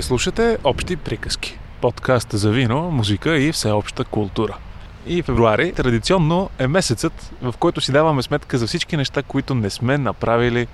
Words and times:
Вие 0.00 0.04
слушате 0.04 0.58
Общи 0.64 0.96
приказки. 0.96 1.58
Подкаст 1.80 2.28
за 2.32 2.50
вино, 2.50 2.90
музика 2.90 3.38
и 3.38 3.52
всеобща 3.52 4.04
култура. 4.04 4.56
И 5.06 5.22
февруари 5.22 5.72
традиционно 5.72 6.50
е 6.58 6.66
месецът, 6.66 7.32
в 7.42 7.54
който 7.58 7.80
си 7.80 7.92
даваме 7.92 8.22
сметка 8.22 8.58
за 8.58 8.66
всички 8.66 8.96
неща, 8.96 9.22
които 9.22 9.54
не 9.54 9.70
сме 9.70 9.98
направили 9.98 10.66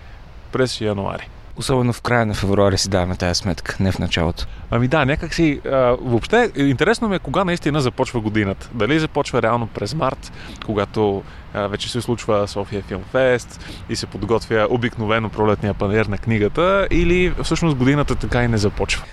през 0.53 0.81
януари. 0.81 1.29
Особено 1.59 1.93
в 1.93 2.03
края 2.03 2.27
на 2.27 2.35
февруари 2.35 2.79
си 2.79 2.89
даваме 2.89 3.17
тази 3.17 3.39
сметка, 3.39 3.77
не 3.81 3.93
в 3.93 3.99
началото. 3.99 4.47
Ами 4.71 4.89
да, 4.89 5.05
някак 5.05 5.35
си. 5.35 5.61
А, 5.65 5.97
въобще, 6.01 6.51
интересно 6.57 7.09
ми 7.09 7.17
е 7.17 7.19
кога 7.19 7.45
наистина 7.45 7.81
започва 7.81 8.21
годината. 8.21 8.69
Дали 8.75 8.99
започва 8.99 9.43
реално 9.43 9.67
през 9.67 9.95
март, 9.95 10.33
когато 10.67 11.23
а, 11.55 11.67
вече 11.67 11.91
се 11.91 12.01
случва 12.01 12.49
София 12.49 12.83
Филм 12.83 13.03
Фест 13.13 13.65
и 13.89 13.97
се 13.97 14.07
подготвя 14.07 14.67
обикновено 14.71 15.29
пролетния 15.29 15.75
панер 15.75 16.07
на 16.07 16.19
книгата, 16.19 16.89
или 16.91 17.35
всъщност 17.43 17.77
годината 17.77 18.15
така 18.15 18.45
и 18.45 18.49
не 18.49 18.59
започва. 18.59 19.05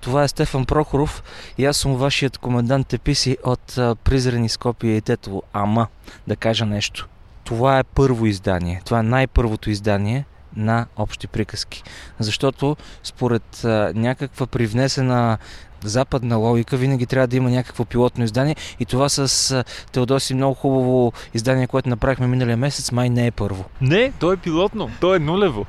Това 0.00 0.22
е 0.22 0.28
Стефан 0.28 0.64
Прохоров 0.64 1.22
и 1.58 1.64
аз 1.64 1.76
съм 1.76 1.96
вашият 1.96 2.38
комендант 2.38 2.92
Еписи 2.92 3.36
от 3.44 3.78
Призрени 4.04 4.48
Скопия 4.48 4.96
и 4.96 5.00
Тетово. 5.00 5.42
Ама, 5.52 5.86
да 6.26 6.36
кажа 6.36 6.66
нещо. 6.66 7.08
Това 7.44 7.78
е 7.78 7.84
първо 7.84 8.26
издание. 8.26 8.82
Това 8.84 8.98
е 8.98 9.02
най-първото 9.02 9.70
издание 9.70 10.24
на 10.56 10.86
общи 10.96 11.26
приказки. 11.26 11.82
Защото 12.18 12.76
според 13.02 13.60
някаква 13.94 14.46
привнесена 14.46 15.38
западна 15.84 16.36
логика 16.36 16.76
винаги 16.76 17.06
трябва 17.06 17.26
да 17.26 17.36
има 17.36 17.50
някакво 17.50 17.84
пилотно 17.84 18.24
издание 18.24 18.56
и 18.80 18.84
това 18.84 19.08
с 19.08 19.64
Теодоси 19.92 20.34
много 20.34 20.54
хубаво 20.54 21.12
издание, 21.34 21.66
което 21.66 21.88
направихме 21.88 22.26
миналия 22.26 22.56
месец, 22.56 22.92
май 22.92 23.10
не 23.10 23.26
е 23.26 23.30
първо. 23.30 23.64
Не, 23.80 24.12
то 24.18 24.32
е 24.32 24.36
пилотно, 24.36 24.90
то 25.00 25.14
е 25.14 25.18
нулево. 25.18 25.66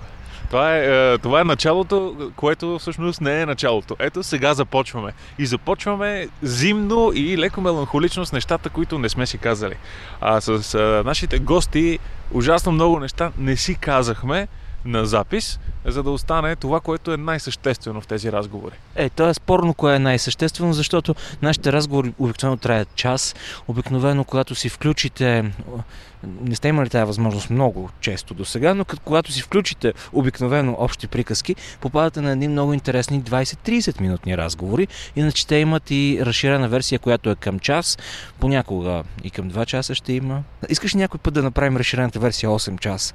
Това 0.47 0.77
е, 0.77 1.17
това 1.17 1.41
е 1.41 1.43
началото, 1.43 2.15
което 2.35 2.79
всъщност 2.79 3.21
не 3.21 3.41
е 3.41 3.45
началото. 3.45 3.95
Ето 3.99 4.23
сега 4.23 4.53
започваме. 4.53 5.11
И 5.39 5.45
започваме 5.45 6.27
зимно 6.41 7.11
и 7.15 7.37
леко 7.37 7.61
меланхолично 7.61 8.25
с 8.25 8.31
нещата, 8.31 8.69
които 8.69 8.99
не 8.99 9.09
сме 9.09 9.25
си 9.25 9.37
казали. 9.37 9.75
А 10.21 10.41
с 10.41 10.75
а, 10.75 11.03
нашите 11.05 11.39
гости 11.39 11.99
ужасно 12.31 12.71
много 12.71 12.99
неща 12.99 13.31
не 13.37 13.55
си 13.55 13.75
казахме 13.75 14.47
на 14.85 15.05
запис, 15.05 15.59
за 15.85 16.03
да 16.03 16.11
остане 16.11 16.55
това, 16.55 16.79
което 16.79 17.13
е 17.13 17.17
най-съществено 17.17 18.01
в 18.01 18.07
тези 18.07 18.31
разговори. 18.31 18.75
Е, 18.95 19.09
то 19.09 19.29
е 19.29 19.33
спорно 19.33 19.73
кое 19.73 19.95
е 19.95 19.99
най-съществено, 19.99 20.73
защото 20.73 21.15
нашите 21.41 21.73
разговори 21.73 22.13
обикновено 22.19 22.57
траят 22.57 22.95
час. 22.95 23.35
Обикновено, 23.67 24.23
когато 24.23 24.55
си 24.55 24.69
включите, 24.69 25.51
не 26.41 26.55
сте 26.55 26.67
имали 26.67 26.89
тази 26.89 27.07
възможност 27.07 27.49
много 27.49 27.89
често 27.99 28.33
до 28.33 28.45
сега, 28.45 28.73
но 28.73 28.85
когато 28.85 29.31
си 29.31 29.41
включите 29.41 29.93
обикновено 30.13 30.75
общи 30.79 31.07
приказки, 31.07 31.55
попадате 31.81 32.21
на 32.21 32.31
едни 32.31 32.47
много 32.47 32.73
интересни 32.73 33.21
20-30 33.21 34.01
минутни 34.01 34.37
разговори. 34.37 34.87
Иначе 35.15 35.47
те 35.47 35.55
имат 35.55 35.91
и 35.91 36.19
разширена 36.21 36.67
версия, 36.69 36.99
която 36.99 37.29
е 37.29 37.35
към 37.35 37.59
час, 37.59 37.97
понякога 38.39 39.03
и 39.23 39.29
към 39.31 39.51
2 39.51 39.65
часа 39.65 39.95
ще 39.95 40.13
има. 40.13 40.43
Искаш 40.69 40.93
някой 40.93 41.19
път 41.19 41.33
да 41.33 41.43
направим 41.43 41.77
разширената 41.77 42.19
версия 42.19 42.49
8 42.49 42.79
часа? 42.79 43.13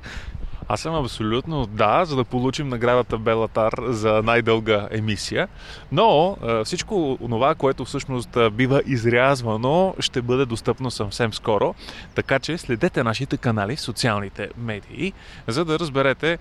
Аз 0.70 0.80
съм 0.80 0.94
абсолютно 0.94 1.66
да, 1.66 2.04
за 2.04 2.16
да 2.16 2.24
получим 2.24 2.68
наградата 2.68 3.18
Белатар 3.18 3.72
за 3.88 4.22
най-дълга 4.24 4.88
емисия. 4.90 5.48
Но 5.92 6.36
всичко 6.64 7.18
това, 7.20 7.54
което 7.54 7.84
всъщност 7.84 8.38
бива 8.52 8.82
изрязвано, 8.86 9.94
ще 10.00 10.22
бъде 10.22 10.44
достъпно 10.44 10.90
съвсем 10.90 11.34
скоро. 11.34 11.74
Така 12.14 12.38
че 12.38 12.58
следете 12.58 13.02
нашите 13.02 13.36
канали 13.36 13.76
в 13.76 13.80
социалните 13.80 14.48
медии, 14.58 15.12
за 15.46 15.64
да 15.64 15.78
разберете 15.78 16.38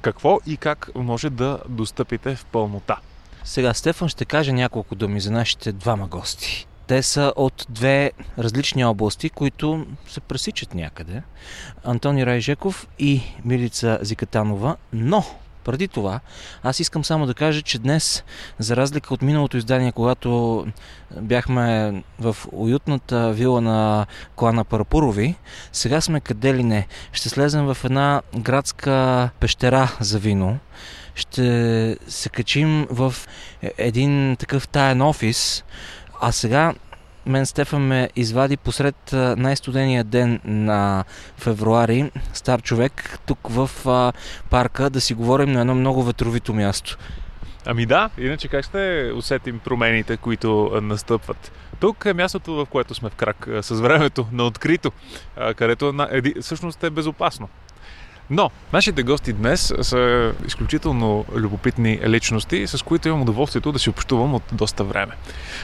какво 0.00 0.38
и 0.46 0.56
как 0.56 0.90
може 0.94 1.30
да 1.30 1.58
достъпите 1.68 2.36
в 2.36 2.44
пълнота. 2.44 2.96
Сега 3.44 3.74
Стефан 3.74 4.08
ще 4.08 4.24
каже 4.24 4.52
няколко 4.52 4.94
думи 4.94 5.20
за 5.20 5.30
нашите 5.30 5.72
двама 5.72 6.06
гости. 6.06 6.67
Те 6.88 7.02
са 7.02 7.32
от 7.36 7.66
две 7.68 8.12
различни 8.38 8.84
области, 8.84 9.30
които 9.30 9.86
се 10.08 10.20
пресичат 10.20 10.74
някъде. 10.74 11.22
Антони 11.84 12.26
Райжеков 12.26 12.88
и 12.98 13.22
Милица 13.44 13.98
Зикатанова, 14.02 14.76
но 14.92 15.24
преди 15.64 15.88
това, 15.88 16.20
аз 16.62 16.80
искам 16.80 17.04
само 17.04 17.26
да 17.26 17.34
кажа, 17.34 17.62
че 17.62 17.78
днес, 17.78 18.24
за 18.58 18.76
разлика 18.76 19.14
от 19.14 19.22
миналото 19.22 19.56
издание, 19.56 19.92
когато 19.92 20.66
бяхме 21.20 21.92
в 22.18 22.36
уютната 22.52 23.32
вила 23.32 23.60
на 23.60 24.06
клана 24.36 24.64
Парапурови, 24.64 25.34
сега 25.72 26.00
сме 26.00 26.20
къде 26.20 26.54
ли 26.54 26.64
не. 26.64 26.86
Ще 27.12 27.28
слезем 27.28 27.64
в 27.64 27.78
една 27.84 28.22
градска 28.38 29.30
пещера 29.40 29.96
за 30.00 30.18
вино. 30.18 30.58
Ще 31.14 31.96
се 32.08 32.28
качим 32.28 32.86
в 32.90 33.14
един 33.78 34.36
такъв 34.36 34.68
таен 34.68 35.02
офис, 35.02 35.64
а 36.20 36.32
сега 36.32 36.74
мен 37.26 37.46
Стефан 37.46 37.82
ме 37.82 38.10
извади 38.16 38.56
посред 38.56 38.96
най-студения 39.12 40.04
ден 40.04 40.40
на 40.44 41.04
февруари, 41.36 42.10
стар 42.32 42.62
човек, 42.62 43.18
тук 43.26 43.38
в 43.48 43.70
а, 43.86 44.12
парка 44.50 44.90
да 44.90 45.00
си 45.00 45.14
говорим 45.14 45.52
на 45.52 45.60
едно 45.60 45.74
много 45.74 46.02
ветровито 46.02 46.54
място. 46.54 46.98
Ами 47.66 47.86
да, 47.86 48.10
иначе 48.18 48.48
как 48.48 48.64
ще 48.64 49.12
усетим 49.14 49.58
промените, 49.58 50.16
които 50.16 50.80
настъпват? 50.82 51.52
Тук 51.80 52.04
е 52.04 52.12
мястото, 52.14 52.54
в 52.54 52.66
което 52.66 52.94
сме 52.94 53.10
в 53.10 53.14
крак 53.14 53.48
с 53.60 53.80
времето, 53.80 54.26
на 54.32 54.44
открито, 54.44 54.92
където 55.56 56.06
всъщност 56.40 56.84
е 56.84 56.90
безопасно. 56.90 57.48
Но 58.30 58.50
нашите 58.72 59.02
гости 59.02 59.32
днес 59.32 59.74
са 59.82 60.32
изключително 60.46 61.24
любопитни 61.34 62.00
личности, 62.06 62.66
с 62.66 62.84
които 62.84 63.08
имам 63.08 63.22
удоволствието 63.22 63.72
да 63.72 63.78
си 63.78 63.90
общувам 63.90 64.34
от 64.34 64.42
доста 64.52 64.84
време. 64.84 65.12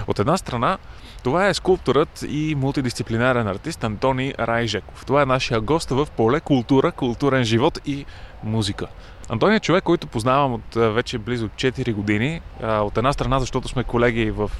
От 0.06 0.18
една 0.18 0.36
страна, 0.36 0.78
това 1.22 1.48
е 1.48 1.54
скулпторът 1.54 2.24
и 2.28 2.54
мултидисциплинарен 2.54 3.48
артист 3.48 3.84
Антони 3.84 4.34
Райжеков. 4.38 5.06
Това 5.06 5.22
е 5.22 5.26
нашия 5.26 5.60
гост 5.60 5.90
в 5.90 6.08
поле 6.16 6.40
култура, 6.40 6.92
културен 6.92 7.44
живот 7.44 7.80
и 7.86 8.04
музика. 8.42 8.86
Антони 9.28 9.56
е 9.56 9.60
човек, 9.60 9.84
който 9.84 10.06
познавам 10.06 10.54
от 10.54 10.74
вече 10.74 11.18
близо 11.18 11.48
4 11.48 11.94
години. 11.94 12.40
От 12.62 12.98
една 12.98 13.12
страна, 13.12 13.40
защото 13.40 13.68
сме 13.68 13.84
колеги 13.84 14.30
в 14.30 14.50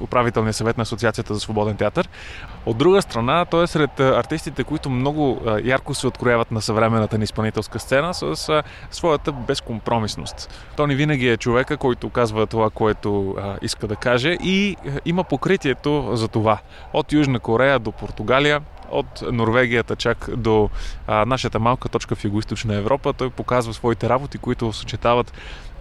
управителния 0.00 0.52
съвет 0.52 0.78
на 0.78 0.82
Асоциацията 0.82 1.34
за 1.34 1.40
свободен 1.40 1.76
театър. 1.76 2.08
От 2.66 2.76
друга 2.76 3.02
страна, 3.02 3.44
той 3.44 3.64
е 3.64 3.66
сред 3.66 4.00
артистите, 4.00 4.64
които 4.64 4.90
много 4.90 5.40
ярко 5.64 5.94
се 5.94 6.06
открояват 6.06 6.50
на 6.50 6.62
съвременната 6.62 7.18
ни 7.18 7.24
изпълнителска 7.24 7.78
сцена 7.78 8.14
с 8.14 8.62
своята 8.90 9.32
безкомпромисност. 9.32 10.64
Тони 10.76 10.94
винаги 10.94 11.28
е 11.28 11.36
човека, 11.36 11.76
който 11.76 12.10
казва 12.10 12.46
това, 12.46 12.70
което 12.70 13.36
иска 13.62 13.86
да 13.86 13.96
каже 13.96 14.36
и 14.42 14.76
има 15.04 15.24
покритието 15.24 16.10
за 16.12 16.28
това. 16.28 16.58
От 16.92 17.12
Южна 17.12 17.40
Корея 17.40 17.78
до 17.78 17.92
Португалия, 17.92 18.60
от 18.90 19.22
Норвегията 19.32 19.96
чак 19.96 20.28
до 20.36 20.70
а, 21.06 21.24
нашата 21.24 21.60
малка 21.60 21.88
точка 21.88 22.14
в 22.14 22.24
Юго-Источна 22.24 22.78
Европа. 22.78 23.12
Той 23.12 23.30
показва 23.30 23.74
своите 23.74 24.08
работи, 24.08 24.38
които 24.38 24.72
съчетават 24.72 25.32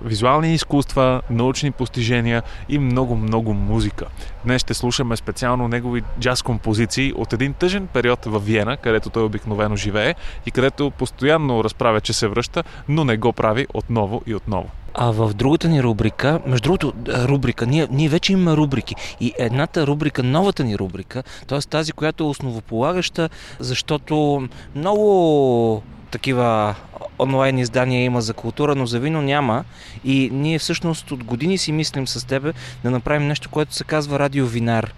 визуални 0.02 0.54
изкуства, 0.54 1.22
научни 1.30 1.72
постижения 1.72 2.44
и 2.70 2.80
много-много 2.80 3.54
музика. 3.54 4.06
Днес 4.46 4.62
ще 4.62 4.74
слушаме 4.74 5.16
специално 5.16 5.68
негови 5.68 6.04
джаз 6.20 6.42
композиции 6.42 7.14
от 7.16 7.34
един 7.34 7.54
тъжен 7.54 7.88
период 7.88 8.26
в 8.26 8.40
Виена, 8.40 8.78
където 8.78 9.10
той 9.10 9.24
обикновено 9.24 9.76
живее 9.76 10.16
и 10.46 10.52
където 10.52 10.92
постоянно 10.92 11.64
разправя, 11.64 12.02
че 12.02 12.14
се 12.14 12.28
връща, 12.28 12.64
но 12.90 13.04
не 13.04 13.18
го 13.18 13.34
прави 13.34 13.68
отново 13.74 14.22
и 14.28 14.36
отново. 14.36 14.70
А 14.94 15.12
в 15.12 15.34
другата 15.34 15.70
ни 15.70 15.84
рубрика, 15.84 16.40
между 16.46 16.64
другото, 16.64 16.94
рубрика, 17.08 17.66
ние, 17.66 17.88
ние 17.92 18.10
вече 18.10 18.34
имаме 18.34 18.58
рубрики. 18.58 18.96
И 19.20 19.34
едната 19.40 19.88
рубрика, 19.88 20.24
новата 20.24 20.64
ни 20.64 20.78
рубрика, 20.78 21.24
т.е. 21.48 21.60
тази, 21.60 21.92
която 21.92 22.24
е 22.24 22.28
основополагаща, 22.28 23.30
защото 23.60 24.48
много 24.76 25.84
такива 26.12 26.76
онлайн 27.20 27.58
издания 27.58 28.04
има 28.04 28.22
за 28.22 28.34
култура, 28.34 28.76
но 28.76 28.86
за 28.86 29.00
вино 29.00 29.22
няма. 29.22 29.64
И 30.04 30.30
ние 30.34 30.60
всъщност 30.60 31.12
от 31.12 31.24
години 31.24 31.58
си 31.58 31.72
мислим 31.72 32.08
с 32.08 32.28
тебе 32.28 32.54
да 32.84 32.92
направим 32.92 33.28
нещо, 33.28 33.50
което 33.50 33.74
се 33.74 33.84
казва 33.84 34.20
радиовинар. 34.20 34.94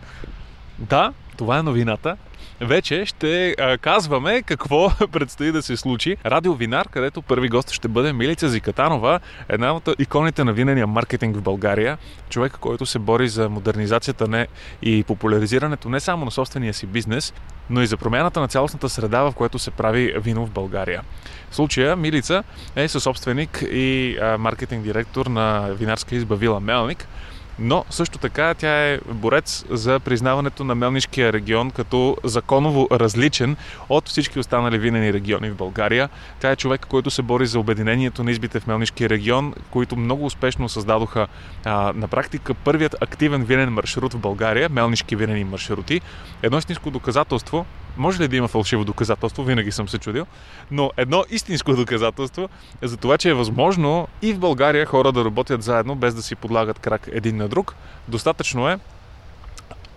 Да, 0.80 1.14
това 1.38 1.58
е 1.58 1.64
новината 1.64 2.18
вече 2.62 3.06
ще 3.06 3.56
а, 3.60 3.78
казваме 3.78 4.42
какво 4.42 4.90
предстои 5.12 5.52
да 5.52 5.62
се 5.62 5.78
случи. 5.78 6.18
Радио 6.26 6.54
Винар, 6.54 6.88
където 6.90 7.22
първи 7.22 7.50
гост 7.50 7.72
ще 7.72 7.88
бъде 7.88 8.14
Милица 8.14 8.50
Зикатанова, 8.50 9.20
една 9.50 9.74
от 9.74 9.90
иконите 10.00 10.44
на 10.44 10.54
винения 10.54 10.88
маркетинг 10.88 11.38
в 11.38 11.42
България. 11.42 11.98
Човек, 12.30 12.58
който 12.60 12.86
се 12.86 13.00
бори 13.00 13.30
за 13.30 13.50
модернизацията 13.50 14.28
не 14.28 14.48
и 14.82 15.04
популяризирането 15.04 15.90
не 15.90 16.00
само 16.00 16.26
на 16.26 16.32
собствения 16.32 16.74
си 16.74 16.86
бизнес, 16.86 17.34
но 17.72 17.82
и 17.82 17.88
за 17.88 17.98
промяната 17.98 18.40
на 18.40 18.48
цялостната 18.48 18.90
среда, 18.90 19.22
в 19.22 19.32
която 19.32 19.60
се 19.60 19.72
прави 19.72 20.14
вино 20.18 20.46
в 20.46 20.52
България. 20.52 21.02
В 21.50 21.56
случая 21.56 21.96
Милица 21.96 22.44
е 22.76 22.88
съсобственик 22.88 23.64
и 23.72 24.18
маркетинг 24.40 24.84
директор 24.84 25.26
на 25.26 25.68
винарска 25.72 26.16
изба 26.16 26.36
Вила 26.36 26.60
Мелник– 26.60 27.08
но 27.60 27.86
също 27.90 28.18
така 28.18 28.54
тя 28.54 28.90
е 28.90 29.00
борец 29.12 29.66
за 29.70 30.00
признаването 30.00 30.64
на 30.64 30.76
Мелнишкия 30.76 31.34
регион 31.34 31.72
като 31.72 32.18
законово 32.24 32.88
различен 32.92 33.58
от 33.90 34.10
всички 34.10 34.40
останали 34.40 34.78
винени 34.78 35.14
региони 35.14 35.50
в 35.50 35.56
България. 35.56 36.10
Тя 36.40 36.52
е 36.52 36.56
човек, 36.56 36.86
който 36.90 37.12
се 37.12 37.22
бори 37.22 37.48
за 37.48 37.60
обединението 37.60 38.24
на 38.24 38.32
избите 38.32 38.60
в 38.60 38.68
Мелнишкия 38.68 39.10
регион, 39.10 39.54
които 39.70 39.96
много 39.96 40.26
успешно 40.26 40.70
създадоха 40.70 41.28
а, 41.66 41.94
на 41.96 42.08
практика 42.08 42.54
първият 42.54 42.96
активен 43.02 43.44
винен 43.44 43.74
маршрут 43.74 44.14
в 44.14 44.20
България, 44.20 44.70
Мелнишки 44.70 45.16
винени 45.16 45.44
маршрути. 45.44 46.02
Едно 46.44 46.58
истинско 46.58 46.92
доказателство, 46.92 47.66
може 47.98 48.24
ли 48.24 48.28
да 48.28 48.36
има 48.36 48.48
фалшиво 48.48 48.86
доказателство? 48.86 49.44
Винаги 49.44 49.72
съм 49.72 49.90
се 49.90 49.98
чудил. 49.98 50.26
Но 50.72 50.92
едно 50.98 51.24
истинско 51.30 51.76
доказателство 51.76 52.50
е 52.82 52.88
за 52.88 52.98
това, 52.98 53.18
че 53.18 53.30
е 53.30 53.34
възможно 53.34 54.08
и 54.22 54.34
в 54.34 54.40
България 54.40 54.86
хора 54.86 55.12
да 55.12 55.26
работят 55.26 55.64
заедно, 55.64 55.96
без 55.96 56.16
да 56.16 56.22
си 56.22 56.36
подлагат 56.36 56.80
крак 56.80 57.10
един 57.12 57.38
на 57.38 57.48
друг. 57.48 57.76
Достатъчно 58.08 58.70
е 58.70 58.80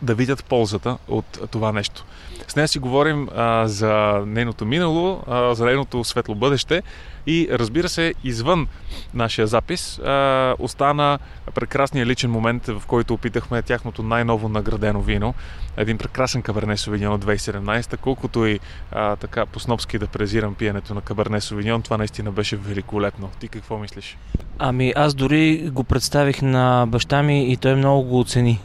да 0.05 0.15
видят 0.15 0.45
ползата 0.45 0.99
от 1.09 1.41
това 1.51 1.73
нещо. 1.73 2.05
С 2.49 2.57
нея 2.57 2.69
си 2.69 2.79
говорим 2.79 3.29
а, 3.37 3.69
за 3.69 4.23
нейното 4.27 4.67
минало, 4.67 5.23
а, 5.27 5.55
за 5.55 5.65
нейното 5.65 6.05
светло 6.05 6.35
бъдеще 6.35 6.83
и 7.27 7.49
разбира 7.51 7.89
се, 7.89 8.15
извън 8.25 8.67
нашия 9.15 9.47
запис 9.47 9.99
а, 9.99 10.55
остана 10.59 11.19
прекрасният 11.55 12.09
личен 12.09 12.31
момент, 12.31 12.67
в 12.67 12.83
който 12.87 13.15
опитахме 13.15 13.63
тяхното 13.63 14.03
най-ново 14.03 14.49
наградено 14.49 15.01
вино. 15.01 15.35
Един 15.77 15.99
прекрасен 15.99 16.43
каберне 16.43 16.77
Совиньон 16.77 17.13
от 17.13 17.25
2017, 17.25 17.97
колкото 17.97 18.47
и 18.47 18.61
а, 18.93 19.17
така 19.17 19.47
по-снопски 19.47 19.99
да 19.99 20.07
презирам 20.07 20.55
пиенето 20.55 20.95
на 20.95 21.01
каберне 21.01 21.41
Совиньон, 21.41 21.83
това 21.83 21.97
наистина 21.97 22.33
беше 22.33 22.57
великолепно. 22.57 23.31
Ти 23.41 23.49
какво 23.49 23.79
мислиш? 23.79 24.17
Ами 24.59 24.93
аз 24.97 25.15
дори 25.15 25.71
го 25.73 25.85
представих 25.85 26.43
на 26.43 26.87
баща 26.89 27.23
ми 27.23 27.53
и 27.53 27.57
той 27.57 27.75
много 27.75 28.03
го 28.03 28.21
оцени. 28.21 28.61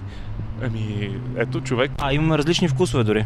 Ами, 0.64 1.20
ето 1.38 1.62
човек. 1.62 1.92
А, 1.98 2.14
имаме 2.14 2.38
различни 2.38 2.68
вкусове 2.68 3.04
дори. 3.04 3.26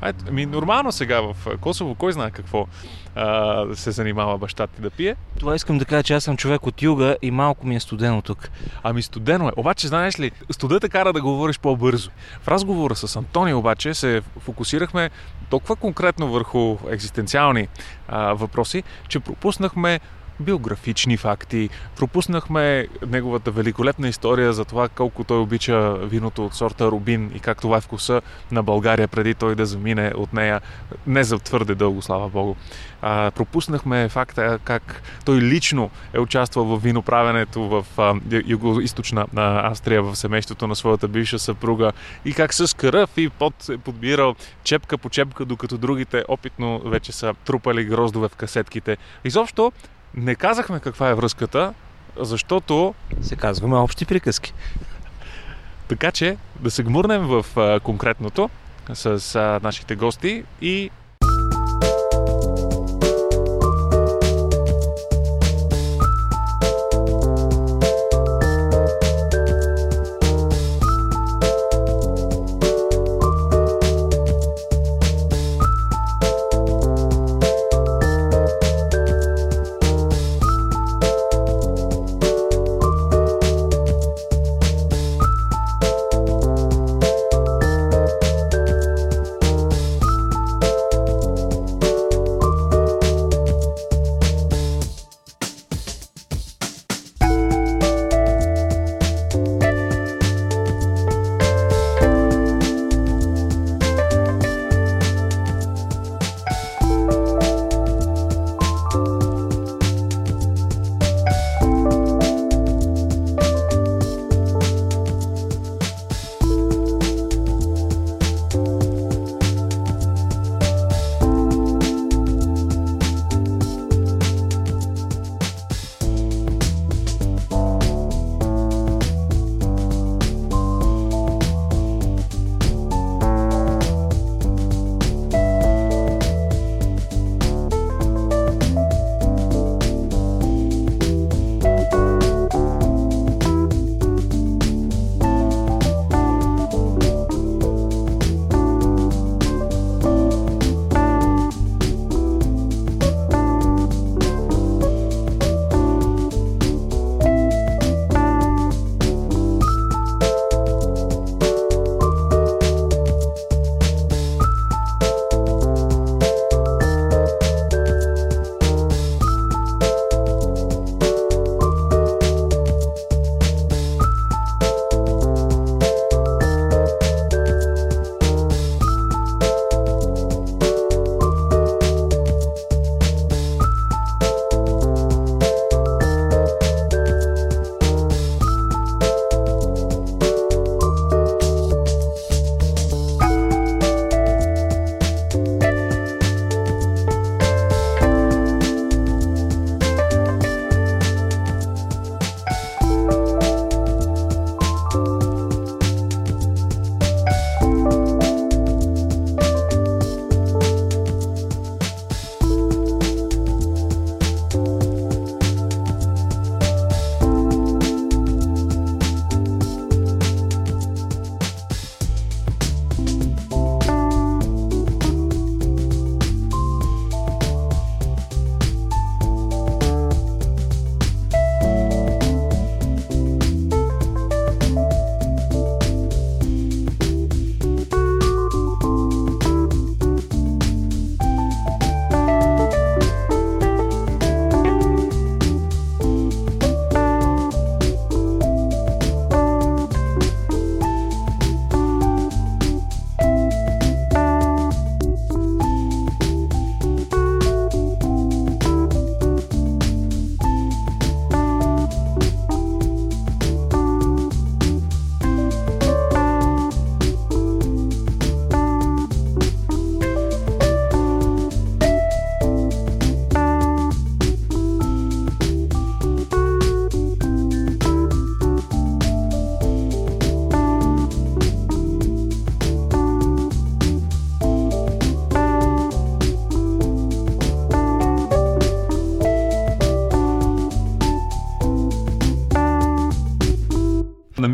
А, 0.00 0.12
ами, 0.28 0.46
нормално 0.46 0.92
сега 0.92 1.20
в 1.20 1.36
Косово, 1.60 1.94
кой 1.94 2.12
знае 2.12 2.30
какво 2.30 2.66
а, 3.14 3.66
се 3.74 3.90
занимава 3.90 4.38
баща 4.38 4.66
ти 4.66 4.82
да 4.82 4.90
пие. 4.90 5.16
Това 5.38 5.54
искам 5.54 5.78
да 5.78 5.84
кажа, 5.84 6.02
че 6.02 6.14
аз 6.14 6.24
съм 6.24 6.36
човек 6.36 6.66
от 6.66 6.82
юга 6.82 7.16
и 7.22 7.30
малко 7.30 7.66
ми 7.66 7.76
е 7.76 7.80
студено 7.80 8.22
тук. 8.22 8.50
Ами 8.82 9.02
студено 9.02 9.48
е. 9.48 9.52
Обаче, 9.56 9.88
знаеш 9.88 10.20
ли, 10.20 10.30
студата 10.50 10.88
кара 10.88 11.12
да 11.12 11.20
говориш 11.20 11.58
по-бързо. 11.58 12.10
В 12.42 12.48
разговора 12.48 12.96
с 12.96 13.16
Антони 13.16 13.54
обаче 13.54 13.94
се 13.94 14.22
фокусирахме 14.38 15.10
толкова 15.50 15.76
конкретно 15.76 16.28
върху 16.28 16.76
екзистенциални 16.90 17.68
а, 18.08 18.32
въпроси, 18.32 18.82
че 19.08 19.20
пропуснахме 19.20 20.00
биографични 20.40 21.16
факти. 21.16 21.68
Пропуснахме 21.96 22.86
неговата 23.06 23.50
великолепна 23.50 24.08
история 24.08 24.52
за 24.52 24.64
това 24.64 24.88
колко 24.88 25.24
той 25.24 25.38
обича 25.38 25.94
виното 25.94 26.46
от 26.46 26.54
сорта 26.54 26.90
Рубин 26.90 27.30
и 27.34 27.40
как 27.40 27.60
това 27.60 27.76
е 27.76 27.80
вкуса 27.80 28.22
на 28.52 28.62
България 28.62 29.08
преди 29.08 29.34
той 29.34 29.54
да 29.54 29.66
замине 29.66 30.12
от 30.16 30.32
нея 30.32 30.60
не 31.06 31.24
за 31.24 31.38
твърде 31.38 31.74
дълго, 31.74 32.02
слава 32.02 32.28
Богу. 32.28 32.54
А, 33.02 33.30
пропуснахме 33.30 34.08
факта 34.08 34.58
как 34.64 35.02
той 35.24 35.40
лично 35.40 35.90
е 36.12 36.20
участвал 36.20 36.64
в 36.64 36.82
виноправенето 36.82 37.68
в 37.68 37.86
юго-источна 38.46 39.26
Австрия 39.70 40.02
в 40.02 40.16
семейството 40.16 40.66
на 40.66 40.76
своята 40.76 41.08
бивша 41.08 41.38
съпруга 41.38 41.92
и 42.24 42.32
как 42.32 42.54
с 42.54 42.76
кръв 42.76 43.10
и 43.16 43.28
пот 43.28 43.68
е 43.68 43.78
подбирал 43.78 44.34
чепка 44.64 44.98
по 44.98 45.10
чепка, 45.10 45.44
докато 45.44 45.78
другите 45.78 46.24
опитно 46.28 46.80
вече 46.84 47.12
са 47.12 47.34
трупали 47.44 47.84
гроздове 47.84 48.28
в 48.28 48.36
касетките. 48.36 48.96
Изобщо 49.24 49.72
не 50.14 50.34
казахме 50.34 50.80
каква 50.80 51.08
е 51.08 51.14
връзката, 51.14 51.74
защото... 52.16 52.94
Се 53.22 53.36
казваме 53.36 53.76
общи 53.76 54.06
приказки. 54.06 54.54
Така 55.88 56.12
че 56.12 56.36
да 56.60 56.70
се 56.70 56.82
гмурнем 56.82 57.26
в 57.26 57.46
а, 57.56 57.80
конкретното 57.80 58.50
с 58.94 59.34
а, 59.34 59.60
нашите 59.62 59.96
гости 59.96 60.44
и 60.60 60.90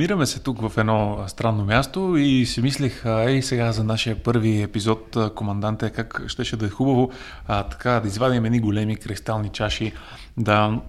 Намираме 0.06 0.26
се 0.26 0.40
тук 0.40 0.68
в 0.68 0.78
едно 0.78 1.24
странно 1.26 1.64
място 1.64 2.16
и 2.16 2.46
си 2.46 2.60
мислех, 2.62 3.02
ей 3.06 3.42
сега 3.42 3.72
за 3.72 3.84
нашия 3.84 4.22
първи 4.22 4.62
епизод, 4.62 5.16
команданте, 5.34 5.90
как 5.90 6.22
щеше 6.26 6.56
да 6.56 6.66
е 6.66 6.68
хубаво 6.68 7.10
а, 7.46 7.62
така 7.62 7.90
да 7.90 8.08
извадим 8.08 8.44
едни 8.44 8.60
големи 8.60 8.96
кристални 8.96 9.48
чаши, 9.48 9.92
да 10.36 10.80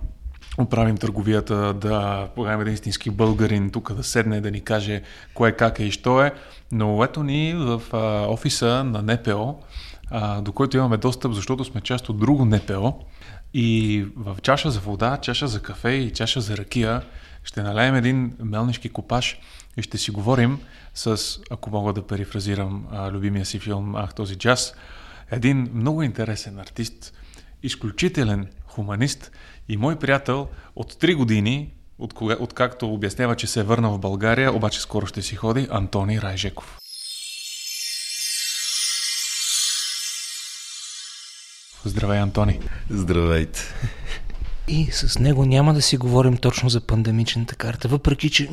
оправим 0.57 0.97
търговията, 0.97 1.74
да 1.74 2.27
покажем 2.36 2.62
един 2.62 2.74
истински 2.74 3.09
българин 3.09 3.69
тук 3.69 3.93
да 3.93 4.03
седне, 4.03 4.41
да 4.41 4.51
ни 4.51 4.62
каже 4.62 5.01
кое, 5.33 5.51
как 5.51 5.79
е 5.79 5.83
и 5.83 5.91
що 5.91 6.21
е. 6.21 6.33
Но 6.71 7.03
ето 7.03 7.24
ни 7.24 7.53
в 7.53 7.81
а, 7.93 7.97
офиса 8.27 8.83
на 8.83 9.13
НПО, 9.13 9.55
а, 10.12 10.41
до 10.41 10.51
който 10.51 10.77
имаме 10.77 10.97
достъп, 10.97 11.33
защото 11.33 11.63
сме 11.63 11.81
част 11.81 12.09
от 12.09 12.19
друго 12.19 12.45
НПО. 12.45 12.93
И 13.53 14.05
в 14.15 14.38
чаша 14.41 14.71
за 14.71 14.79
вода, 14.79 15.17
чаша 15.17 15.47
за 15.47 15.62
кафе 15.62 15.89
и 15.89 16.13
чаша 16.13 16.41
за 16.41 16.57
ракия 16.57 17.01
ще 17.48 17.63
налеем 17.63 17.96
един 17.96 18.34
мелнишки 18.39 18.89
копаш 18.89 19.39
и 19.77 19.82
ще 19.82 19.98
си 19.98 20.12
говорим 20.12 20.60
с, 20.94 21.39
ако 21.50 21.70
мога 21.70 21.94
да 21.94 22.08
перифразирам 22.08 22.88
а, 22.92 23.12
любимия 23.12 23.46
си 23.46 23.60
филм 23.60 23.96
Ах, 23.96 24.13
този 24.13 24.36
джаз, 24.36 24.74
един 25.32 25.70
много 25.74 26.04
интересен 26.04 26.60
артист, 26.60 27.13
изключителен 27.63 28.48
хуманист 28.66 29.32
и 29.70 29.77
мой 29.77 30.00
приятел 30.00 30.48
от 30.75 30.94
3 30.94 31.16
години, 31.16 31.74
от 32.00 32.13
кога, 32.13 32.36
откакто 32.39 32.94
обяснява, 32.94 33.36
че 33.36 33.48
се 33.48 33.60
е 33.60 33.63
върнал 33.63 33.94
в 33.94 34.00
България, 34.00 34.54
обаче 34.54 34.82
скоро 34.82 35.06
ще 35.06 35.22
си 35.22 35.36
ходи, 35.36 35.68
Антони 35.72 36.22
Райжеков. 36.22 36.77
Здравей, 41.86 42.20
Антони. 42.20 42.60
Здравейте. 42.89 43.74
И 44.67 44.88
с 44.91 45.19
него 45.19 45.45
няма 45.45 45.74
да 45.74 45.81
си 45.81 45.97
говорим 45.97 46.38
точно 46.38 46.69
за 46.69 46.81
пандемичната 46.81 47.55
карта, 47.55 47.88
въпреки 47.88 48.29
че 48.29 48.50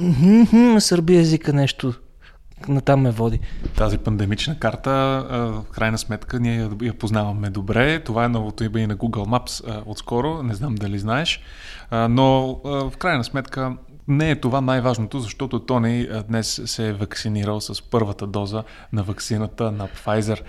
сърби 0.78 1.16
езика 1.16 1.52
нещо 1.52 1.94
натам 2.68 3.00
ме 3.00 3.10
води. 3.10 3.40
Тази 3.76 3.98
пандемична 3.98 4.58
карта, 4.58 4.90
в 5.30 5.64
крайна 5.72 5.98
сметка, 5.98 6.40
ние 6.40 6.68
я 6.82 6.94
познаваме 6.98 7.50
добре. 7.50 8.00
Това 8.00 8.24
е 8.24 8.28
новото 8.28 8.64
име 8.64 8.80
и 8.80 8.86
на 8.86 8.96
Google 8.96 9.26
Maps 9.26 9.82
отскоро, 9.86 10.42
не 10.42 10.54
знам 10.54 10.74
дали 10.74 10.98
знаеш. 10.98 11.40
Но 11.92 12.60
в 12.64 12.92
крайна 12.98 13.24
сметка 13.24 13.76
не 14.08 14.30
е 14.30 14.40
това 14.40 14.60
най-важното, 14.60 15.20
защото 15.20 15.60
Тони 15.60 16.08
днес 16.28 16.62
се 16.64 16.88
е 16.88 16.92
вакцинирал 16.92 17.60
с 17.60 17.82
първата 17.82 18.26
доза 18.26 18.64
на 18.92 19.02
вакцината 19.02 19.72
на 19.72 19.88
Pfizer. 19.88 20.40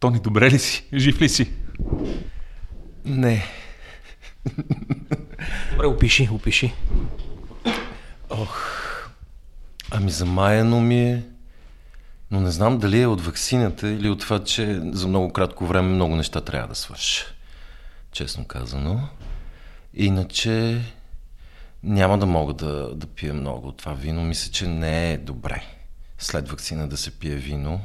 Тони, 0.00 0.20
добре 0.20 0.50
ли 0.50 0.58
си? 0.58 0.88
Жив 0.94 1.20
ли 1.20 1.28
си? 1.28 1.52
Не. 3.04 3.44
Добре, 5.70 5.86
опиши, 5.86 6.28
опиши. 6.32 6.74
Ох, 8.30 8.72
ами 9.90 10.10
замаяно 10.10 10.80
ми 10.80 11.00
е, 11.00 11.22
но 12.30 12.40
не 12.40 12.50
знам 12.50 12.78
дали 12.78 13.00
е 13.00 13.06
от 13.06 13.20
ваксината 13.20 13.88
или 13.88 14.08
от 14.08 14.20
това, 14.20 14.44
че 14.44 14.80
за 14.92 15.08
много 15.08 15.32
кратко 15.32 15.66
време 15.66 15.88
много 15.88 16.16
неща 16.16 16.40
трябва 16.40 16.68
да 16.68 16.74
свърша. 16.74 17.24
Честно 18.12 18.44
казано. 18.44 19.08
Иначе 19.94 20.82
няма 21.82 22.18
да 22.18 22.26
мога 22.26 22.54
да, 22.54 22.94
да 22.94 23.06
пия 23.06 23.34
много 23.34 23.68
от 23.68 23.76
това 23.76 23.92
вино. 23.92 24.24
Мисля, 24.24 24.52
че 24.52 24.66
не 24.66 25.12
е 25.12 25.18
добре 25.18 25.62
след 26.18 26.48
вакцина 26.48 26.88
да 26.88 26.96
се 26.96 27.10
пие 27.10 27.34
вино. 27.34 27.80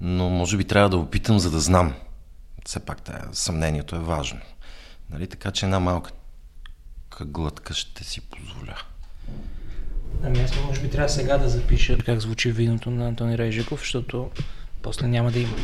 Но 0.00 0.28
може 0.30 0.56
би 0.56 0.64
трябва 0.64 0.88
да 0.88 0.96
опитам, 0.96 1.38
за 1.38 1.50
да 1.50 1.60
знам. 1.60 1.94
Все 2.66 2.80
пак 2.80 3.02
тая, 3.02 3.28
съмнението 3.32 3.96
е 3.96 3.98
важно. 3.98 4.40
Нали? 5.12 5.26
Така 5.26 5.50
че 5.50 5.66
една 5.66 5.80
малка 5.80 6.10
глътка 7.20 7.74
ще 7.74 8.04
си 8.04 8.20
позволя. 8.20 8.76
Ами 10.24 10.40
аз 10.40 10.56
може 10.66 10.80
би 10.80 10.90
трябва 10.90 11.08
сега 11.08 11.38
да 11.38 11.48
запиша 11.48 11.98
как 11.98 12.20
звучи 12.20 12.52
виното 12.52 12.90
на 12.90 13.08
Антони 13.08 13.38
Рейжиков, 13.38 13.80
защото 13.80 14.30
после 14.82 15.06
няма 15.06 15.30
да 15.30 15.38
има. 15.38 15.56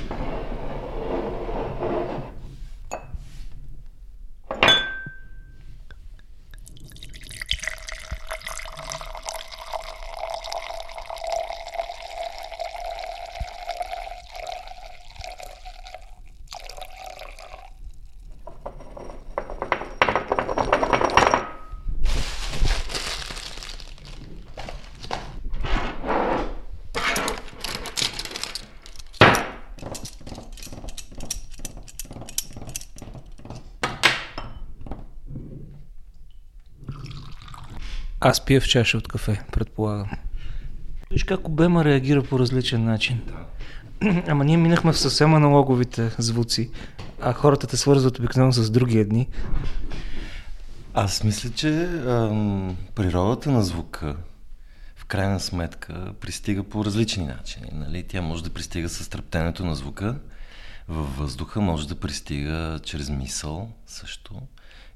Аз 38.29 38.45
пия 38.45 38.61
в 38.61 38.69
чаша 38.69 38.99
от 38.99 39.09
кафе, 39.09 39.41
предполагам. 39.53 40.11
Виж 41.11 41.25
как 41.25 41.49
обема 41.49 41.85
реагира 41.85 42.23
по 42.23 42.39
различен 42.39 42.85
начин. 42.85 43.21
Да. 43.27 44.23
Ама 44.29 44.45
ние 44.45 44.57
минахме 44.57 44.93
в 44.93 44.99
съвсем 44.99 45.35
аналоговите 45.35 46.11
звуци, 46.19 46.71
а 47.21 47.33
хората 47.33 47.67
те 47.67 47.77
свързват 47.77 48.19
обикновено 48.19 48.53
с 48.53 48.71
други 48.71 48.99
едни. 48.99 49.29
Аз 50.95 51.25
мисля, 51.25 51.51
че 51.51 51.83
ам, 52.07 52.77
природата 52.95 53.51
на 53.51 53.63
звука 53.63 54.17
в 54.97 55.05
крайна 55.05 55.41
сметка 55.41 56.13
пристига 56.21 56.63
по 56.63 56.85
различни 56.85 57.27
начини. 57.27 57.69
Нали? 57.73 58.05
Тя 58.09 58.23
може 58.23 58.45
да 58.45 58.51
пристига 58.51 58.89
с 58.89 59.09
трептенето 59.09 59.65
на 59.65 59.75
звука, 59.75 60.17
във 60.89 61.19
въздуха 61.19 61.61
може 61.61 61.89
да 61.89 61.95
пристига 61.95 62.81
чрез 62.85 63.11
мисъл 63.11 63.69
също. 63.87 64.35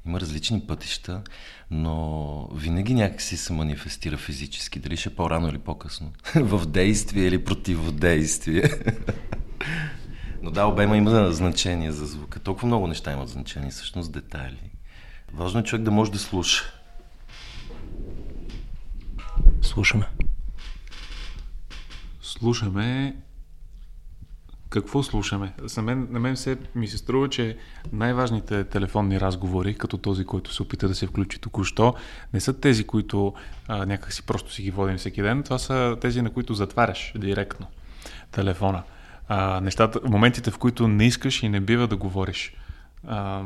Има 0.06 0.21
различни 0.21 0.61
пътища, 0.61 1.23
но 1.71 2.49
винаги 2.54 2.94
някакси 2.94 3.37
се 3.37 3.52
манифестира 3.52 4.16
физически. 4.16 4.78
Дали 4.78 4.97
ще 4.97 5.09
е 5.09 5.14
по-рано 5.14 5.49
или 5.49 5.59
по-късно. 5.59 6.12
в 6.35 6.66
действие 6.66 7.26
или 7.26 7.44
противодействие. 7.44 8.71
но 10.42 10.50
да, 10.50 10.66
обема 10.66 10.97
има 10.97 11.32
значение 11.32 11.92
за 11.92 12.06
звука. 12.06 12.40
Толкова 12.40 12.66
много 12.66 12.87
неща 12.87 13.12
имат 13.12 13.28
значение, 13.28 13.71
всъщност 13.71 14.12
детайли. 14.12 14.71
Важно 15.32 15.61
е 15.61 15.64
човек 15.64 15.85
да 15.85 15.90
може 15.90 16.12
да 16.12 16.18
слуша. 16.18 16.64
Слушаме. 19.62 20.06
Слушаме 22.23 23.16
какво 24.73 25.02
слушаме? 25.02 25.52
За 25.62 25.83
мен, 25.83 26.09
на 26.11 26.21
мен 26.21 26.37
се, 26.37 26.59
ми 26.75 26.88
се 26.88 26.99
струва, 26.99 27.29
че 27.29 27.57
най-важните 27.93 28.64
телефонни 28.64 29.21
разговори, 29.21 29.75
като 29.75 29.99
този, 29.99 30.25
който 30.25 30.55
се 30.55 30.62
опита 30.62 30.88
да 30.88 30.95
се 30.95 31.07
включи 31.07 31.41
току-що, 31.41 31.95
не 32.35 32.41
са 32.41 32.61
тези, 32.61 32.85
които 32.85 33.35
а, 33.69 33.87
някак 33.87 34.12
си 34.12 34.23
просто 34.23 34.52
си 34.52 34.62
ги 34.62 34.71
водим 34.71 34.97
всеки 34.97 35.23
ден. 35.23 35.43
Това 35.43 35.59
са 35.59 35.97
тези, 36.00 36.23
на 36.23 36.31
които 36.31 36.55
затваряш 36.55 37.12
директно 37.17 37.67
телефона. 38.31 38.83
А, 39.29 39.61
нещата, 39.61 40.00
моментите, 40.05 40.50
в 40.50 40.59
които 40.59 40.88
не 40.88 41.07
искаш 41.07 41.43
и 41.43 41.49
не 41.49 41.61
бива 41.61 41.87
да 41.87 41.97
говориш. 41.97 42.55
А, 43.07 43.43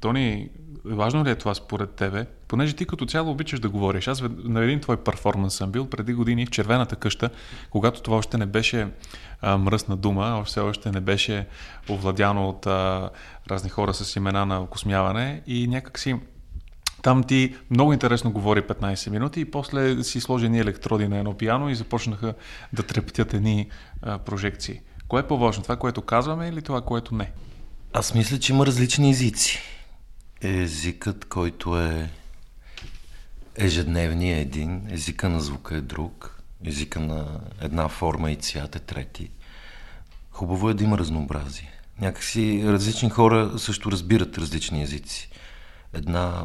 Тони, 0.00 0.48
важно 0.84 1.24
ли 1.24 1.30
е 1.30 1.34
това 1.34 1.54
според 1.54 1.90
тебе? 1.90 2.26
Понеже 2.48 2.76
ти 2.76 2.86
като 2.86 3.06
цяло 3.06 3.30
обичаш 3.30 3.60
да 3.60 3.68
говориш. 3.68 4.08
Аз 4.08 4.22
на 4.44 4.64
един 4.64 4.80
твой 4.80 4.96
перформанс 4.96 5.54
съм 5.54 5.72
бил 5.72 5.86
преди 5.86 6.14
години 6.14 6.46
в 6.46 6.50
Червената 6.50 6.96
къща, 6.96 7.30
когато 7.70 8.02
това 8.02 8.16
още 8.16 8.38
не 8.38 8.46
беше 8.46 8.88
а, 9.40 9.56
мръсна 9.56 9.96
дума, 9.96 10.42
все 10.46 10.60
още 10.60 10.90
не 10.90 11.00
беше 11.00 11.46
овладяно 11.90 12.48
от 12.48 12.66
а, 12.66 13.10
разни 13.50 13.70
хора 13.70 13.94
с 13.94 14.16
имена 14.16 14.46
на 14.46 14.60
окосмяване 14.60 15.42
и 15.46 15.66
някакси 15.66 16.16
там 17.02 17.24
ти 17.24 17.56
много 17.70 17.92
интересно 17.92 18.32
говори 18.32 18.62
15 18.62 19.10
минути 19.10 19.40
и 19.40 19.44
после 19.44 20.02
си 20.04 20.20
сложи 20.20 20.48
ни 20.48 20.58
електроди 20.58 21.08
на 21.08 21.18
едно 21.18 21.34
пиано 21.34 21.68
и 21.68 21.74
започнаха 21.74 22.34
да 22.72 22.82
трептят 22.82 23.34
едни 23.34 23.70
а, 24.02 24.18
прожекции. 24.18 24.80
Кое 25.08 25.20
е 25.20 25.26
по-важно? 25.26 25.62
Това, 25.62 25.76
което 25.76 26.02
казваме 26.02 26.48
или 26.48 26.62
това, 26.62 26.80
което 26.80 27.14
не? 27.14 27.30
Аз 27.92 28.14
мисля, 28.14 28.38
че 28.38 28.52
има 28.52 28.66
различни 28.66 29.10
езици. 29.10 29.60
Езикът, 30.42 31.24
който 31.24 31.80
е 31.80 32.10
ежедневния 33.56 34.36
е 34.36 34.40
един, 34.40 34.86
езика 34.90 35.28
на 35.28 35.40
звука 35.40 35.76
е 35.76 35.80
друг, 35.80 36.42
езика 36.64 37.00
на 37.00 37.40
една 37.60 37.88
форма 37.88 38.30
и 38.30 38.36
цвят 38.36 38.76
е 38.76 38.78
трети. 38.78 39.30
Хубаво 40.30 40.70
е 40.70 40.74
да 40.74 40.84
има 40.84 40.98
разнообразие. 40.98 41.72
Някакси 42.00 42.62
различни 42.64 43.10
хора 43.10 43.58
също 43.58 43.92
разбират 43.92 44.38
различни 44.38 44.82
езици. 44.82 45.30
Една 45.92 46.44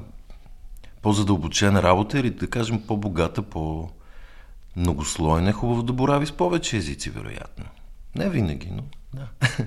по-задълбочена 1.02 1.84
работа 1.84 2.20
или 2.20 2.30
да 2.30 2.50
кажем 2.50 2.88
по-богата, 2.88 3.42
по-многослойна 3.42 5.50
е 5.50 5.54
хубаво 5.54 5.84
да 5.84 5.94
борави 5.94 6.26
с 6.26 6.32
повече 6.32 6.78
езици, 6.78 7.10
вероятно. 7.10 7.66
Не 8.16 8.30
винаги, 8.30 8.70
но 8.72 8.84
да. 9.14 9.28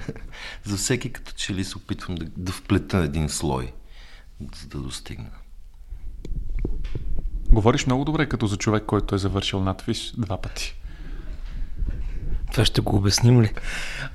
За 0.65 0.77
всеки 0.77 1.13
като 1.13 1.33
че 1.33 1.55
ли 1.55 1.65
се 1.65 1.79
опитвам 1.79 2.15
да, 2.15 2.27
да 2.37 2.53
вплета 2.53 2.99
един 2.99 3.29
слой, 3.29 3.73
за 4.41 4.67
да 4.67 4.79
достигна. 4.79 5.31
Говориш 7.53 7.87
много 7.87 8.05
добре 8.05 8.29
като 8.29 8.47
за 8.47 8.57
човек, 8.57 8.85
който 8.87 9.15
е 9.15 9.19
завършил 9.19 9.61
надвис 9.61 10.13
два 10.17 10.41
пъти. 10.41 10.75
Това 12.53 12.65
ще 12.65 12.81
го 12.81 12.97
обясним 12.97 13.43
ли? 13.43 13.53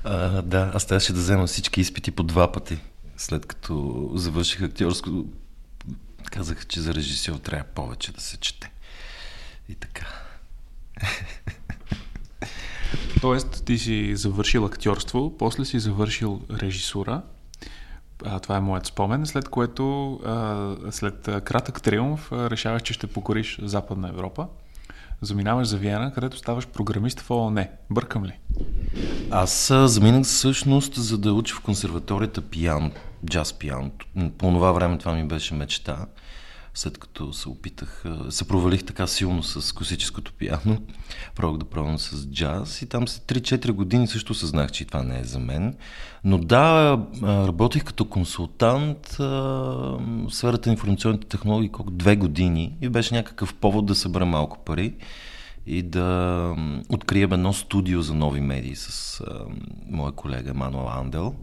А, 0.04 0.42
да, 0.42 0.70
аз 0.74 0.86
трябваше 0.86 1.12
да 1.12 1.18
взема 1.18 1.46
всички 1.46 1.80
изпити 1.80 2.10
по 2.10 2.22
два 2.22 2.52
пъти. 2.52 2.78
След 3.16 3.46
като 3.46 4.10
завърших 4.14 4.62
актьорско, 4.62 5.24
казах, 6.24 6.66
че 6.66 6.80
за 6.80 6.94
режисьор 6.94 7.36
трябва 7.36 7.64
повече 7.64 8.12
да 8.12 8.20
се 8.20 8.36
чете. 8.36 8.72
И 9.68 9.74
така. 9.74 10.06
Тоест, 13.20 13.64
ти 13.64 13.78
си 13.78 14.16
завършил 14.16 14.64
актьорство, 14.64 15.38
после 15.38 15.64
си 15.64 15.78
завършил 15.78 16.42
режисура. 16.50 17.22
А, 18.24 18.40
това 18.40 18.56
е 18.56 18.60
моят 18.60 18.86
спомен, 18.86 19.26
след 19.26 19.48
което, 19.48 20.12
а, 20.24 20.70
след 20.90 21.28
кратък 21.44 21.82
триумф, 21.82 22.32
а, 22.32 22.50
решаваш, 22.50 22.82
че 22.82 22.92
ще 22.92 23.06
покориш 23.06 23.58
Западна 23.62 24.08
Европа. 24.08 24.46
Заминаваш 25.20 25.68
за 25.68 25.76
Виена, 25.76 26.12
където 26.12 26.38
ставаш 26.38 26.66
програмист 26.66 27.20
в 27.20 27.30
ООН. 27.30 27.66
Бъркам 27.90 28.24
ли? 28.24 28.38
Аз 29.30 29.72
заминах 29.84 30.24
всъщност 30.24 30.94
за 30.94 31.18
да 31.18 31.32
уча 31.32 31.54
в 31.54 31.60
консерваторията 31.60 32.40
пиано, 32.42 32.90
джаз 33.26 33.52
пиано. 33.52 33.90
По 34.38 34.52
това 34.52 34.72
време 34.72 34.98
това 34.98 35.14
ми 35.14 35.24
беше 35.24 35.54
мечта 35.54 36.06
след 36.74 36.98
като 36.98 37.32
се 37.32 37.48
опитах, 37.48 38.04
се 38.30 38.48
провалих 38.48 38.84
така 38.84 39.06
силно 39.06 39.42
с 39.42 39.72
класическото 39.72 40.32
пиано, 40.32 40.78
пробвах 41.34 41.58
да 41.58 41.64
пробвам 41.64 41.98
с 41.98 42.26
джаз 42.26 42.82
и 42.82 42.86
там 42.86 43.08
след 43.08 43.44
3-4 43.44 43.72
години 43.72 44.06
също 44.06 44.34
съзнах, 44.34 44.72
че 44.72 44.84
това 44.84 45.02
не 45.02 45.20
е 45.20 45.24
за 45.24 45.38
мен. 45.38 45.76
Но 46.24 46.38
да, 46.38 46.98
работих 47.22 47.84
като 47.84 48.04
консултант 48.04 49.08
в 49.18 50.28
сферата 50.30 50.68
на 50.68 50.72
информационните 50.72 51.26
технологии 51.26 51.68
колко 51.68 51.90
две 51.90 52.16
години 52.16 52.76
и 52.80 52.88
беше 52.88 53.14
някакъв 53.14 53.54
повод 53.54 53.86
да 53.86 53.94
събера 53.94 54.26
малко 54.26 54.58
пари 54.64 54.94
и 55.66 55.82
да 55.82 56.56
открием 56.88 57.32
едно 57.32 57.52
студио 57.52 58.02
за 58.02 58.14
нови 58.14 58.40
медии 58.40 58.76
с 58.76 59.20
моя 59.90 60.12
колега 60.12 60.54
Мануел 60.54 60.88
Андел. 60.88 61.34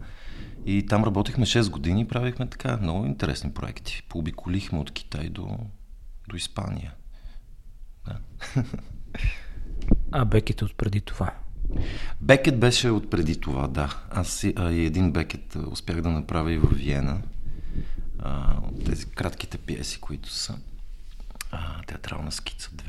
И 0.66 0.86
там 0.86 1.04
работихме 1.04 1.46
6 1.46 1.70
години 1.70 2.00
и 2.00 2.08
правихме 2.08 2.46
така 2.46 2.76
много 2.76 3.06
интересни 3.06 3.52
проекти. 3.52 4.02
Пообиколихме 4.08 4.78
от 4.78 4.90
Китай 4.90 5.28
до, 5.28 5.58
до 6.28 6.36
Испания. 6.36 6.94
Да. 8.06 8.18
А 10.12 10.24
Бекет 10.24 10.62
от 10.62 10.76
преди 10.76 11.00
това? 11.00 11.34
Бекет 12.20 12.60
беше 12.60 12.90
от 12.90 13.10
преди 13.10 13.40
това, 13.40 13.68
да. 13.68 13.96
Аз 14.10 14.44
а, 14.56 14.72
и 14.72 14.86
един 14.86 15.12
Бекет 15.12 15.56
успях 15.56 16.00
да 16.00 16.10
направя 16.10 16.52
и 16.52 16.58
в 16.58 16.68
Виена. 16.74 17.22
А, 18.18 18.56
тези 18.86 19.06
кратките 19.06 19.58
пиеси, 19.58 20.00
които 20.00 20.30
са 20.30 20.58
а, 21.50 21.82
театрална 21.82 22.32
скица 22.32 22.70
2. 22.70 22.82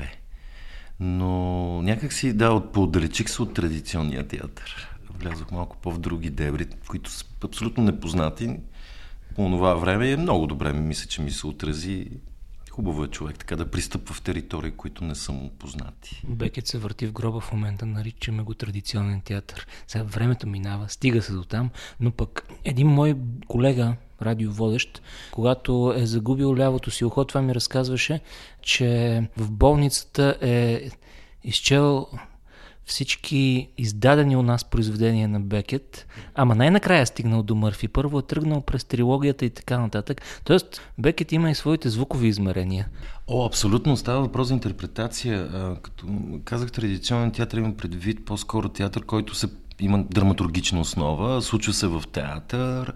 Но 0.99 1.81
някак 1.81 2.13
си, 2.13 2.33
да, 2.33 2.51
отдалечих 2.75 3.29
се 3.29 3.41
от 3.41 3.53
традиционния 3.53 4.27
театър 4.27 4.90
влязох 5.21 5.51
малко 5.51 5.77
по-в 5.77 5.99
други 5.99 6.29
дебри, 6.29 6.65
които 6.87 7.11
са 7.11 7.25
абсолютно 7.43 7.83
непознати 7.83 8.59
по 9.35 9.49
това 9.49 9.73
време 9.73 10.11
е 10.11 10.17
много 10.17 10.47
добре, 10.47 10.73
мисля, 10.73 11.07
че 11.07 11.21
ми 11.21 11.31
се 11.31 11.47
отрази. 11.47 12.07
Хубаво 12.71 13.03
е 13.03 13.07
човек 13.07 13.37
така 13.37 13.55
да 13.55 13.71
пристъпва 13.71 14.15
в 14.15 14.21
територии, 14.21 14.71
които 14.71 15.03
не 15.03 15.15
са 15.15 15.31
му 15.31 15.49
познати. 15.49 16.23
Бекет 16.27 16.67
се 16.67 16.77
върти 16.77 17.07
в 17.07 17.11
гроба 17.11 17.39
в 17.39 17.51
момента, 17.51 17.85
наричаме 17.85 18.43
го 18.43 18.53
традиционен 18.53 19.21
театър. 19.21 19.67
Сега 19.87 20.03
времето 20.03 20.47
минава, 20.47 20.89
стига 20.89 21.21
се 21.21 21.33
до 21.33 21.43
там, 21.43 21.69
но 21.99 22.11
пък 22.11 22.47
един 22.63 22.87
мой 22.87 23.15
колега, 23.47 23.95
радиоводещ, 24.21 25.01
когато 25.31 25.93
е 25.97 26.05
загубил 26.05 26.55
лявото 26.55 26.91
си 26.91 27.05
ухо, 27.05 27.25
това 27.25 27.41
ми 27.41 27.55
разказваше, 27.55 28.19
че 28.61 29.23
в 29.37 29.51
болницата 29.51 30.37
е 30.41 30.89
изчел 31.43 32.07
всички 32.85 33.69
издадени 33.77 34.35
у 34.35 34.41
нас 34.41 34.63
произведения 34.63 35.27
на 35.27 35.39
Бекет, 35.39 36.07
ама 36.35 36.55
най-накрая 36.55 37.01
е 37.01 37.05
стигнал 37.05 37.43
до 37.43 37.55
Мърфи. 37.55 37.87
Първо 37.87 38.19
е 38.19 38.21
тръгнал 38.21 38.61
през 38.61 38.83
трилогията 38.83 39.45
и 39.45 39.49
така 39.49 39.79
нататък. 39.79 40.21
Тоест, 40.43 40.81
Бекет 40.97 41.31
има 41.31 41.51
и 41.51 41.55
своите 41.55 41.89
звукови 41.89 42.27
измерения. 42.27 42.87
О, 43.27 43.45
абсолютно. 43.45 43.97
Става 43.97 44.21
въпрос 44.21 44.47
за 44.47 44.53
интерпретация. 44.53 45.49
Като 45.81 46.05
казах 46.45 46.71
традиционен 46.71 47.31
театър, 47.31 47.57
имам 47.57 47.77
предвид 47.77 48.25
по-скоро 48.25 48.69
театър, 48.69 49.05
който 49.05 49.35
се 49.35 49.47
има 49.79 50.03
драматургична 50.03 50.79
основа, 50.79 51.41
случва 51.41 51.73
се 51.73 51.87
в 51.87 52.03
театър, 52.11 52.93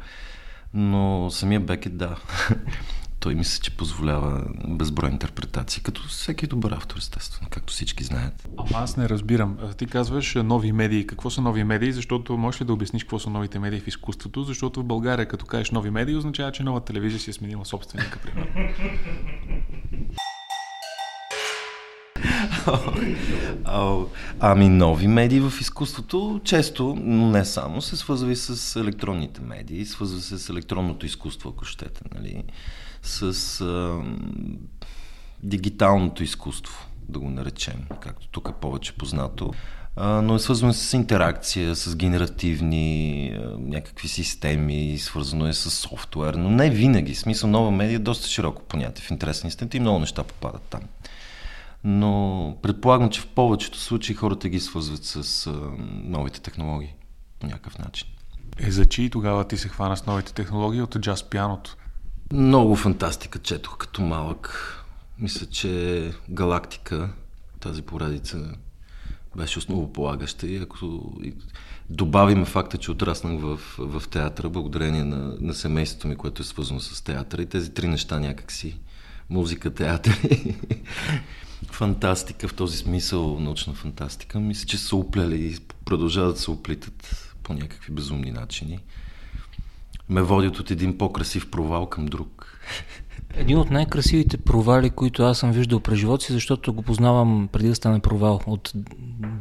но 0.74 1.30
самия 1.32 1.60
Бекет, 1.60 1.98
да, 1.98 2.16
той 3.26 3.36
мисля, 3.36 3.62
че 3.62 3.72
позволява 3.72 4.44
безброй 4.68 5.10
интерпретации, 5.10 5.84
като 5.84 6.08
всеки 6.08 6.48
добър 6.48 6.72
автор, 6.72 6.98
естествено, 6.98 7.48
както 7.52 7.74
всички 7.74 8.04
знаят. 8.04 8.50
Ама 8.58 8.70
аз 8.74 8.98
не 8.98 9.10
разбирам. 9.10 9.58
Ти 9.78 9.86
казваш 9.86 10.36
нови 10.36 10.72
медии. 10.72 11.08
Какво 11.08 11.30
са 11.30 11.42
нови 11.42 11.64
медии? 11.64 11.92
Защото 11.92 12.38
можеш 12.38 12.62
ли 12.62 12.66
да 12.66 12.74
обясниш 12.74 13.04
какво 13.04 13.20
са 13.20 13.30
новите 13.30 13.60
медии 13.60 13.80
в 13.80 13.88
изкуството? 13.88 14.44
Защото 14.44 14.82
в 14.82 14.84
България, 14.84 15.28
като 15.28 15.46
кажеш 15.46 15.72
нови 15.72 15.90
медии, 15.90 16.16
означава, 16.16 16.52
че 16.52 16.64
нова 16.64 16.82
телевизия 16.82 17.20
си 17.20 17.30
е 17.30 17.34
сменила 17.34 17.66
собственика, 17.66 18.20
примерно. 18.20 18.70
ами 24.40 24.70
нови 24.70 25.08
медии 25.08 25.40
в 25.40 25.54
изкуството 25.62 26.42
често, 26.44 26.98
но 27.02 27.30
не 27.30 27.46
само, 27.46 27.82
се 27.82 27.96
свързва 27.96 28.32
и 28.32 28.36
с 28.36 28.80
електронните 28.80 29.42
медии, 29.42 29.86
свързва 29.86 30.22
се 30.22 30.38
с 30.38 30.50
електронното 30.50 31.06
изкуство, 31.06 31.50
ако 31.50 31.66
щете. 31.66 32.02
Нали? 32.16 32.44
С 33.06 33.62
а, 33.62 34.02
дигиталното 35.44 36.24
изкуство, 36.24 36.88
да 37.10 37.20
го 37.20 37.30
наречем, 37.30 37.86
както 38.00 38.28
тук 38.28 38.50
е 38.50 38.60
повече 38.62 38.94
познато. 38.94 39.54
А, 39.96 40.22
но 40.22 40.36
е 40.36 40.40
свързано 40.40 40.74
с 40.74 40.94
интеракция, 40.94 41.76
с 41.76 41.96
генеративни 41.96 43.30
а, 43.30 43.58
някакви 43.60 44.08
системи, 44.08 44.98
свързано 45.00 45.48
е 45.48 45.54
с 45.54 45.72
софтуер, 45.72 46.34
но 46.34 46.50
не 46.50 46.70
винаги. 46.70 47.16
Смисъл 47.16 47.50
нова 47.50 47.72
медия 47.72 47.96
е 47.96 48.00
доста 48.00 48.28
широко 48.28 48.62
понятие 48.64 49.06
в 49.06 49.12
интересни 49.12 49.48
инстанти 49.48 49.78
и 49.78 49.80
много 49.80 50.00
неща 50.00 50.24
попадат 50.24 50.62
там. 50.62 50.82
Но 51.84 52.58
предполагам, 52.62 53.10
че 53.10 53.22
в 53.22 53.28
повечето 53.28 53.80
случаи 53.80 54.16
хората 54.16 54.50
ги 54.50 54.60
свързват 54.60 55.04
с 55.04 55.48
а, 55.48 55.52
новите 56.04 56.42
технологии 56.42 56.94
по 57.40 57.48
някакъв 57.48 57.78
начин. 57.78 58.08
Е, 58.60 58.72
за 58.72 58.86
чи 58.86 59.10
тогава 59.10 59.48
ти 59.48 59.58
се 59.58 59.70
хвана 59.70 59.98
с 59.98 60.06
новите 60.06 60.34
технологии 60.34 60.82
от 60.82 61.00
джаз 61.00 61.24
пианото? 61.24 61.78
Много 62.34 62.76
фантастика 62.76 63.40
четох 63.40 63.78
като 63.78 64.02
малък. 64.02 64.76
Мисля, 65.20 65.46
че 65.46 66.12
Галактика, 66.30 67.10
тази 67.60 67.82
поредица, 67.82 68.52
беше 69.38 69.60
основополагаща 69.60 70.48
и 70.48 70.58
ако 70.58 71.12
добавим 71.90 72.46
факта, 72.46 72.78
че 72.78 72.92
отраснах 72.92 73.42
в, 73.42 73.60
в 73.78 74.04
театъра, 74.10 74.50
благодарение 74.50 75.04
на, 75.04 75.38
на 75.42 75.54
семейството 75.54 76.08
ми, 76.08 76.16
което 76.16 76.42
е 76.42 76.46
свързано 76.46 76.80
с 76.80 77.02
театъра 77.02 77.42
и 77.42 77.46
тези 77.46 77.74
три 77.74 77.88
неща 77.88 78.20
някакси, 78.20 78.80
музика, 79.30 79.74
театър 79.74 80.20
и 80.24 80.56
фантастика 81.72 82.48
в 82.48 82.54
този 82.54 82.78
смисъл, 82.78 83.40
научна 83.40 83.74
фантастика, 83.74 84.40
мисля, 84.40 84.68
че 84.68 84.78
са 84.78 84.96
уплели 84.96 85.46
и 85.46 85.58
продължават 85.86 86.36
да 86.36 86.42
се 86.42 86.52
оплитат 86.52 87.34
по 87.44 87.54
някакви 87.54 87.94
безумни 87.94 88.32
начини 88.32 88.80
ме 90.10 90.22
водят 90.22 90.60
от 90.60 90.72
един 90.72 90.98
по-красив 90.98 91.52
провал 91.52 91.86
към 91.86 92.06
друг. 92.06 92.60
Един 93.34 93.58
от 93.58 93.72
най-красивите 93.72 94.38
провали, 94.38 94.90
които 94.90 95.24
аз 95.24 95.38
съм 95.38 95.52
виждал 95.52 95.80
през 95.80 96.00
живота 96.00 96.26
си, 96.26 96.34
защото 96.34 96.74
го 96.74 96.82
познавам 96.82 97.50
преди 97.52 97.68
да 97.68 97.76
стане 97.76 98.00
провал 98.00 98.42
от 98.48 98.72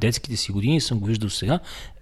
детските 0.00 0.36
си 0.36 0.52
години, 0.52 0.80
съм 0.80 0.98
го 0.98 1.06
виждал 1.06 1.30
сега, 1.30 1.58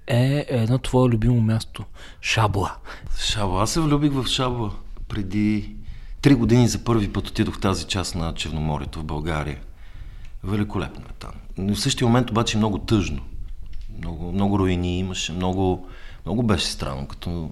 е 0.07 0.47
едно 0.49 0.79
твое 0.79 1.09
любимо 1.09 1.41
място– 1.41 1.85
Шабла. 2.21 2.77
Шабла. 3.19 3.63
Аз 3.63 3.71
се 3.71 3.81
влюбих 3.81 4.13
в 4.13 4.27
Шабла 4.27 4.71
преди 5.09 5.77
три 6.23 6.35
години 6.35 6.69
за 6.69 6.85
първи 6.85 7.13
път 7.13 7.29
отидох 7.29 7.57
в 7.57 7.61
тази 7.61 7.85
част 7.85 8.15
на 8.15 8.35
Черноморието 8.35 9.01
в 9.01 9.05
България. 9.05 9.59
Великолепно 10.45 11.05
е 11.11 11.13
там. 11.19 11.33
Но 11.59 11.75
в 11.75 11.81
същия 11.81 12.07
момент 12.07 12.31
обаче 12.31 12.57
много 12.57 12.79
тъжно. 12.79 13.21
Много, 13.99 14.33
много 14.33 14.59
руини 14.59 14.99
имаше, 14.99 15.33
много, 15.33 15.89
много 16.27 16.43
беше 16.43 16.67
странно, 16.67 17.07
като 17.07 17.51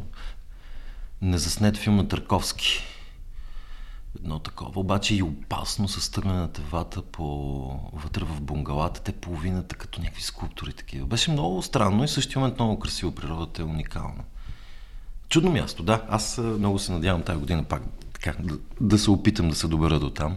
незаснет 1.22 1.76
филм 1.76 1.96
на 1.96 2.09
Търковски. 2.09 2.85
Едно 4.18 4.38
такова. 4.38 4.80
Обаче 4.80 5.14
и 5.14 5.22
опасно 5.22 5.88
с 5.88 6.11
тръгнената 6.11 6.62
вата 6.70 7.02
по... 7.02 7.24
вътре 7.92 8.24
в 8.24 8.40
бунгалата, 8.40 9.02
те 9.02 9.12
половината 9.12 9.74
като 9.74 10.00
някакви 10.00 10.22
скулптури 10.22 10.72
такива. 10.72 11.06
Беше 11.06 11.30
много 11.30 11.62
странно 11.62 12.04
и 12.04 12.09
същия 12.09 12.40
момент 12.40 12.59
много 12.59 12.78
красиво. 12.78 13.14
Природата 13.14 13.62
е 13.62 13.64
уникална. 13.64 14.24
Чудно 15.28 15.50
място, 15.50 15.83
да. 15.83 16.02
Аз 16.09 16.38
много 16.38 16.78
се 16.78 16.92
надявам 16.92 17.22
тази 17.22 17.40
година 17.40 17.64
пак 17.64 17.83
така, 18.12 18.35
да, 18.42 18.59
да 18.80 18.98
се 18.98 19.11
опитам 19.11 19.48
да 19.48 19.54
се 19.56 19.68
добера 19.68 20.00
до 20.00 20.11
там. 20.11 20.37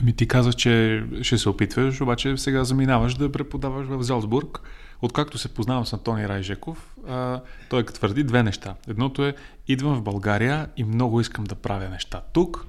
Еми 0.00 0.12
ти 0.12 0.28
казах, 0.28 0.54
че 0.54 1.04
ще 1.22 1.38
се 1.38 1.48
опитваш, 1.48 2.00
обаче 2.00 2.36
сега 2.36 2.64
заминаваш 2.64 3.14
да 3.14 3.32
преподаваш 3.32 3.86
в 3.86 4.02
Залцбург. 4.02 4.60
Откакто 5.02 5.38
се 5.38 5.48
познавам 5.48 5.86
с 5.86 5.92
Антони 5.92 6.28
Райжеков, 6.28 6.96
а, 7.08 7.40
той 7.68 7.84
твърди 7.84 8.24
две 8.24 8.42
неща. 8.42 8.74
Едното 8.88 9.24
е, 9.24 9.34
идвам 9.68 9.96
в 9.96 10.02
България 10.02 10.68
и 10.76 10.84
много 10.84 11.20
искам 11.20 11.44
да 11.44 11.54
правя 11.54 11.88
неща 11.88 12.22
тук. 12.32 12.66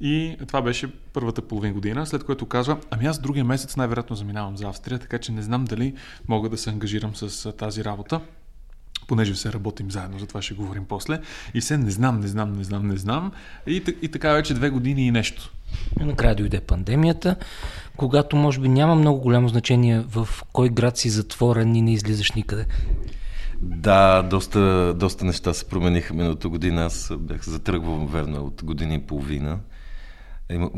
И 0.00 0.36
това 0.46 0.62
беше 0.62 0.92
първата 1.12 1.42
половин 1.42 1.72
година, 1.72 2.06
след 2.06 2.24
което 2.24 2.46
казва, 2.46 2.78
ами 2.90 3.06
аз 3.06 3.18
другия 3.18 3.44
месец 3.44 3.76
най-вероятно 3.76 4.16
заминавам 4.16 4.56
за 4.56 4.68
Австрия, 4.68 4.98
така 4.98 5.18
че 5.18 5.32
не 5.32 5.42
знам 5.42 5.64
дали 5.64 5.94
мога 6.28 6.48
да 6.48 6.58
се 6.58 6.70
ангажирам 6.70 7.16
с 7.16 7.52
тази 7.52 7.84
работа 7.84 8.20
понеже 9.06 9.34
се 9.34 9.52
работим 9.52 9.90
заедно, 9.90 10.18
за 10.18 10.26
това 10.26 10.42
ще 10.42 10.54
говорим 10.54 10.84
после. 10.84 11.20
И 11.54 11.60
се 11.60 11.78
не 11.78 11.90
знам, 11.90 12.20
не 12.20 12.26
знам, 12.26 12.52
не 12.52 12.64
знам, 12.64 12.88
не 12.88 12.96
знам. 12.96 13.32
И, 13.66 13.82
и 14.02 14.08
така 14.08 14.32
вече 14.32 14.54
две 14.54 14.70
години 14.70 15.06
и 15.06 15.10
нещо. 15.10 15.52
Накрая 16.00 16.34
дойде 16.34 16.60
пандемията, 16.60 17.36
когато 17.96 18.36
може 18.36 18.60
би 18.60 18.68
няма 18.68 18.94
много 18.94 19.20
голямо 19.20 19.48
значение 19.48 20.00
в 20.00 20.28
кой 20.52 20.68
град 20.68 20.96
си 20.96 21.10
затворен 21.10 21.74
и 21.74 21.82
не 21.82 21.92
излизаш 21.92 22.32
никъде. 22.32 22.66
Да, 23.62 24.22
доста, 24.22 24.94
доста 24.94 25.24
неща 25.24 25.54
се 25.54 25.64
промениха 25.64 26.14
миналата 26.14 26.48
година. 26.48 26.84
Аз 26.84 27.12
бях 27.18 27.48
затръгвал, 27.48 28.06
верно, 28.06 28.44
от 28.44 28.64
година 28.64 28.94
и 28.94 29.06
половина. 29.06 29.58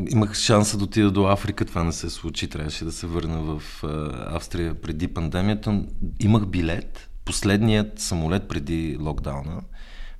Имах 0.09 0.33
шанса 0.33 0.77
да 0.77 0.83
отида 0.83 1.11
до 1.11 1.25
Африка, 1.27 1.65
това 1.65 1.83
не 1.83 1.91
се 1.91 2.09
случи. 2.09 2.49
Трябваше 2.49 2.85
да 2.85 2.91
се 2.91 3.07
върна 3.07 3.41
в 3.41 3.83
Австрия 4.27 4.81
преди 4.81 5.07
пандемията. 5.07 5.83
Имах 6.19 6.45
билет, 6.45 7.09
последният 7.25 7.99
самолет 7.99 8.47
преди 8.47 8.97
локдауна, 8.99 9.61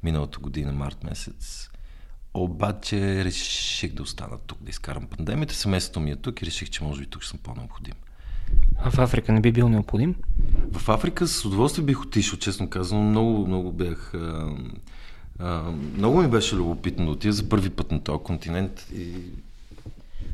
миналата 0.03 0.39
година, 0.39 0.71
март 0.71 1.03
месец. 1.03 1.69
Обаче 2.37 3.23
реших 3.25 3.93
да 3.93 4.03
остана 4.03 4.37
тук, 4.47 4.63
да 4.63 4.69
изкарам 4.69 5.07
пандемията. 5.07 5.53
Семейството 5.53 5.99
ми 5.99 6.11
е 6.11 6.15
тук 6.15 6.41
и 6.41 6.45
реших, 6.45 6.69
че 6.69 6.83
може 6.83 6.99
би 6.99 7.05
тук 7.05 7.23
съм 7.23 7.39
по-необходим. 7.43 7.93
А 8.79 8.91
в 8.91 8.99
Африка 8.99 9.31
не 9.31 9.41
би 9.41 9.51
бил 9.51 9.69
необходим? 9.69 10.15
В 10.71 10.89
Африка 10.89 11.27
с 11.27 11.45
удоволствие 11.45 11.85
бих 11.85 12.01
отишъл, 12.01 12.39
честно 12.39 12.69
казано. 12.69 13.03
Много, 13.03 13.47
много 13.47 13.71
бях... 13.71 14.13
А, 14.13 14.55
а, 15.39 15.71
много 15.97 16.21
ми 16.21 16.27
беше 16.27 16.55
любопитно 16.55 17.05
да 17.05 17.11
отида 17.11 17.33
за 17.33 17.49
първи 17.49 17.69
път 17.69 17.91
на 17.91 18.03
този 18.03 18.23
континент 18.23 18.87
и 18.95 19.13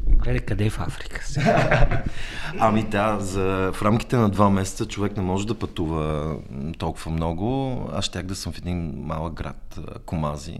Гледай 0.07 0.39
къде 0.39 0.65
е 0.65 0.69
в 0.69 0.79
Африка? 0.79 1.21
ами 2.59 2.83
да, 2.83 3.19
за, 3.19 3.71
в 3.73 3.81
рамките 3.81 4.17
на 4.17 4.29
два 4.29 4.49
месеца 4.49 4.85
човек 4.85 5.17
не 5.17 5.23
може 5.23 5.47
да 5.47 5.59
пътува 5.59 6.35
толкова 6.77 7.11
много. 7.11 7.77
Аз 7.93 8.05
щях 8.05 8.23
да 8.23 8.35
съм 8.35 8.53
в 8.53 8.57
един 8.57 9.03
малък 9.05 9.33
град, 9.33 9.79
Комази. 10.05 10.59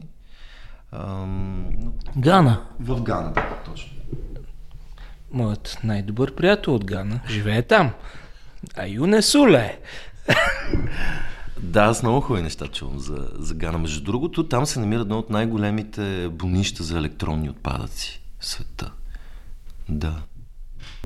Ам... 0.96 1.66
Гана? 2.18 2.62
В 2.80 3.02
Гана, 3.02 3.32
да, 3.32 3.58
точно. 3.66 3.92
Моят 5.32 5.78
най-добър 5.84 6.36
приятел 6.36 6.76
от 6.76 6.86
Гана 6.86 7.20
живее 7.30 7.62
там. 7.62 7.92
А 8.76 8.88
Юне 8.88 9.22
Суле. 9.22 9.80
Да, 11.64 11.84
аз 11.84 12.04
много 12.04 12.22
хубави 12.22 12.44
неща 12.44 12.68
чувам 12.68 13.00
за, 13.00 13.28
за 13.34 13.56
Гана. 13.56 13.78
Между 13.78 14.04
другото, 14.04 14.48
там 14.48 14.66
се 14.66 14.80
намира 14.80 15.02
едно 15.02 15.20
от 15.20 15.30
най-големите 15.30 16.30
бунища 16.30 16.84
за 16.84 16.98
електронни 16.98 17.50
отпадъци 17.50 18.22
в 18.40 18.46
света. 18.46 18.92
Да. 19.90 20.22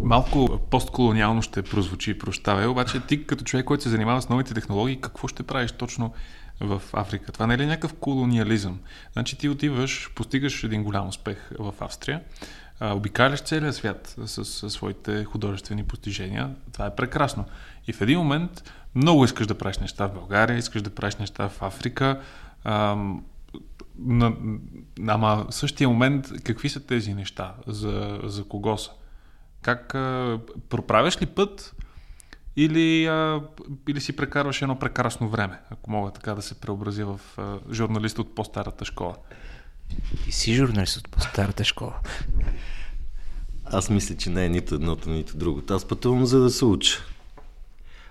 Малко 0.03 0.59
постколониално 0.69 1.41
ще 1.41 1.61
прозвучи, 1.61 2.19
прощавай, 2.19 2.65
обаче 2.65 2.99
ти 2.99 3.25
като 3.25 3.43
човек, 3.43 3.65
който 3.65 3.83
се 3.83 3.89
занимава 3.89 4.21
с 4.21 4.29
новите 4.29 4.53
технологии, 4.53 5.01
какво 5.01 5.27
ще 5.27 5.43
правиш 5.43 5.71
точно 5.71 6.13
в 6.59 6.81
Африка? 6.93 7.31
Това 7.31 7.47
не 7.47 7.53
е 7.53 7.57
ли 7.57 7.65
някакъв 7.65 7.93
колониализъм? 7.93 8.79
Значи 9.13 9.37
ти 9.37 9.49
отиваш, 9.49 10.11
постигаш 10.15 10.63
един 10.63 10.83
голям 10.83 11.07
успех 11.07 11.51
в 11.59 11.73
Австрия, 11.79 12.21
обикаляш 12.81 13.41
целия 13.41 13.73
свят 13.73 14.15
с, 14.25 14.69
своите 14.69 15.23
художествени 15.23 15.83
постижения. 15.83 16.55
Това 16.73 16.85
е 16.85 16.95
прекрасно. 16.95 17.45
И 17.87 17.93
в 17.93 18.01
един 18.01 18.19
момент 18.19 18.71
много 18.95 19.25
искаш 19.25 19.47
да 19.47 19.57
правиш 19.57 19.77
неща 19.77 20.07
в 20.07 20.13
България, 20.13 20.57
искаш 20.57 20.81
да 20.81 20.89
правиш 20.89 21.15
неща 21.15 21.49
в 21.49 21.61
Африка. 21.61 22.21
Ам, 22.63 23.23
ама 25.07 25.45
в 25.49 25.55
същия 25.55 25.89
момент, 25.89 26.31
какви 26.43 26.69
са 26.69 26.85
тези 26.85 27.13
неща? 27.13 27.53
За, 27.67 28.19
за 28.23 28.43
кого 28.43 28.77
са? 28.77 28.91
Как 29.61 29.95
а, 29.95 30.39
проправяш 30.69 31.21
ли 31.21 31.25
път 31.25 31.75
или, 32.57 33.05
а, 33.05 33.41
или 33.89 34.01
си 34.01 34.15
прекарваш 34.15 34.61
едно 34.61 34.79
прекрасно 34.79 35.29
време, 35.29 35.59
ако 35.69 35.91
мога 35.91 36.11
така 36.11 36.35
да 36.35 36.41
се 36.41 36.55
преобрази 36.55 37.03
в 37.03 37.19
а, 37.37 37.57
журналист 37.71 38.19
от 38.19 38.35
по-старата 38.35 38.85
школа? 38.85 39.15
Ти 40.23 40.31
си 40.31 40.53
журналист 40.53 40.97
от 40.97 41.09
по-старата 41.09 41.63
школа. 41.63 41.93
Аз 43.65 43.89
мисля, 43.89 44.15
че 44.15 44.29
не 44.29 44.45
е 44.45 44.49
нито 44.49 44.75
едното, 44.75 45.09
нито 45.09 45.37
другото. 45.37 45.73
Аз 45.73 45.85
пътувам 45.85 46.25
за 46.25 46.39
да 46.39 46.49
се 46.49 46.65
уча. 46.65 46.99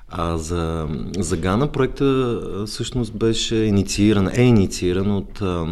А 0.08 0.36
за, 0.38 0.88
за 1.18 1.36
Гана 1.36 1.72
проекта 1.72 2.40
всъщност 2.66 3.18
беше 3.18 3.56
иницииран, 3.56 4.28
е 4.34 4.42
иницииран 4.42 5.10
от 5.10 5.42
а, 5.42 5.66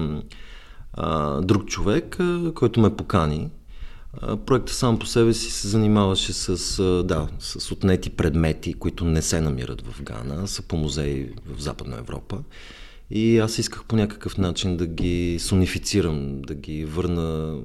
а, 0.92 1.40
друг 1.40 1.66
човек, 1.66 2.16
а, 2.20 2.52
който 2.54 2.80
ме 2.80 2.96
покани. 2.96 3.50
Проектът 4.46 4.76
сам 4.76 4.98
по 4.98 5.06
себе 5.06 5.34
си 5.34 5.50
се 5.50 5.68
занимаваше 5.68 6.32
с, 6.32 6.82
да, 7.04 7.28
с 7.38 7.72
отнети 7.72 8.10
предмети, 8.10 8.74
които 8.74 9.04
не 9.04 9.22
се 9.22 9.40
намират 9.40 9.86
в 9.86 10.02
Гана, 10.02 10.48
са 10.48 10.62
по 10.62 10.76
музеи 10.76 11.28
в 11.46 11.60
Западна 11.60 11.96
Европа. 11.98 12.42
И 13.10 13.38
аз 13.38 13.58
исках 13.58 13.84
по 13.84 13.96
някакъв 13.96 14.38
начин 14.38 14.76
да 14.76 14.86
ги 14.86 15.38
сонифицирам, 15.40 16.42
да 16.42 16.54
ги 16.54 16.84
върна 16.84 17.58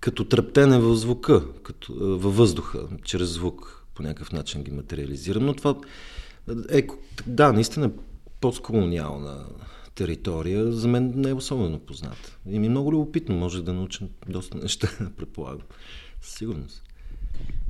като 0.00 0.24
трептене 0.24 0.78
в 0.78 0.96
звука, 0.96 1.44
като, 1.62 1.94
във 1.94 2.36
въздуха, 2.36 2.80
чрез 3.04 3.28
звук 3.28 3.84
по 3.94 4.02
някакъв 4.02 4.32
начин 4.32 4.62
ги 4.62 4.70
материализирам. 4.70 5.46
Но 5.46 5.54
това 5.54 5.74
е, 6.70 6.86
да, 7.26 7.52
наистина 7.52 7.90
постколониална 8.40 9.44
територия, 9.98 10.72
за 10.72 10.88
мен 10.88 11.12
не 11.16 11.28
е 11.28 11.34
особено 11.34 11.78
позната. 11.78 12.38
И 12.46 12.58
ми 12.58 12.66
е 12.66 12.70
много 12.70 12.92
любопитно, 12.92 13.34
може 13.34 13.62
да 13.62 13.72
науча 13.72 14.04
доста 14.28 14.58
неща, 14.58 14.88
предполагам. 15.16 15.66
Със 16.20 16.34
сигурност. 16.34 16.82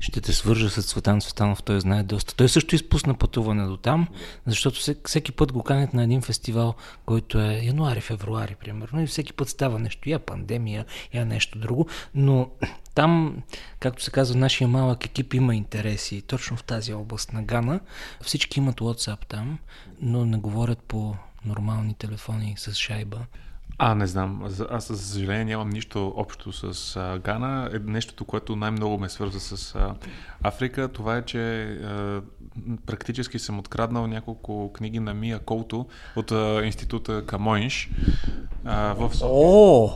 Ще 0.01 0.21
те 0.21 0.33
свържа 0.33 0.71
с 0.71 0.87
Цветан 0.87 1.21
Цветанов, 1.21 1.63
той 1.63 1.81
знае 1.81 2.03
доста. 2.03 2.35
Той 2.35 2.49
също 2.49 2.75
изпусна 2.75 3.15
пътуване 3.15 3.67
до 3.67 3.77
там, 3.77 4.09
защото 4.47 4.81
всеки 5.05 5.33
път 5.33 5.53
го 5.53 5.63
канят 5.63 5.95
на 5.95 6.03
един 6.03 6.23
фестивал, 6.23 6.75
който 7.07 7.39
е 7.39 7.61
януари-февруари, 7.65 8.55
примерно, 8.55 9.03
и 9.03 9.07
всеки 9.07 9.33
път 9.33 9.49
става 9.49 9.79
нещо, 9.79 10.11
я 10.11 10.19
пандемия, 10.19 10.85
я 11.15 11.25
нещо 11.25 11.59
друго, 11.59 11.87
но 12.15 12.51
там, 12.95 13.43
както 13.81 14.03
се 14.03 14.11
казва, 14.11 14.37
нашия 14.37 14.69
малък 14.69 15.05
екип 15.07 15.35
има 15.35 15.55
интереси 15.55 16.23
точно 16.23 16.57
в 16.57 16.65
тази 16.65 16.95
област 16.95 17.33
на 17.33 17.43
Гана. 17.43 17.81
Всички 18.23 18.59
имат 18.59 18.81
WhatsApp 18.81 19.27
там, 19.29 19.59
но 20.01 20.25
не 20.25 20.37
говорят 20.37 20.79
по 20.79 21.17
нормални 21.49 21.95
телефони 21.95 22.55
с 22.59 22.75
шайба. 22.75 23.19
А, 23.79 23.95
не 23.95 24.07
знам. 24.07 24.43
Аз, 24.71 24.89
за 24.89 24.99
съжаление, 24.99 25.45
нямам 25.45 25.71
нищо 25.71 26.15
общо 26.17 26.53
с 26.53 26.97
а, 26.97 27.19
Гана. 27.19 27.71
Е, 27.73 27.79
нещото, 27.79 28.25
което 28.25 28.57
най-много 28.57 28.99
ме 28.99 29.09
свърза 29.09 29.41
с 29.41 29.75
а, 29.75 29.95
Африка, 30.43 30.89
това 30.89 31.17
е, 31.17 31.23
че 31.23 31.63
а, 31.63 32.23
практически 32.87 33.39
съм 33.39 33.59
откраднал 33.59 34.07
няколко 34.07 34.73
книги 34.73 35.01
на 35.01 35.15
Мия 35.15 35.39
Колто 35.39 35.87
от 36.17 36.33
а, 36.33 36.63
института 36.65 37.27
Камоинш 37.27 37.91
а, 38.65 38.95
в 38.95 39.11
О! 39.23 39.91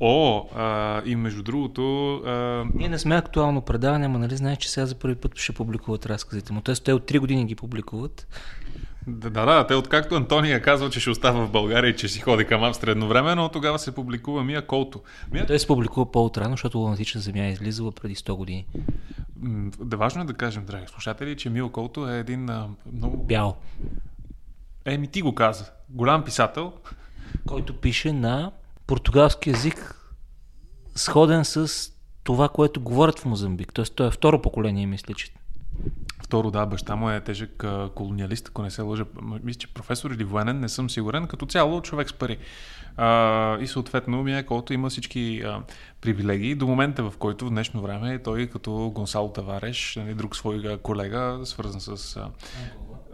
О, 0.00 0.46
а, 0.56 1.02
и 1.04 1.16
между 1.16 1.42
другото... 1.42 2.14
А... 2.14 2.64
Ние 2.74 2.88
не 2.88 2.98
сме 2.98 3.16
актуално 3.16 3.60
предаване, 3.60 4.08
но 4.08 4.18
нали 4.18 4.36
знаеш, 4.36 4.58
че 4.58 4.70
сега 4.70 4.86
за 4.86 4.94
първи 4.94 5.14
път 5.14 5.38
ще 5.38 5.52
публикуват 5.52 6.06
разказите 6.06 6.52
му. 6.52 6.60
Тоест, 6.60 6.84
те 6.84 6.92
от 6.92 7.10
3 7.10 7.18
години 7.18 7.46
ги 7.46 7.54
публикуват. 7.54 8.26
Да, 9.06 9.30
да, 9.30 9.44
да, 9.46 9.66
те 9.66 9.74
откакто 9.74 10.14
Антония 10.14 10.62
казва, 10.62 10.90
че 10.90 11.00
ще 11.00 11.10
остава 11.10 11.46
в 11.46 11.50
България 11.50 11.90
и 11.90 11.96
че 11.96 12.08
си 12.08 12.20
ходи 12.20 12.44
към 12.44 12.64
Австрия 12.64 12.92
едновременно, 12.92 13.48
тогава 13.48 13.78
се 13.78 13.94
публикува 13.94 14.44
Мия 14.44 14.66
Колто. 14.66 15.02
Мия... 15.32 15.46
Той 15.46 15.58
се 15.58 15.66
публикува 15.66 16.12
по-отрано, 16.12 16.50
защото 16.50 16.78
Лунатична 16.78 17.20
земя 17.20 17.44
е 17.44 17.50
излизала 17.50 17.92
преди 17.92 18.14
100 18.14 18.36
години. 18.36 18.66
Да, 19.80 19.96
важно 19.96 20.22
е 20.22 20.24
да 20.24 20.34
кажем, 20.34 20.64
драги 20.64 20.86
слушатели, 20.86 21.36
че 21.36 21.50
Мио 21.50 21.70
Колто 21.70 22.08
е 22.10 22.18
един 22.18 22.50
а, 22.50 22.68
много... 22.92 23.16
Бял. 23.16 23.56
Еми, 24.84 25.08
ти 25.08 25.22
го 25.22 25.34
каза. 25.34 25.70
Голям 25.88 26.24
писател. 26.24 26.72
Който 27.46 27.80
пише 27.80 28.12
на 28.12 28.52
португалски 28.86 29.50
язик, 29.50 30.00
сходен 30.94 31.44
с 31.44 31.90
това, 32.22 32.48
което 32.48 32.80
говорят 32.80 33.18
в 33.18 33.24
Мозамбик. 33.24 33.72
Тоест, 33.72 33.94
той 33.94 34.06
е 34.06 34.10
второ 34.10 34.42
поколение, 34.42 34.86
мисля, 34.86 35.14
че 35.14 35.32
Второ, 36.24 36.50
да, 36.50 36.66
баща 36.66 36.96
му 36.96 37.10
е 37.10 37.20
тежък 37.20 37.64
колониалист, 37.94 38.48
ако 38.48 38.62
не 38.62 38.70
се 38.70 38.82
лъжа. 38.82 39.04
Мисля, 39.42 39.58
че 39.58 39.74
професор 39.74 40.10
или 40.10 40.24
военен, 40.24 40.60
не 40.60 40.68
съм 40.68 40.90
сигурен. 40.90 41.26
Като 41.26 41.46
цяло 41.46 41.82
човек 41.82 42.08
с 42.08 42.12
пари. 42.12 42.38
А, 42.96 43.58
и 43.58 43.66
съответно 43.66 44.22
Мия 44.22 44.46
Колто 44.46 44.72
има 44.72 44.90
всички 44.90 45.42
а, 45.44 45.62
привилегии 46.00 46.54
до 46.54 46.66
момента, 46.66 47.10
в 47.10 47.16
който 47.18 47.46
в 47.46 47.50
днешно 47.50 47.82
време 47.82 48.18
той 48.18 48.46
като 48.46 48.92
Гонсало 48.94 49.32
Тавареш, 49.32 49.96
нали, 49.96 50.14
друг 50.14 50.36
свой 50.36 50.78
колега, 50.82 51.40
свързан 51.44 51.80
с, 51.80 52.16
а, 52.16 52.30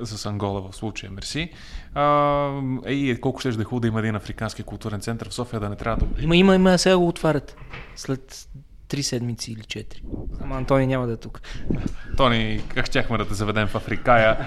с 0.07 0.27
Ангола 0.27 0.61
в 0.61 0.77
случая, 0.77 1.13
мерси. 1.13 1.51
А, 1.95 2.51
ей, 2.87 3.21
колко 3.21 3.41
ще 3.41 3.51
да 3.51 3.63
е 3.63 3.65
хубаво 3.65 3.81
да 3.81 3.89
има 3.89 3.99
един 3.99 4.17
африкански 4.17 4.63
културен 4.63 5.01
център 5.01 5.29
в 5.29 5.35
София, 5.35 5.61
да 5.61 5.69
не 5.69 5.77
трябва 5.77 6.07
да... 6.07 6.23
Има, 6.23 6.37
има, 6.37 6.55
има, 6.55 6.79
сега 6.79 6.99
го 6.99 7.09
отварят. 7.09 7.57
След 7.97 8.49
три 8.91 9.03
седмици 9.03 9.53
или 9.53 9.63
четири. 9.63 10.03
Ама 10.41 10.57
Антони 10.57 10.87
няма 10.87 11.07
да 11.07 11.13
е 11.13 11.17
тук. 11.17 11.41
Тони, 12.17 12.63
как 12.69 12.87
щяхме 12.87 13.19
да 13.19 13.29
те 13.29 13.35
заведем 13.35 13.67
в 13.67 13.75
Африкая. 13.75 14.47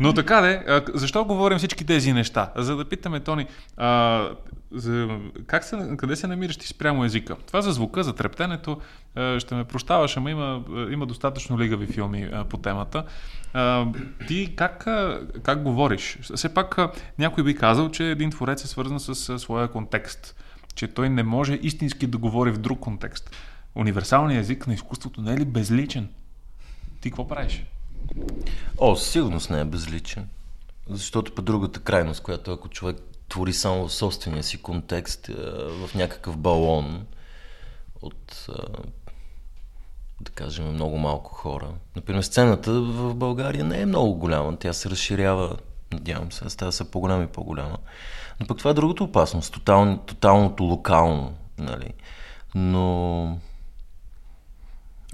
Но 0.00 0.12
така 0.14 0.40
де, 0.40 0.82
защо 0.94 1.24
говорим 1.24 1.58
всички 1.58 1.84
тези 1.84 2.12
неща? 2.12 2.52
За 2.56 2.76
да 2.76 2.84
питаме 2.84 3.20
Тони, 3.20 3.46
а, 3.76 4.28
за, 4.72 5.08
как 5.46 5.64
се, 5.64 5.76
къде 5.96 6.16
се 6.16 6.26
намираш 6.26 6.56
ти 6.56 6.66
спрямо 6.66 7.04
езика? 7.04 7.36
Това 7.46 7.62
за 7.62 7.72
звука, 7.72 8.04
за 8.04 8.14
трептенето, 8.14 8.80
ще 9.38 9.54
ме 9.54 9.64
прощаваш, 9.64 10.16
ама 10.16 10.30
има, 10.30 10.62
има 10.90 11.06
достатъчно 11.06 11.58
лигави 11.58 11.86
филми 11.86 12.30
по 12.50 12.56
темата. 12.56 13.04
Ти 14.28 14.56
как, 14.56 14.86
как 15.42 15.62
говориш? 15.62 16.18
Все 16.34 16.54
пак 16.54 16.78
някой 17.18 17.44
би 17.44 17.56
казал, 17.56 17.90
че 17.90 18.10
един 18.10 18.30
творец 18.30 18.64
е 18.64 18.68
свързан 18.68 19.00
с 19.00 19.38
своя 19.38 19.68
контекст, 19.68 20.42
че 20.74 20.88
той 20.88 21.08
не 21.08 21.22
може 21.22 21.58
истински 21.62 22.06
да 22.06 22.18
говори 22.18 22.50
в 22.50 22.58
друг 22.58 22.80
контекст. 22.80 23.36
Универсалният 23.76 24.42
език 24.42 24.66
на 24.66 24.74
изкуството 24.74 25.20
не 25.20 25.32
е 25.32 25.36
ли 25.36 25.44
безличен? 25.44 26.08
Ти 27.00 27.10
какво 27.10 27.28
правиш? 27.28 27.64
О, 28.78 28.96
сигурност 28.96 29.50
не 29.50 29.60
е 29.60 29.64
безличен. 29.64 30.28
Защото 30.90 31.34
по 31.34 31.42
другата 31.42 31.80
крайност, 31.80 32.22
която 32.22 32.52
ако 32.52 32.68
човек 32.68 32.96
твори 33.28 33.52
само 33.52 33.88
в 33.88 33.92
собствения 33.92 34.42
си 34.42 34.62
контекст, 34.62 35.26
в 35.70 35.90
някакъв 35.94 36.36
балон 36.36 37.06
от, 38.02 38.46
да 40.20 40.30
кажем, 40.30 40.72
много 40.72 40.98
малко 40.98 41.34
хора. 41.34 41.68
Например, 41.96 42.22
сцената 42.22 42.72
в 42.72 43.14
България 43.14 43.64
не 43.64 43.80
е 43.80 43.86
много 43.86 44.14
голяма, 44.14 44.56
тя 44.56 44.72
се 44.72 44.90
разширява, 44.90 45.56
надявам 45.92 46.32
се, 46.32 46.50
става 46.50 46.72
се 46.72 46.90
по-голяма 46.90 47.22
и 47.24 47.26
по-голяма. 47.26 47.78
Но 48.40 48.46
пък 48.46 48.58
това 48.58 48.70
е 48.70 48.74
другото 48.74 49.04
опасност, 49.04 49.52
тотал, 49.52 49.98
тоталното 50.06 50.64
локално, 50.64 51.34
нали. 51.58 51.92
Но 52.54 53.38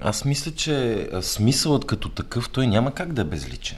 аз 0.03 0.25
мисля, 0.25 0.51
че 0.51 1.09
смисълът 1.21 1.85
като 1.85 2.09
такъв, 2.09 2.49
той 2.49 2.67
няма 2.67 2.93
как 2.93 3.13
да 3.13 3.21
е 3.21 3.25
безличен. 3.25 3.77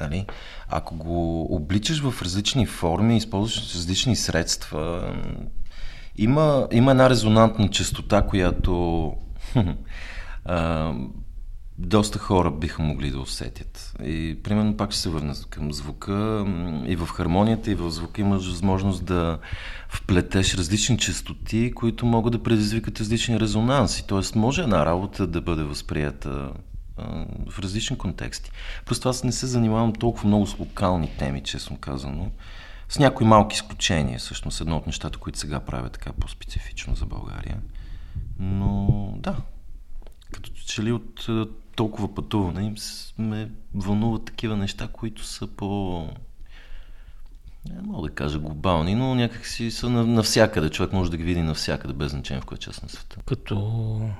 Нали? 0.00 0.26
Ако 0.68 0.96
го 0.96 1.42
обличаш 1.54 2.00
в 2.00 2.22
различни 2.22 2.66
форми, 2.66 3.16
използваш 3.16 3.74
различни 3.74 4.16
средства, 4.16 5.14
има, 6.16 6.68
има 6.72 6.90
една 6.90 7.10
резонантна 7.10 7.70
частота, 7.70 8.22
която 8.22 9.12
доста 11.78 12.18
хора 12.18 12.50
биха 12.50 12.82
могли 12.82 13.10
да 13.10 13.20
усетят. 13.20 13.94
И 14.04 14.40
примерно 14.42 14.76
пак 14.76 14.90
ще 14.90 15.00
се 15.00 15.08
върна 15.08 15.34
към 15.50 15.72
звука. 15.72 16.46
И 16.86 16.96
в 16.96 17.06
хармонията, 17.06 17.70
и 17.70 17.74
в 17.74 17.90
звука 17.90 18.20
имаш 18.20 18.48
възможност 18.48 19.04
да 19.04 19.38
вплетеш 19.88 20.54
различни 20.54 20.98
частоти, 20.98 21.72
които 21.74 22.06
могат 22.06 22.32
да 22.32 22.42
предизвикат 22.42 23.00
различни 23.00 23.40
резонанси. 23.40 24.06
Тоест 24.06 24.34
може 24.34 24.62
една 24.62 24.86
работа 24.86 25.26
да 25.26 25.40
бъде 25.40 25.62
възприята 25.62 26.52
в 27.50 27.58
различни 27.58 27.98
контексти. 27.98 28.50
Просто 28.86 29.08
аз 29.08 29.24
не 29.24 29.32
се 29.32 29.46
занимавам 29.46 29.92
толкова 29.92 30.28
много 30.28 30.46
с 30.46 30.58
локални 30.58 31.10
теми, 31.18 31.42
честно 31.42 31.76
казано. 31.76 32.30
С 32.88 32.98
някои 32.98 33.26
малки 33.26 33.54
изключения, 33.54 34.18
всъщност 34.18 34.60
едно 34.60 34.76
от 34.76 34.86
нещата, 34.86 35.18
които 35.18 35.38
сега 35.38 35.60
правя 35.60 35.88
така 35.88 36.12
по-специфично 36.12 36.94
за 36.94 37.06
България. 37.06 37.60
Но 38.38 39.14
да, 39.18 39.36
като 40.32 40.50
че 40.66 40.82
ли 40.82 40.92
от 40.92 41.26
толкова 41.76 42.14
пътуване 42.14 42.74
ме 43.18 43.50
вълнуват 43.74 44.24
такива 44.24 44.56
неща, 44.56 44.88
които 44.92 45.24
са 45.24 45.46
по... 45.46 46.00
Не 47.70 47.82
мога 47.82 48.08
да 48.08 48.14
кажа 48.14 48.38
глобални, 48.38 48.94
но 48.94 49.14
някакси 49.14 49.70
са 49.70 49.90
навсякъде. 49.90 50.70
Човек 50.70 50.92
може 50.92 51.10
да 51.10 51.16
ги 51.16 51.24
види 51.24 51.42
навсякъде, 51.42 51.94
без 51.94 52.10
значение 52.10 52.40
в 52.40 52.44
коя 52.44 52.58
част 52.58 52.82
на 52.82 52.88
света. 52.88 53.16
Като 53.26 54.10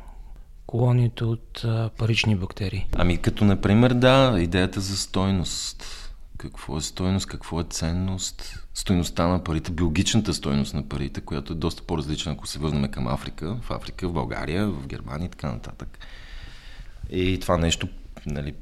колониите 0.66 1.24
от 1.24 1.64
а, 1.64 1.90
парични 1.98 2.36
бактерии? 2.36 2.86
Ами 2.96 3.18
като, 3.18 3.44
например, 3.44 3.94
да, 3.94 4.36
идеята 4.40 4.80
за 4.80 4.96
стойност. 4.96 5.86
Какво 6.38 6.76
е 6.76 6.80
стойност, 6.80 7.26
какво 7.26 7.60
е 7.60 7.64
ценност, 7.64 8.66
стойността 8.74 9.26
на 9.26 9.44
парите, 9.44 9.72
биологичната 9.72 10.34
стойност 10.34 10.74
на 10.74 10.88
парите, 10.88 11.20
която 11.20 11.52
е 11.52 11.56
доста 11.56 11.82
по-различна, 11.82 12.32
ако 12.32 12.46
се 12.46 12.58
върнем 12.58 12.90
към 12.90 13.08
Африка, 13.08 13.58
в 13.62 13.70
Африка, 13.70 14.08
в 14.08 14.12
България, 14.12 14.66
в 14.66 14.86
Германия 14.86 15.26
и 15.26 15.30
така 15.30 15.52
нататък. 15.52 15.98
И 17.14 17.40
това 17.40 17.56
нещо, 17.56 17.88
нали, 18.26 18.54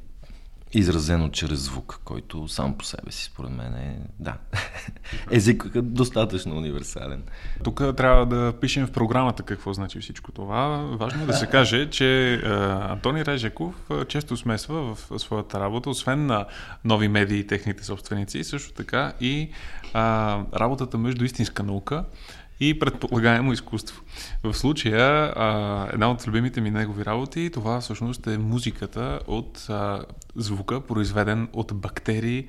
изразено 0.73 1.29
чрез 1.29 1.59
звук, 1.59 1.99
който 2.03 2.47
сам 2.47 2.77
по 2.77 2.85
себе 2.85 3.11
си, 3.11 3.23
според 3.23 3.51
мен 3.51 3.73
е, 3.73 3.99
да, 4.19 4.37
език 5.31 5.65
е 5.75 5.81
достатъчно 5.81 6.57
универсален. 6.57 7.23
Тук 7.63 7.81
трябва 7.97 8.25
да 8.25 8.53
пишем 8.61 8.87
в 8.87 8.91
програмата 8.91 9.43
какво 9.43 9.73
значи 9.73 9.99
всичко 9.99 10.31
това. 10.31 10.67
Важно 10.77 11.23
е 11.23 11.25
да 11.25 11.33
се 11.33 11.47
каже, 11.47 11.89
че 11.89 12.41
Антони 12.89 13.25
Режеков 13.25 13.89
често 14.07 14.37
смесва 14.37 14.95
в 14.95 15.19
своята 15.19 15.59
работа, 15.59 15.89
освен 15.89 16.25
на 16.25 16.45
нови 16.85 17.07
медии 17.07 17.39
и 17.39 17.47
техните 17.47 17.85
собственици, 17.85 18.43
също 18.43 18.73
така 18.73 19.13
и 19.21 19.49
а, 19.93 20.39
работата 20.55 20.97
между 20.97 21.25
истинска 21.25 21.63
наука 21.63 22.05
и 22.69 22.79
предполагаемо 22.79 23.53
изкуство. 23.53 24.01
В 24.43 24.53
случая, 24.53 25.33
а, 25.35 25.87
една 25.93 26.11
от 26.11 26.27
любимите 26.27 26.61
ми 26.61 26.71
негови 26.71 27.05
работи, 27.05 27.49
това 27.53 27.81
всъщност 27.81 28.27
е 28.27 28.37
музиката 28.37 29.19
от 29.27 29.65
а, 29.69 30.05
звука, 30.35 30.81
произведен 30.81 31.47
от 31.53 31.73
бактерии, 31.73 32.47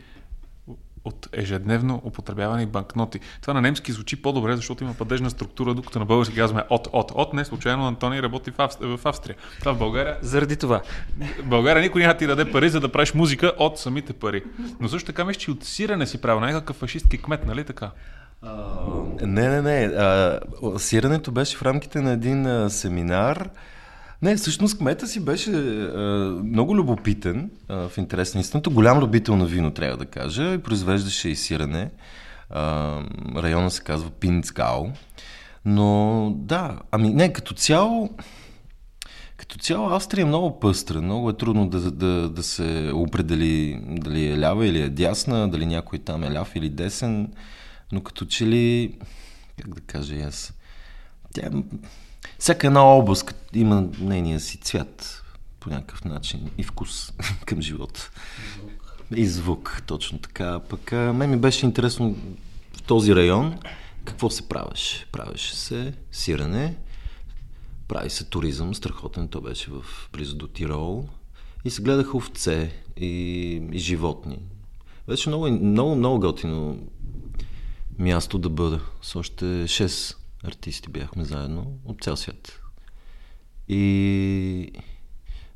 от 1.04 1.28
ежедневно 1.32 2.02
употребявани 2.04 2.66
банкноти. 2.66 3.20
Това 3.40 3.54
на 3.54 3.60
немски 3.60 3.92
звучи 3.92 4.22
по-добре, 4.22 4.56
защото 4.56 4.84
има 4.84 4.94
падежна 4.94 5.30
структура, 5.30 5.74
докато 5.74 5.98
на 5.98 6.04
български 6.04 6.36
казваме 6.36 6.64
от, 6.70 6.88
от, 6.92 7.10
от. 7.14 7.32
Не 7.32 7.44
случайно 7.44 7.86
Антони 7.86 8.22
работи 8.22 8.50
в, 8.50 8.58
Австрия. 8.58 8.96
В 8.96 9.06
Австрия. 9.06 9.36
Това 9.58 9.72
в 9.72 9.78
България. 9.78 10.18
Заради 10.22 10.56
това. 10.56 10.82
В 11.38 11.44
България 11.44 11.82
никой 11.82 12.02
няма 12.02 12.16
ти 12.16 12.26
даде 12.26 12.52
пари, 12.52 12.70
за 12.70 12.80
да 12.80 12.92
правиш 12.92 13.14
музика 13.14 13.52
от 13.58 13.78
самите 13.78 14.12
пари. 14.12 14.42
Но 14.80 14.88
също 14.88 15.06
така 15.06 15.24
мисля, 15.24 15.40
че 15.40 15.50
от 15.50 15.64
сирене 15.64 16.06
си 16.06 16.20
правил 16.20 16.40
някакъв 16.40 16.76
фашистски 16.76 17.18
кмет, 17.18 17.46
нали 17.46 17.64
така? 17.64 17.90
Не, 19.22 19.48
не, 19.48 19.62
не. 19.62 19.84
А, 19.84 20.40
сирането 20.78 21.30
беше 21.30 21.56
в 21.56 21.62
рамките 21.62 22.00
на 22.00 22.10
един 22.10 22.46
а, 22.46 22.70
семинар. 22.70 23.50
Не, 24.22 24.36
всъщност 24.36 24.78
кмета 24.78 25.06
си 25.06 25.24
беше 25.24 25.50
а, 25.50 25.98
много 26.44 26.76
любопитен 26.76 27.50
а, 27.68 27.88
в 27.88 27.98
интерес 27.98 28.34
на 28.34 28.40
истината. 28.40 28.70
Голям 28.70 28.98
любител 28.98 29.36
на 29.36 29.46
вино, 29.46 29.70
трябва 29.70 29.96
да 29.96 30.06
кажа. 30.06 30.54
И 30.54 30.58
произвеждаше 30.58 31.28
и 31.28 31.36
сирене. 31.36 31.90
А, 32.50 33.00
района 33.36 33.70
се 33.70 33.82
казва 33.82 34.10
Пинцгау. 34.10 34.86
Но 35.64 36.30
да, 36.36 36.78
ами 36.90 37.08
не, 37.08 37.32
като 37.32 37.54
цяло... 37.54 38.10
Като 39.36 39.58
цяло 39.58 39.90
Австрия 39.90 40.22
е 40.22 40.26
много 40.26 40.60
пъстра, 40.60 41.02
много 41.02 41.30
е 41.30 41.36
трудно 41.36 41.68
да, 41.68 41.90
да, 41.90 42.28
да 42.28 42.42
се 42.42 42.90
определи 42.94 43.80
дали 43.88 44.26
е 44.26 44.38
лява 44.38 44.66
или 44.66 44.80
е 44.80 44.88
дясна, 44.88 45.48
дали 45.48 45.66
някой 45.66 45.98
там 45.98 46.24
е 46.24 46.32
ляв 46.32 46.56
или 46.56 46.68
десен. 46.68 47.28
Но 47.92 48.02
като 48.02 48.24
че 48.24 48.46
ли, 48.46 48.94
как 49.62 49.74
да 49.74 49.80
кажа 49.80 50.16
аз, 50.16 50.52
тя, 51.34 51.50
всяка 52.38 52.66
една 52.66 52.82
област 52.82 53.34
има 53.52 53.88
нейния 53.98 54.40
си 54.40 54.58
цвят 54.58 55.24
по 55.60 55.70
някакъв 55.70 56.04
начин 56.04 56.50
и 56.58 56.62
вкус 56.62 57.12
към 57.46 57.62
живота. 57.62 58.10
И 59.16 59.26
звук, 59.26 59.82
точно 59.86 60.18
така. 60.18 60.60
Пък 60.68 60.92
мен 60.92 61.30
ми 61.30 61.36
беше 61.36 61.66
интересно 61.66 62.16
в 62.76 62.82
този 62.82 63.14
район 63.14 63.58
какво 64.04 64.30
се 64.30 64.48
правеше. 64.48 65.06
Правеше 65.12 65.56
се 65.56 65.92
сирене, 66.12 66.76
прави 67.88 68.10
се 68.10 68.24
туризъм, 68.24 68.74
страхотен, 68.74 69.28
то 69.28 69.40
беше 69.40 69.70
в 69.70 69.84
близо 70.12 70.36
до 70.36 70.46
Тирол. 70.46 71.08
И 71.64 71.70
се 71.70 71.82
гледаха 71.82 72.16
овце 72.16 72.72
и, 72.96 73.06
и 73.72 73.78
животни. 73.78 74.38
Беше 75.08 75.28
много, 75.28 75.50
много, 75.50 75.94
много 75.94 76.20
готино 76.20 76.78
място 77.98 78.38
да 78.38 78.48
бъда. 78.48 78.80
С 79.02 79.16
още 79.16 79.44
6 79.44 80.16
артисти 80.44 80.90
бяхме 80.90 81.24
заедно 81.24 81.78
от 81.84 82.02
цял 82.02 82.16
свят. 82.16 82.60
И 83.68 84.72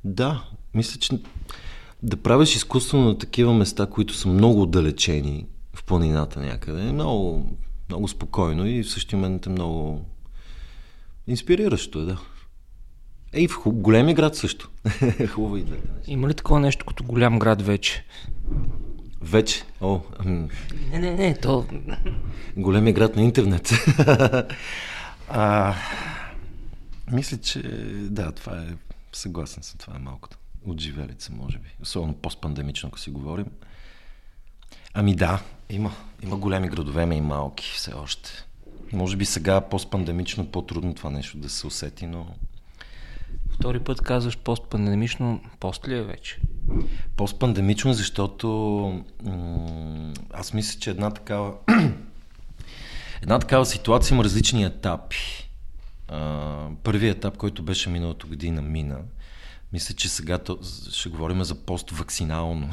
да, 0.05 0.44
мисля, 0.74 1.01
че 1.01 1.18
да 2.03 2.16
правиш 2.16 2.57
изкуство 2.57 2.98
на 2.98 3.18
такива 3.18 3.55
места, 3.55 3.87
които 3.87 4.14
са 4.14 4.29
много 4.29 4.62
отдалечени 4.62 5.46
в 5.74 5.85
планината 5.85 6.40
някъде, 6.40 6.88
е 6.88 6.92
много, 6.92 7.57
много 7.88 8.09
спокойно 8.09 8.66
и 8.66 8.83
в 8.83 8.90
същия 8.90 9.18
момент 9.18 9.46
е 9.46 9.51
много 9.51 10.05
инспириращо 11.27 12.05
да. 12.05 12.18
Ей, 13.33 13.48
в 13.48 13.59
големи 13.66 14.14
град 14.14 14.37
също. 14.37 14.70
Хубава 15.29 15.59
идея. 15.59 15.81
Има 16.07 16.29
ли 16.29 16.35
такова 16.35 16.61
нещо 16.61 16.87
като 16.87 17.05
голям 17.05 17.38
град 17.38 17.62
вече? 17.62 18.05
Вече? 19.20 19.64
О, 19.81 20.00
не, 20.24 20.48
не, 20.98 21.11
не, 21.11 21.35
то... 21.35 21.66
Големия 22.57 22.92
град 22.92 23.16
на 23.16 23.22
интернет. 23.22 23.72
а, 25.28 25.74
мисля, 27.12 27.37
че 27.37 27.62
да, 28.11 28.33
това 28.33 28.59
е... 28.59 28.66
Съгласен 29.12 29.62
съм, 29.62 29.78
това 29.78 29.96
е 29.96 29.98
малкото. 29.98 30.38
От 30.66 30.81
живелица, 30.81 31.33
може 31.33 31.59
би. 31.59 31.68
Особено 31.83 32.14
постпандемично, 32.14 32.87
ако 32.87 32.98
си 32.98 33.11
говорим. 33.11 33.46
Ами 34.94 35.16
да, 35.16 35.42
има. 35.70 35.92
Има 36.22 36.37
големи 36.37 36.68
градове, 36.68 37.02
има 37.02 37.14
и 37.14 37.20
малки 37.20 37.72
все 37.74 37.94
още. 37.94 38.31
Може 38.92 39.16
би 39.16 39.24
сега 39.24 39.61
постпандемично 39.61 40.46
по-трудно 40.46 40.94
това 40.94 41.11
нещо 41.11 41.38
да 41.38 41.48
се 41.48 41.66
усети, 41.66 42.07
но 42.07 42.26
Втори 43.59 43.81
път 43.81 44.01
казваш 44.01 44.38
постпандемично, 44.38 45.40
пост 45.61 45.88
ли 45.88 45.99
е 45.99 46.03
вече? 46.03 46.40
Постпандемично, 47.16 47.92
защото 47.92 48.49
м- 49.25 50.12
аз 50.31 50.53
мисля, 50.53 50.81
че 50.81 50.90
една 50.90 51.11
такава 51.11 51.55
Една 53.23 53.38
такава 53.38 53.66
ситуация 53.66 54.14
има 54.14 54.25
различни 54.25 54.64
етапи. 54.64 55.51
Първият 56.83 57.16
етап, 57.16 57.37
който 57.37 57.62
беше 57.62 57.90
миналата 57.90 58.27
година, 58.27 58.62
мина. 58.62 58.99
Мисля, 59.73 59.94
че 59.94 60.09
сега 60.09 60.38
то, 60.38 60.59
ще 60.90 61.09
говорим 61.09 61.44
за 61.44 61.55
поствакцинално. 61.55 62.71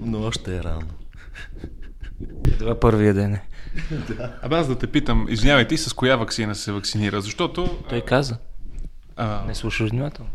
Но 0.00 0.22
още 0.22 0.56
е 0.56 0.62
рано. 0.62 0.86
Това 2.58 2.70
е 2.70 2.80
първия 2.80 3.14
ден. 3.14 3.34
е. 3.34 3.42
Абе 4.42 4.56
аз 4.56 4.68
да 4.68 4.78
те 4.78 4.86
питам, 4.86 5.26
извинявай, 5.28 5.68
ти 5.68 5.76
с 5.76 5.92
коя 5.92 6.16
вакцина 6.16 6.54
се 6.54 6.72
вакцинира? 6.72 7.20
Защото... 7.20 7.78
Той 7.88 8.00
каза. 8.00 8.36
А, 9.16 9.44
Не 9.46 9.54
слушаш 9.54 9.90
внимателно. 9.90 10.30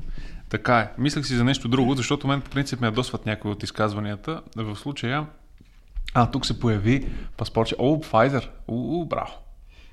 Така 0.49 0.79
е. 0.79 0.89
Мислех 0.97 1.25
си 1.25 1.35
за 1.35 1.43
нещо 1.43 1.67
друго, 1.67 1.95
защото 1.95 2.27
мен 2.27 2.41
по 2.41 2.49
принцип 2.49 2.81
ме 2.81 2.87
ядосват 2.87 3.25
някои 3.25 3.51
от 3.51 3.63
изказванията. 3.63 4.41
В 4.55 4.75
случая... 4.75 5.25
А, 6.13 6.31
тук 6.31 6.45
се 6.45 6.59
появи 6.59 7.07
паспорт. 7.37 7.73
О, 7.77 7.97
Pfizer. 7.97 8.47
У, 8.67 9.05
браво. 9.05 9.33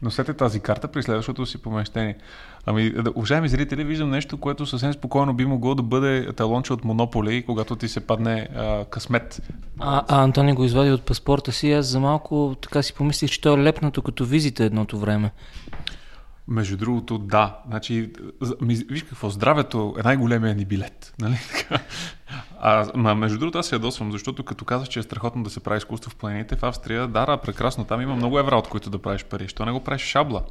Носете 0.02 0.34
тази 0.34 0.60
карта 0.60 0.88
при 0.88 1.02
следващото 1.02 1.46
си 1.46 1.58
помещение. 1.58 2.16
Ами, 2.66 2.94
уважаеми 3.14 3.48
зрители, 3.48 3.84
виждам 3.84 4.10
нещо, 4.10 4.36
което 4.36 4.66
съвсем 4.66 4.92
спокойно 4.92 5.34
би 5.34 5.44
могло 5.44 5.74
да 5.74 5.82
бъде 5.82 6.32
талонче 6.32 6.72
от 6.72 6.84
Монополи, 6.84 7.42
когато 7.46 7.76
ти 7.76 7.88
се 7.88 8.00
падне 8.00 8.48
а, 8.56 8.84
късмет. 8.84 9.42
А, 9.78 10.04
а 10.08 10.22
Антони 10.22 10.54
го 10.54 10.64
извади 10.64 10.90
от 10.90 11.02
паспорта 11.02 11.52
си. 11.52 11.72
Аз 11.72 11.86
за 11.86 12.00
малко 12.00 12.56
така 12.60 12.82
си 12.82 12.94
помислих, 12.94 13.30
че 13.30 13.40
той 13.40 13.60
е 13.60 13.62
лепнато 13.62 14.02
като 14.02 14.24
визите 14.24 14.64
едното 14.64 14.98
време. 14.98 15.30
Между 16.48 16.76
другото, 16.76 17.18
да. 17.18 17.58
Значи, 17.68 18.12
виж 18.60 19.02
какво, 19.02 19.30
здравето 19.30 19.94
е 19.98 20.02
най-големия 20.02 20.54
ни 20.54 20.64
билет. 20.64 21.14
Нали? 21.20 21.38
А, 22.60 22.86
ма, 22.94 23.14
между 23.14 23.38
другото, 23.38 23.58
аз 23.58 23.66
се 23.66 23.74
ядосвам, 23.74 24.12
защото 24.12 24.44
като 24.44 24.64
казах, 24.64 24.88
че 24.88 25.00
е 25.00 25.02
страхотно 25.02 25.42
да 25.42 25.50
се 25.50 25.60
прави 25.60 25.78
изкуство 25.78 26.10
в 26.10 26.16
планините, 26.16 26.56
в 26.56 26.62
Австрия, 26.62 27.08
да, 27.08 27.26
да, 27.26 27.36
прекрасно, 27.36 27.84
там 27.84 28.00
има 28.00 28.16
много 28.16 28.38
евра, 28.38 28.56
от 28.56 28.68
които 28.68 28.90
да 28.90 28.98
правиш 28.98 29.24
пари. 29.24 29.48
Що 29.48 29.64
не 29.64 29.72
го 29.72 29.84
правиш 29.84 30.02
шабла? 30.02 30.42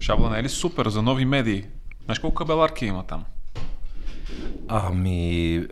Шабла 0.00 0.30
не 0.30 0.38
е 0.38 0.42
ли 0.42 0.48
супер 0.48 0.88
за 0.88 1.02
нови 1.02 1.24
медии? 1.24 1.64
Знаеш 2.04 2.18
колко 2.18 2.34
кабеларки 2.34 2.86
има 2.86 3.02
там? 3.06 3.24
Ами, 4.68 5.66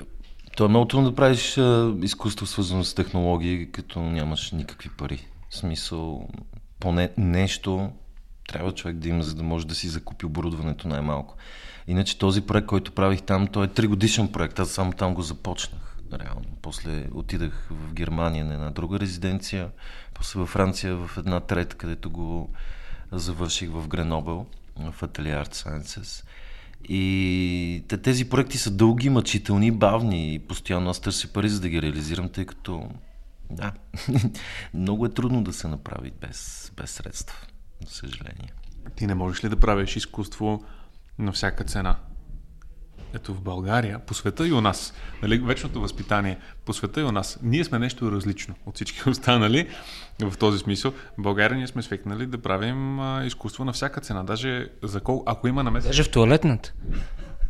то 0.57 0.64
е 0.64 0.69
много 0.69 0.88
трудно 0.88 1.11
да 1.11 1.16
правиш 1.16 1.59
а, 1.59 1.95
изкуство 2.03 2.47
свързано 2.47 2.85
с 2.85 2.95
технологии, 2.95 3.73
като 3.73 4.01
нямаш 4.01 4.53
никакви 4.53 4.88
пари. 4.88 5.27
В 5.51 5.57
смисъл, 5.57 6.29
поне 6.81 7.11
нещо 7.16 7.90
трябва 8.49 8.73
човек 8.73 8.97
да 8.97 9.09
има, 9.09 9.23
за 9.23 9.35
да 9.35 9.42
може 9.42 9.66
да 9.66 9.75
си 9.75 9.88
закупи 9.88 10.27
оборудването 10.27 10.88
най-малко. 10.88 11.37
Иначе 11.88 12.18
този 12.18 12.40
проект, 12.40 12.66
който 12.66 12.92
правих 12.92 13.22
там, 13.22 13.46
той 13.46 13.64
е 13.64 13.68
тригодишен 13.68 14.33
проект. 14.33 14.59
Аз 14.59 14.70
само 14.70 14.92
там 14.92 15.14
го 15.14 15.22
започнах. 15.22 15.96
Реално. 16.12 16.46
После 16.62 17.05
отидах 17.12 17.68
в 17.70 17.92
Германия 17.92 18.44
на 18.44 18.55
една 18.55 18.70
друга 18.70 19.01
резиденция, 19.01 19.70
после 20.14 20.40
във 20.40 20.49
Франция 20.49 20.96
в 20.96 21.16
една 21.16 21.40
трета, 21.40 21.77
където 21.77 22.11
го 22.11 22.51
завърших 23.12 23.70
в 23.70 23.88
Гренобел, 23.88 24.46
в 24.77 24.94
Atelier 25.03 25.44
Art 25.44 25.55
Sciences. 25.55 26.25
И 26.88 27.85
те, 27.88 27.96
тези 27.96 28.29
проекти 28.29 28.59
са 28.59 28.70
дълги, 28.70 29.11
мъчителни, 29.11 29.70
бавни 29.70 30.35
и 30.35 30.38
постоянно 30.38 30.90
аз 30.90 31.01
търся 31.01 31.33
пари, 31.33 31.49
за 31.49 31.61
да 31.61 31.68
ги 31.68 31.83
реализирам, 31.83 32.29
тъй 32.29 32.46
като 32.46 32.90
да, 33.51 33.72
много 34.75 35.07
е 35.07 35.09
трудно 35.09 35.44
да 35.44 35.53
се 35.53 35.68
направи 35.68 36.12
без, 36.20 36.72
без 36.77 36.90
средства, 36.90 37.37
за 37.87 37.94
съжаление. 37.94 38.53
Ти 38.96 39.07
не 39.07 39.14
можеш 39.14 39.44
ли 39.44 39.49
да 39.49 39.57
правиш 39.57 39.96
изкуство 39.96 40.64
на 41.18 41.33
всяка 41.33 41.64
цена? 41.64 41.96
Ето 43.14 43.35
в 43.35 43.40
България, 43.40 43.98
по 44.07 44.14
света 44.14 44.48
и 44.48 44.52
у 44.52 44.61
нас, 44.61 44.94
нали, 45.22 45.38
вечното 45.38 45.81
възпитание, 45.81 46.38
по 46.64 46.72
света 46.72 47.00
и 47.00 47.05
у 47.05 47.12
нас, 47.12 47.38
ние 47.42 47.64
сме 47.64 47.79
нещо 47.79 48.12
различно 48.12 48.55
от 48.66 48.74
всички 48.74 49.09
останали 49.09 49.68
в 50.22 50.37
този 50.38 50.59
смисъл. 50.59 50.90
В 50.90 51.22
България 51.22 51.57
ние 51.57 51.66
сме 51.66 51.83
свикнали 51.83 52.26
да 52.26 52.42
правим 52.42 53.00
а, 53.00 53.24
изкуство 53.24 53.64
на 53.64 53.72
всяка 53.72 54.00
цена. 54.00 54.22
Даже 54.22 54.68
за 54.83 55.00
кол... 55.00 55.22
ако 55.26 55.48
има 55.48 55.62
намеса. 55.62 55.88
Даже 55.88 56.02
в 56.02 56.11
туалетната. 56.11 56.72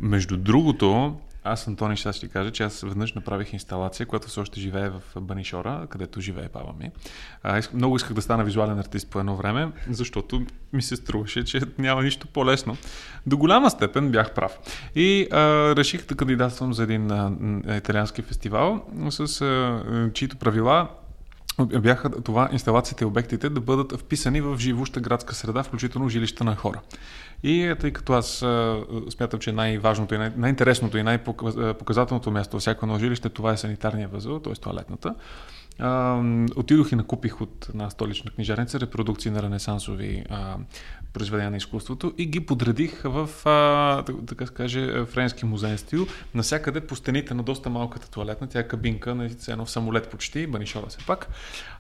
Между 0.01 0.37
другото, 0.37 1.17
аз, 1.47 1.69
Антони, 1.69 1.97
ще 1.97 2.13
ти 2.13 2.29
кажа, 2.29 2.51
че 2.51 2.63
аз 2.63 2.81
веднъж 2.81 3.13
направих 3.13 3.53
инсталация, 3.53 4.07
която 4.07 4.29
все 4.29 4.41
още 4.41 4.61
живее 4.61 4.91
в 4.91 5.03
Банишора, 5.21 5.87
където 5.91 6.21
живее 6.21 6.49
баба 6.53 6.73
ми. 6.81 6.91
А, 7.43 7.63
много 7.75 7.97
исках 7.97 8.13
да 8.13 8.23
стана 8.23 8.45
визуален 8.45 8.79
артист 8.79 9.11
по 9.11 9.21
едно 9.21 9.37
време, 9.37 9.69
защото 9.91 10.47
ми 10.73 10.83
се 10.83 10.97
струваше, 10.97 11.45
че 11.45 11.61
няма 11.79 12.03
нищо 12.03 12.27
по-лесно. 12.27 12.77
До 13.27 13.37
голяма 13.37 13.71
степен 13.71 14.11
бях 14.11 14.35
прав. 14.35 14.59
И 14.95 15.29
а, 15.33 15.39
реших 15.77 16.07
да 16.07 16.15
кандидатствам 16.15 16.75
за 16.75 16.83
един 16.83 17.11
а, 17.11 17.33
италиански 17.77 18.23
фестивал, 18.23 18.85
с 19.11 19.41
а, 19.41 20.11
чието 20.15 20.37
правила 20.37 20.89
бяха 21.65 22.23
това 22.23 22.49
инсталациите 22.53 23.05
и 23.05 23.07
обектите 23.07 23.49
да 23.49 23.61
бъдат 23.61 24.01
вписани 24.01 24.41
в 24.41 24.59
живуща 24.59 25.01
градска 25.01 25.35
среда, 25.35 25.63
включително 25.63 26.09
жилища 26.09 26.45
на 26.45 26.57
хора. 26.57 26.81
И 27.47 27.63
е, 27.63 27.75
тъй 27.75 27.91
като 27.91 28.13
аз 28.13 28.27
смятам, 29.11 29.41
че 29.41 29.53
най-важното 29.53 30.15
и 30.15 30.19
най- 30.19 30.33
най-интересното 30.37 30.99
и 30.99 31.03
най-показателното 31.03 32.31
място 32.31 32.53
във 32.53 32.61
всяко 32.61 32.87
едно 32.87 32.99
жилище, 32.99 33.29
това 33.29 33.53
е 33.53 33.57
санитарния 33.57 34.09
възел, 34.09 34.39
т.е. 34.39 34.53
туалетната. 34.53 35.15
А, 35.79 36.23
отидох 36.57 36.93
и 36.93 36.97
накупих 36.97 37.41
от 37.41 37.67
една 37.69 37.91
столична 37.91 38.31
книжарница 38.31 38.81
репродукции 38.81 39.31
на 39.31 39.43
ренесансови 39.43 40.25
а, 40.31 40.57
произведения 41.13 41.51
на 41.51 41.57
изкуството 41.57 42.13
и 42.19 42.27
ги 42.27 42.47
подредих 42.47 43.03
в, 43.03 43.31
а, 43.45 44.03
так- 44.03 44.17
така 44.27 44.47
се 44.47 44.55
каже, 44.55 45.05
френски 45.05 45.45
музеен 45.45 45.79
стил, 45.79 46.07
насякъде 46.35 46.81
по 46.81 46.97
стените 46.97 47.35
на 47.35 47.43
доста 47.43 47.71
малката 47.71 48.11
туалетна, 48.11 48.47
тя 48.47 48.59
е 48.59 48.69
кабинка, 48.69 49.15
на 49.15 49.31
едно 49.49 49.65
в 49.65 49.71
самолет 49.71 50.11
почти, 50.11 50.47
банишора 50.47 50.91
се 50.91 50.99
пак, 51.07 51.29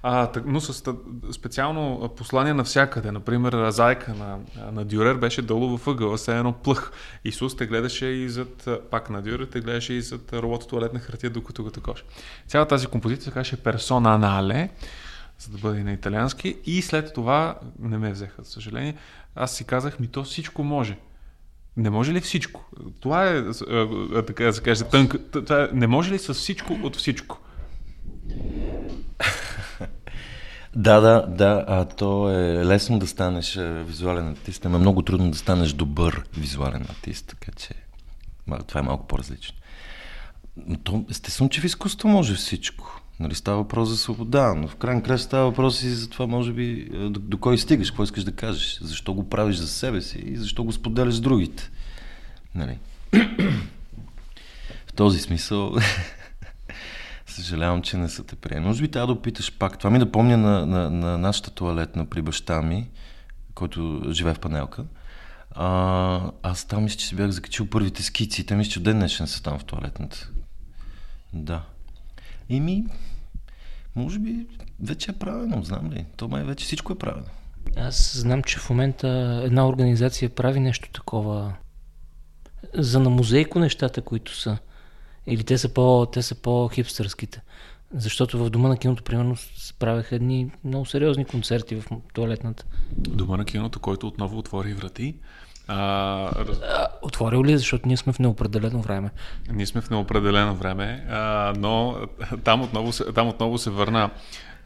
а, 0.02 0.30
но 0.46 0.60
с 0.60 0.94
специално 1.32 2.10
послание 2.16 2.54
навсякъде. 2.54 3.12
Например, 3.12 3.70
зайка 3.70 4.14
на, 4.14 4.38
на 4.72 4.84
Дюрер 4.84 5.14
беше 5.14 5.42
долу 5.42 5.78
в 5.78 5.86
ъгъла, 5.86 6.18
се 6.18 6.38
едно 6.38 6.52
плъх. 6.52 6.92
Исус 7.24 7.56
те 7.56 7.66
гледаше 7.66 8.06
и 8.06 8.28
зад, 8.28 8.68
пак 8.90 9.10
на 9.10 9.22
Дюрер, 9.22 9.44
те 9.46 9.60
гледаше 9.60 9.92
и 9.92 10.02
зад 10.02 10.32
ролото 10.32 10.66
туалетна 10.66 11.00
хартия, 11.00 11.30
докато 11.30 11.62
го 11.62 11.70
такош. 11.70 12.04
Цяла 12.46 12.68
тази 12.68 12.86
композиция 12.86 13.32
каже 13.32 13.56
персона 13.86 14.18
нале, 14.18 14.68
за 15.38 15.50
да 15.50 15.58
бъде 15.58 15.84
на 15.84 15.92
италиански. 15.92 16.56
И 16.64 16.82
след 16.82 17.14
това, 17.14 17.58
не 17.78 17.98
ме 17.98 18.12
взеха, 18.12 18.42
за 18.42 18.50
съжаление, 18.50 18.94
аз 19.34 19.56
си 19.56 19.64
казах, 19.64 20.00
ми 20.00 20.06
то 20.06 20.24
всичко 20.24 20.64
може. 20.64 20.98
Не 21.76 21.90
може 21.90 22.12
ли 22.12 22.20
всичко? 22.20 22.64
Това 23.00 23.28
е, 23.28 23.42
така 24.26 24.44
да 24.44 24.52
се 24.52 24.62
каже, 24.62 24.84
тънка. 24.84 25.18
Това 25.30 25.62
е, 25.62 25.68
не 25.72 25.86
може 25.86 26.12
ли 26.12 26.18
с 26.18 26.34
всичко 26.34 26.72
от 26.82 26.96
всичко? 26.96 27.38
Да, 30.76 31.00
да, 31.00 31.26
да, 31.26 31.64
а 31.68 31.84
то 31.84 32.30
е 32.30 32.64
лесно 32.64 32.98
да 32.98 33.06
станеш 33.06 33.58
визуален 33.60 34.28
артист, 34.28 34.64
но 34.64 34.76
е 34.76 34.80
много 34.80 35.02
трудно 35.02 35.30
да 35.30 35.38
станеш 35.38 35.72
добър 35.72 36.24
визуален 36.36 36.82
артист, 36.90 37.26
така 37.26 37.52
че 37.52 37.74
това 38.66 38.80
е 38.80 38.82
малко 38.82 39.06
по-различно. 39.06 39.56
Но 40.56 40.76
то, 40.76 41.04
естествено, 41.10 41.50
че 41.50 41.60
в 41.60 41.64
изкуство 41.64 42.08
може 42.08 42.34
всичко. 42.34 43.00
Нали, 43.20 43.34
става 43.34 43.56
въпрос 43.56 43.88
за 43.88 43.96
свобода, 43.96 44.54
но 44.54 44.68
в 44.68 44.76
крайна 44.76 45.02
края 45.02 45.18
става 45.18 45.44
въпрос 45.44 45.82
и 45.82 45.90
за 45.90 46.10
това, 46.10 46.26
може 46.26 46.52
би, 46.52 46.90
а, 46.94 47.10
до, 47.10 47.20
до 47.20 47.38
кой 47.38 47.58
стигаш, 47.58 47.90
какво 47.90 48.02
искаш 48.02 48.24
да 48.24 48.32
кажеш, 48.32 48.78
защо 48.82 49.14
го 49.14 49.28
правиш 49.28 49.56
за 49.56 49.68
себе 49.68 50.00
си 50.00 50.18
и 50.18 50.36
защо 50.36 50.64
го 50.64 50.72
споделяш 50.72 51.14
с 51.14 51.20
другите. 51.20 51.70
Нали. 52.54 52.78
в 54.86 54.92
този 54.94 55.20
смисъл 55.20 55.74
Съжалявам, 57.26 57.82
че 57.82 57.96
не 57.96 58.08
са 58.08 58.24
те 58.24 58.36
приели. 58.36 58.60
Може 58.60 58.82
би 58.82 58.88
трябва 58.88 59.06
да 59.06 59.12
опиташ 59.12 59.52
пак. 59.58 59.78
Това 59.78 59.90
ми 59.90 59.98
напомня 59.98 60.36
на, 60.36 60.66
на, 60.66 60.90
на 60.90 61.18
нашата 61.18 61.50
туалетна 61.50 62.06
при 62.06 62.22
баща 62.22 62.62
ми, 62.62 62.88
който 63.54 64.02
живее 64.10 64.34
в 64.34 64.38
панелка. 64.38 64.84
А, 65.50 66.30
аз 66.42 66.64
там 66.64 66.82
мисля, 66.84 66.98
че 66.98 67.06
си 67.06 67.16
бях 67.16 67.30
закачил 67.30 67.66
първите 67.66 68.02
скици. 68.02 68.46
Те 68.46 68.56
мисля, 68.56 68.70
че 68.70 68.82
ден 68.82 68.98
днешен 68.98 69.26
са 69.26 69.42
там 69.42 69.58
в 69.58 69.64
туалетната. 69.64 70.30
Да. 71.32 71.62
И 72.48 72.60
ми, 72.60 72.84
може 73.94 74.18
би, 74.18 74.46
вече 74.80 75.10
е 75.10 75.14
правилно, 75.14 75.62
знам 75.62 75.92
ли. 75.92 76.04
То 76.16 76.28
май 76.28 76.44
вече 76.44 76.64
всичко 76.64 76.92
е 76.92 76.98
правилно. 76.98 77.28
Аз 77.76 78.16
знам, 78.16 78.42
че 78.42 78.58
в 78.58 78.70
момента 78.70 79.40
една 79.44 79.68
организация 79.68 80.30
прави 80.30 80.60
нещо 80.60 80.90
такова 80.92 81.54
за 82.74 83.00
на 83.00 83.10
музейко 83.10 83.58
нещата, 83.58 84.02
които 84.02 84.36
са. 84.36 84.58
Или 85.26 85.44
те 85.44 85.58
са, 85.58 85.74
по, 85.74 86.06
те 86.12 86.22
са 86.22 86.34
по-хипстърските. 86.34 87.42
Защото 87.94 88.44
в 88.44 88.50
дома 88.50 88.68
на 88.68 88.76
киното, 88.76 89.02
примерно, 89.02 89.36
се 89.36 89.74
правеха 89.74 90.16
едни 90.16 90.50
много 90.64 90.86
сериозни 90.86 91.24
концерти 91.24 91.76
в 91.76 91.84
туалетната. 92.14 92.64
Дома 92.96 93.36
на 93.36 93.44
киното, 93.44 93.80
който 93.80 94.06
отново 94.06 94.38
отвори 94.38 94.74
врати. 94.74 95.14
А, 95.68 96.30
раз... 96.48 96.58
Отворил 97.02 97.44
ли, 97.44 97.52
е? 97.52 97.58
защото 97.58 97.88
ние 97.88 97.96
сме 97.96 98.12
в 98.12 98.18
неопределено 98.18 98.82
време. 98.82 99.10
Ние 99.52 99.66
сме 99.66 99.80
в 99.80 99.90
неопределено 99.90 100.54
време, 100.54 101.06
а, 101.10 101.52
но 101.58 101.96
там 102.44 102.62
отново, 102.62 102.92
се, 102.92 103.04
там 103.04 103.28
отново 103.28 103.58
се 103.58 103.70
върна 103.70 104.10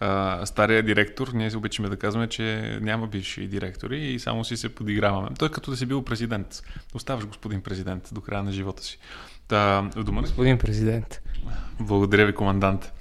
а, 0.00 0.46
стария 0.46 0.82
директор. 0.82 1.28
Ние 1.34 1.50
се 1.50 1.56
обичаме 1.56 1.88
да 1.88 1.96
казваме, 1.96 2.26
че 2.26 2.78
няма 2.82 3.06
бивши 3.06 3.46
директори 3.46 4.00
и 4.00 4.18
само 4.18 4.44
си 4.44 4.56
се 4.56 4.74
подиграваме. 4.74 5.28
Той 5.38 5.48
е 5.48 5.50
като 5.50 5.70
да 5.70 5.76
си 5.76 5.86
бил 5.86 6.04
президент. 6.04 6.62
Оставаш 6.94 7.26
господин 7.26 7.60
президент 7.60 8.08
до 8.12 8.20
края 8.20 8.42
на 8.42 8.52
живота 8.52 8.82
си. 8.84 8.98
Та, 9.48 9.90
в 9.96 10.04
дома. 10.04 10.20
Господин 10.20 10.58
президент. 10.58 11.20
Благодаря 11.80 12.26
ви, 12.26 12.34
командант. 12.34 12.92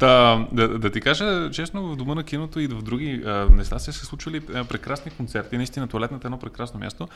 Та, 0.00 0.38
да, 0.52 0.78
да 0.78 0.90
ти 0.90 1.00
кажа 1.00 1.50
честно, 1.50 1.82
в 1.82 1.96
дома 1.96 2.14
на 2.14 2.24
киното 2.24 2.60
и 2.60 2.66
в 2.66 2.82
други 2.82 3.22
а, 3.26 3.46
места 3.50 3.78
се 3.78 3.92
са 3.92 4.06
случвали 4.06 4.42
а, 4.54 4.64
прекрасни 4.64 5.10
концерти. 5.10 5.56
Наистина, 5.56 5.88
туалетната 5.88 6.26
е 6.26 6.28
едно 6.28 6.38
прекрасно 6.38 6.80
място. 6.80 7.08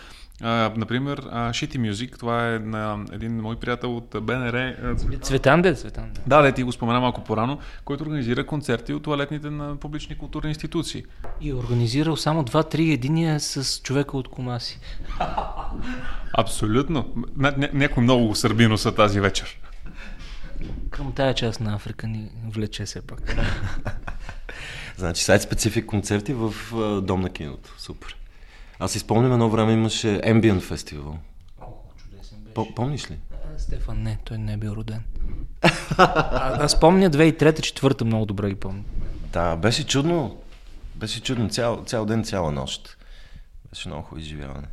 А, 0.43 0.73
например, 0.77 1.29
а, 1.31 1.51
Shitty 1.51 1.91
Music, 1.91 2.19
това 2.19 2.55
е 2.55 2.59
на 2.59 3.05
един 3.13 3.41
мой 3.41 3.57
приятел 3.57 3.97
от 3.97 4.17
БНР. 4.23 4.75
Цветан 5.23 5.63
де, 5.63 5.75
Цветан 5.75 6.11
де. 6.15 6.21
Да, 6.27 6.43
да, 6.43 6.53
ти 6.53 6.63
го 6.63 6.73
спомена 6.73 7.01
малко 7.01 7.25
по-рано, 7.25 7.59
който 7.85 8.05
организира 8.05 8.47
концерти 8.47 8.95
от 8.95 9.03
туалетните 9.03 9.51
на 9.51 9.77
публични 9.77 10.19
културни 10.19 10.49
институции. 10.49 11.05
И 11.41 11.51
е 11.51 11.55
организирал 11.55 12.17
само 12.17 12.43
два-три 12.43 12.93
единия 12.93 13.41
с 13.41 13.81
човека 13.83 14.17
от 14.17 14.29
Комаси. 14.29 14.81
Абсолютно. 16.39 17.03
Ня- 17.39 17.59
ня- 17.59 17.75
някой 17.75 18.03
много 18.03 18.35
сърбино 18.35 18.79
са 18.79 18.95
тази 18.95 19.21
вечер. 19.21 19.59
Към 20.93 21.13
тая 21.13 21.35
част 21.35 21.61
на 21.61 21.75
Африка 21.75 22.07
ни 22.07 22.29
влече 22.49 22.85
все 22.85 23.07
пак. 23.07 23.37
Значи 24.97 25.25
сайт 25.25 25.43
специфик 25.43 25.87
концерти 25.87 26.35
в 26.35 26.55
Дом 27.03 27.21
на 27.21 27.31
киното. 27.31 27.75
Супер. 27.79 28.17
Аз 28.79 28.93
си 28.93 28.99
спомням 28.99 29.33
едно 29.33 29.51
време 29.51 29.73
имаше 29.73 30.07
Ambient 30.07 30.61
фестивал. 30.61 31.19
чудесен 31.97 32.39
беше. 32.39 32.55
По- 32.55 32.75
помниш 32.75 33.11
ли? 33.11 33.19
Стефан, 33.59 34.03
не, 34.03 34.19
той 34.25 34.39
не 34.39 34.53
е 34.53 34.57
бил 34.57 34.71
роден. 34.71 35.03
А, 35.99 36.65
аз 36.65 36.81
помня 36.81 37.11
2003-2004 37.11 38.03
много 38.05 38.27
добре 38.27 38.49
ги 38.49 38.55
помня. 38.55 38.83
Да, 39.33 39.57
беше 39.57 39.87
чудно. 39.87 40.41
Беше 40.95 41.23
чудно 41.23 41.49
цял, 41.49 41.85
цял 41.85 42.07
ден, 42.07 42.25
цяла 42.25 42.53
нощ. 42.53 42.97
Беше 43.71 43.89
много 43.89 44.03
хубаво 44.03 44.21
изживяване. 44.21 44.67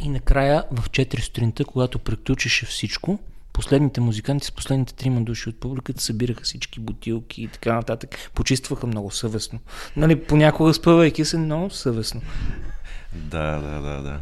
И 0.00 0.08
накрая 0.08 0.64
в 0.70 0.90
4 0.90 1.20
сутринта, 1.20 1.64
когато 1.64 1.98
приключеше 1.98 2.66
всичко, 2.66 3.18
последните 3.58 4.00
музиканти 4.00 4.46
с 4.46 4.52
последните 4.52 4.94
трима 4.94 5.20
души 5.20 5.48
от 5.48 5.60
публиката 5.60 6.02
събираха 6.02 6.42
всички 6.42 6.80
бутилки 6.80 7.42
и 7.42 7.48
така 7.48 7.74
нататък. 7.74 8.30
Почистваха 8.34 8.86
много 8.86 9.10
съвестно. 9.10 9.58
Нали, 9.96 10.24
понякога 10.24 10.74
спъвайки 10.74 11.24
се 11.24 11.38
много 11.38 11.70
съвестно. 11.70 12.20
Да, 13.14 13.60
да, 13.60 13.80
да, 13.80 14.02
да. 14.02 14.20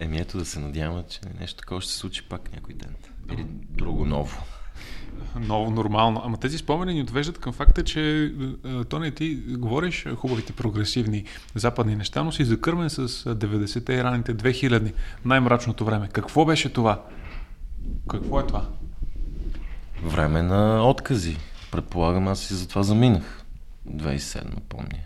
Еми 0.00 0.18
ето 0.18 0.38
да 0.38 0.44
се 0.44 0.60
надяваме, 0.60 1.04
че 1.08 1.20
нещо 1.40 1.56
такова 1.56 1.80
ще 1.80 1.92
се 1.92 1.98
случи 1.98 2.22
пак 2.22 2.52
някой 2.52 2.74
ден. 2.74 2.94
Или 3.32 3.46
друго 3.70 4.04
ново. 4.04 4.36
Много 5.40 5.70
нормално. 5.70 6.22
Ама 6.24 6.36
тези 6.36 6.58
спомени 6.58 6.94
ни 6.94 7.02
отвеждат 7.02 7.38
към 7.38 7.52
факта, 7.52 7.84
че 7.84 8.24
е, 8.64 8.84
Тони, 8.84 9.10
ти 9.10 9.34
говориш 9.34 10.06
хубавите 10.16 10.52
прогресивни 10.52 11.24
западни 11.54 11.96
неща, 11.96 12.22
но 12.22 12.32
си 12.32 12.44
закърмен 12.44 12.90
с 12.90 13.08
90-те 13.08 13.92
и 13.94 14.04
раните 14.04 14.34
2000 14.34 14.92
най-мрачното 15.24 15.84
време. 15.84 16.08
Какво 16.12 16.44
беше 16.44 16.72
това? 16.72 17.02
Какво 18.08 18.40
е 18.40 18.46
това? 18.46 18.68
Време 20.02 20.42
на 20.42 20.88
откази. 20.88 21.36
Предполагам, 21.70 22.28
аз 22.28 22.50
и 22.50 22.54
затова 22.54 22.82
заминах. 22.82 23.44
2007, 23.88 24.60
помня. 24.68 24.98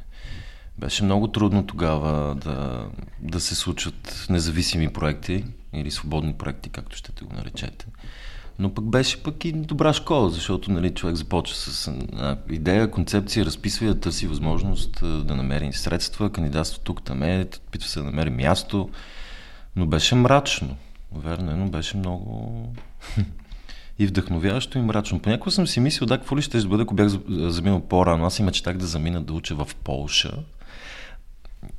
Беше 0.78 1.04
много 1.04 1.28
трудно 1.28 1.66
тогава 1.66 2.34
да, 2.34 2.86
да 3.20 3.40
се 3.40 3.54
случват 3.54 4.26
независими 4.30 4.92
проекти 4.92 5.44
или 5.72 5.90
свободни 5.90 6.32
проекти, 6.32 6.68
както 6.68 6.96
ще 6.96 7.12
те 7.12 7.24
го 7.24 7.34
наречете. 7.34 7.86
Но 8.58 8.74
пък 8.74 8.84
беше 8.84 9.22
пък 9.22 9.44
и 9.44 9.52
добра 9.52 9.92
школа, 9.92 10.30
защото 10.30 10.72
нали, 10.72 10.94
човек 10.94 11.16
започва 11.16 11.56
с 11.56 11.92
идея, 12.50 12.90
концепция, 12.90 13.46
разписва 13.46 13.86
я, 13.86 14.00
търси 14.00 14.26
възможност 14.26 14.98
да 15.00 15.36
намери 15.36 15.72
средства, 15.72 16.32
кандидатства 16.32 16.82
тук, 16.84 17.02
там 17.02 17.22
е, 17.22 17.46
опитва 17.68 17.88
се 17.88 17.98
да 17.98 18.04
намери 18.04 18.30
място, 18.30 18.90
но 19.76 19.86
беше 19.86 20.14
мрачно. 20.14 20.76
Верно 21.14 21.50
е, 21.50 21.54
но 21.54 21.68
беше 21.68 21.96
много 21.96 22.74
и 23.98 24.06
вдъхновяващо 24.06 24.78
и 24.78 24.82
мрачно. 24.82 25.20
Понякога 25.20 25.50
съм 25.50 25.66
си 25.66 25.80
мислил, 25.80 26.06
да, 26.06 26.18
какво 26.18 26.36
ли 26.36 26.42
ще 26.42 26.66
бъде, 26.66 26.82
ако 26.82 26.94
бях 26.94 27.08
за- 27.08 27.20
заминал 27.28 27.80
по-рано. 27.80 28.24
Аз 28.24 28.38
и 28.38 28.42
мечтах 28.42 28.76
да 28.76 28.86
замина 28.86 29.22
да 29.22 29.32
уча 29.32 29.54
в 29.54 29.68
Полша. 29.84 30.32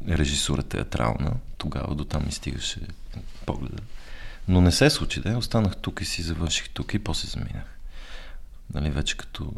Режисура 0.07 0.63
театрална. 0.63 1.33
Тогава 1.57 1.95
до 1.95 2.05
там 2.05 2.25
ми 2.25 2.31
стигаше 2.31 2.79
погледа. 3.45 3.83
Но 4.47 4.61
не 4.61 4.71
се 4.71 4.89
случи, 4.89 5.21
да. 5.21 5.37
Останах 5.37 5.77
тук 5.77 6.01
и 6.01 6.05
си 6.05 6.21
завърших 6.21 6.69
тук 6.69 6.93
и 6.93 6.99
после 6.99 7.27
заминах. 7.27 7.77
Нали, 8.73 8.89
вече 8.89 9.17
като 9.17 9.53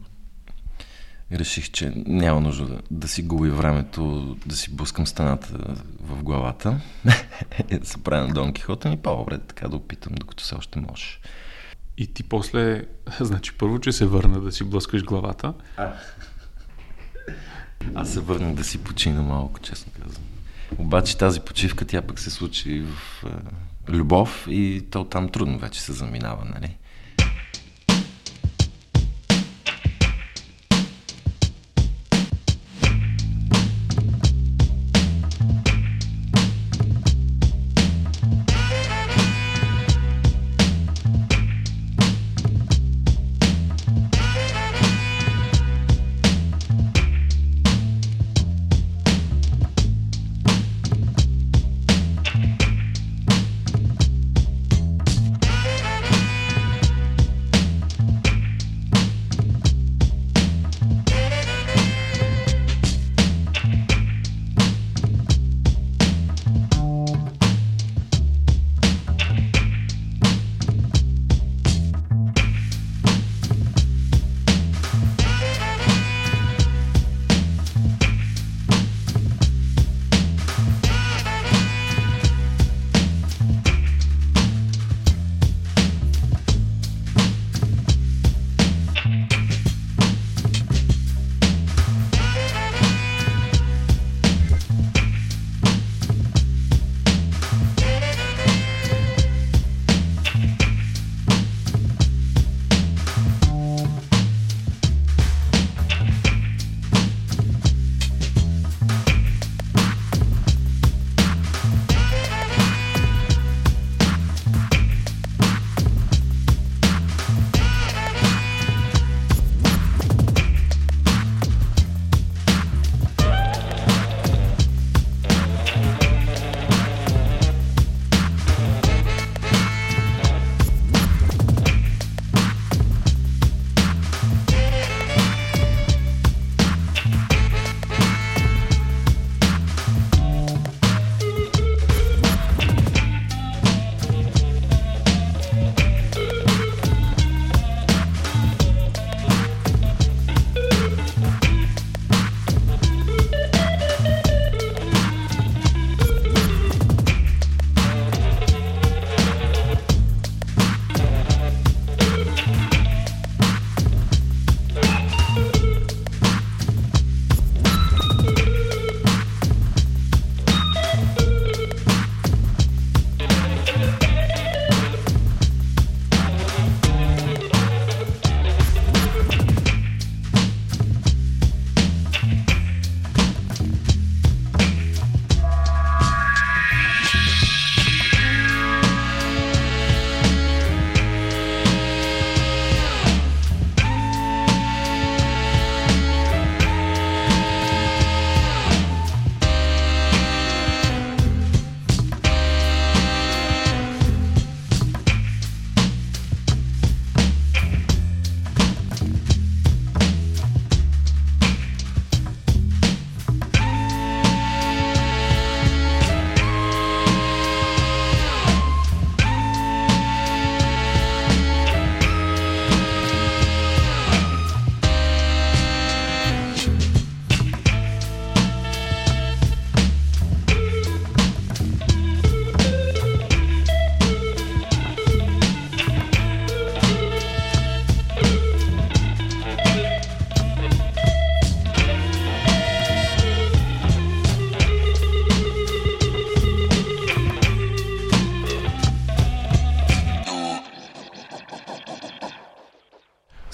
реших, 1.39 1.71
че 1.71 1.93
няма 1.95 2.41
нужда 2.41 2.65
да, 2.65 2.79
да 2.91 3.07
си 3.07 3.23
губи 3.23 3.49
времето, 3.49 4.36
да 4.45 4.55
си 4.55 4.75
блъскам 4.75 5.07
стената 5.07 5.75
в 5.99 6.23
главата 6.23 6.81
и 7.71 7.77
да 7.79 7.86
се 7.86 8.03
правя 8.03 8.27
на 8.27 8.34
Дон 8.34 8.53
Кихота, 8.53 8.89
ми 8.89 8.97
по-добре 8.97 9.38
така 9.38 9.67
да 9.67 9.75
опитам, 9.75 10.13
докато 10.19 10.43
все 10.43 10.55
още 10.55 10.79
можеш. 10.79 11.19
И 11.97 12.13
ти 12.13 12.23
после, 12.23 12.86
значи 13.19 13.53
първо, 13.57 13.79
че 13.79 13.91
се 13.91 14.05
върна 14.05 14.41
да 14.41 14.51
си 14.51 14.63
блъскаш 14.63 15.03
главата. 15.03 15.53
Аз 17.95 18.13
се 18.13 18.19
върнах 18.19 18.53
да 18.53 18.63
си 18.63 18.84
почина 18.84 19.21
малко, 19.21 19.59
честно 19.59 19.91
казвам. 20.03 20.23
Обаче 20.77 21.17
тази 21.17 21.39
почивка, 21.39 21.86
тя 21.86 22.01
пък 22.01 22.19
се 22.19 22.29
случи 22.29 22.81
в 22.81 23.23
е, 23.25 23.91
любов 23.91 24.47
и 24.49 24.86
то 24.91 25.03
там 25.03 25.29
трудно 25.29 25.59
вече 25.59 25.81
се 25.81 25.93
заминава, 25.93 26.45
нали? 26.45 26.77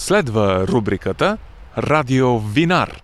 Следва 0.10 0.68
рубриката 0.68 1.38
Радио 1.78 2.39
Винар. 2.39 3.01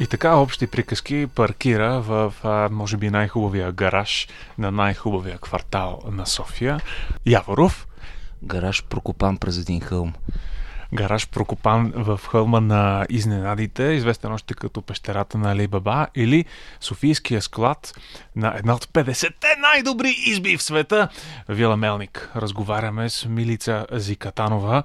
И 0.00 0.06
така 0.10 0.34
общи 0.34 0.66
приказки 0.66 1.26
паркира 1.34 2.00
в, 2.00 2.34
може 2.70 2.96
би, 2.96 3.10
най-хубавия 3.10 3.72
гараж 3.72 4.28
на 4.58 4.70
най-хубавия 4.70 5.38
квартал 5.38 6.02
на 6.10 6.26
София. 6.26 6.80
Яворов. 7.26 7.86
Гараж 8.42 8.84
прокопан 8.84 9.36
през 9.36 9.58
един 9.58 9.80
хълм. 9.80 10.14
Гараж 10.94 11.28
прокопан 11.28 11.92
в 11.96 12.20
хълма 12.28 12.60
на 12.60 13.06
изненадите, 13.10 13.82
известен 13.82 14.32
още 14.32 14.54
като 14.54 14.82
пещерата 14.82 15.38
на 15.38 15.52
Али 15.52 15.66
Баба, 15.66 16.06
или 16.14 16.44
Софийския 16.80 17.42
склад 17.42 17.94
на 18.36 18.54
една 18.58 18.74
от 18.74 18.84
50-те 18.84 19.56
най-добри 19.60 20.14
изби 20.26 20.56
в 20.56 20.62
света. 20.62 21.08
Вила 21.48 21.76
Мелник. 21.76 22.30
Разговаряме 22.36 23.10
с 23.10 23.26
Милица 23.28 23.86
Зикатанова, 23.92 24.82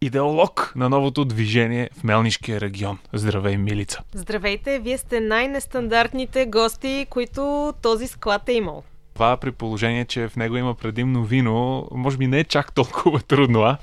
идеолог 0.00 0.72
на 0.76 0.88
новото 0.88 1.24
движение 1.24 1.90
в 1.98 2.04
Мелнишкия 2.04 2.60
регион. 2.60 2.98
Здравей, 3.12 3.56
Милица! 3.56 4.02
Здравейте, 4.14 4.78
вие 4.78 4.98
сте 4.98 5.20
най-нестандартните 5.20 6.46
гости, 6.46 7.06
които 7.10 7.72
този 7.82 8.06
склад 8.06 8.48
е 8.48 8.52
имал. 8.52 8.82
Това 9.14 9.36
при 9.36 9.52
положение, 9.52 10.04
че 10.04 10.28
в 10.28 10.36
него 10.36 10.56
има 10.56 10.74
предимно 10.74 11.24
вино, 11.24 11.88
може 11.92 12.16
би 12.16 12.26
не 12.26 12.38
е 12.38 12.44
чак 12.44 12.72
толкова 12.72 13.20
трудно, 13.20 13.62
а? 13.62 13.78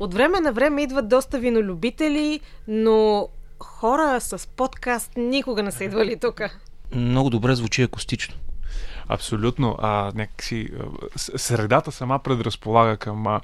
От 0.00 0.14
време 0.14 0.40
на 0.40 0.52
време 0.52 0.82
идват 0.82 1.08
доста 1.08 1.38
винолюбители, 1.38 2.40
но 2.68 3.28
хора 3.60 4.20
с 4.20 4.48
подкаст 4.48 5.12
никога 5.16 5.62
не 5.62 5.72
са 5.72 5.84
идвали 5.84 6.16
тук. 6.20 6.40
Много 6.94 7.30
добре 7.30 7.54
звучи 7.54 7.82
акустично. 7.82 8.34
Абсолютно. 9.08 9.76
А, 9.78 10.12
някакси 10.14 10.68
средата 11.16 11.92
сама 11.92 12.18
предразполага 12.18 12.96
към, 12.96 13.26
а, 13.26 13.40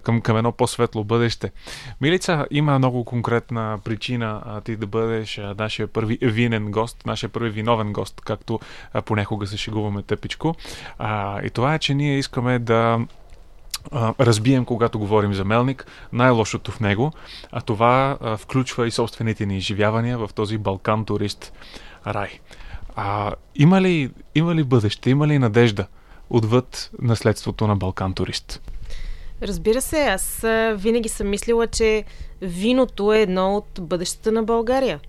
към, 0.00 0.20
към 0.20 0.36
едно 0.36 0.52
по-светло 0.52 1.04
бъдеще. 1.04 1.52
Милица, 2.00 2.46
има 2.50 2.78
много 2.78 3.04
конкретна 3.04 3.78
причина 3.84 4.42
а, 4.46 4.60
ти 4.60 4.76
да 4.76 4.86
бъдеш 4.86 5.38
а, 5.38 5.54
нашия 5.58 5.86
първи 5.86 6.18
винен 6.22 6.70
гост, 6.70 7.06
нашия 7.06 7.30
първи 7.30 7.50
виновен 7.50 7.92
гост, 7.92 8.20
както 8.20 8.60
а, 8.92 9.02
понякога 9.02 9.46
се 9.46 9.56
шегуваме 9.56 10.02
тъпичко. 10.02 10.54
А, 10.98 11.42
и 11.42 11.50
това 11.50 11.74
е, 11.74 11.78
че 11.78 11.94
ние 11.94 12.18
искаме 12.18 12.58
да 12.58 13.00
разбием, 14.20 14.64
когато 14.64 14.98
говорим 14.98 15.34
за 15.34 15.44
Мелник, 15.44 15.86
най-лошото 16.12 16.70
в 16.70 16.80
него, 16.80 17.12
а 17.52 17.60
това 17.60 18.18
включва 18.38 18.86
и 18.86 18.90
собствените 18.90 19.46
ни 19.46 19.56
изживявания 19.56 20.18
в 20.18 20.30
този 20.34 20.58
Балкан 20.58 21.04
турист 21.04 21.52
рай. 22.06 22.30
А, 22.96 23.32
има, 23.54 23.80
ли, 23.80 24.10
има 24.34 24.54
ли 24.54 24.64
бъдеще, 24.64 25.10
има 25.10 25.26
ли 25.26 25.38
надежда 25.38 25.86
отвъд 26.30 26.90
наследството 27.02 27.66
на 27.66 27.76
Балкан 27.76 28.14
турист? 28.14 28.62
Разбира 29.42 29.80
се, 29.80 30.00
аз 30.00 30.40
винаги 30.74 31.08
съм 31.08 31.30
мислила, 31.30 31.66
че 31.66 32.04
виното 32.42 33.12
е 33.12 33.20
едно 33.20 33.56
от 33.56 33.80
бъдещата 33.80 34.32
на 34.32 34.42
България. 34.42 35.00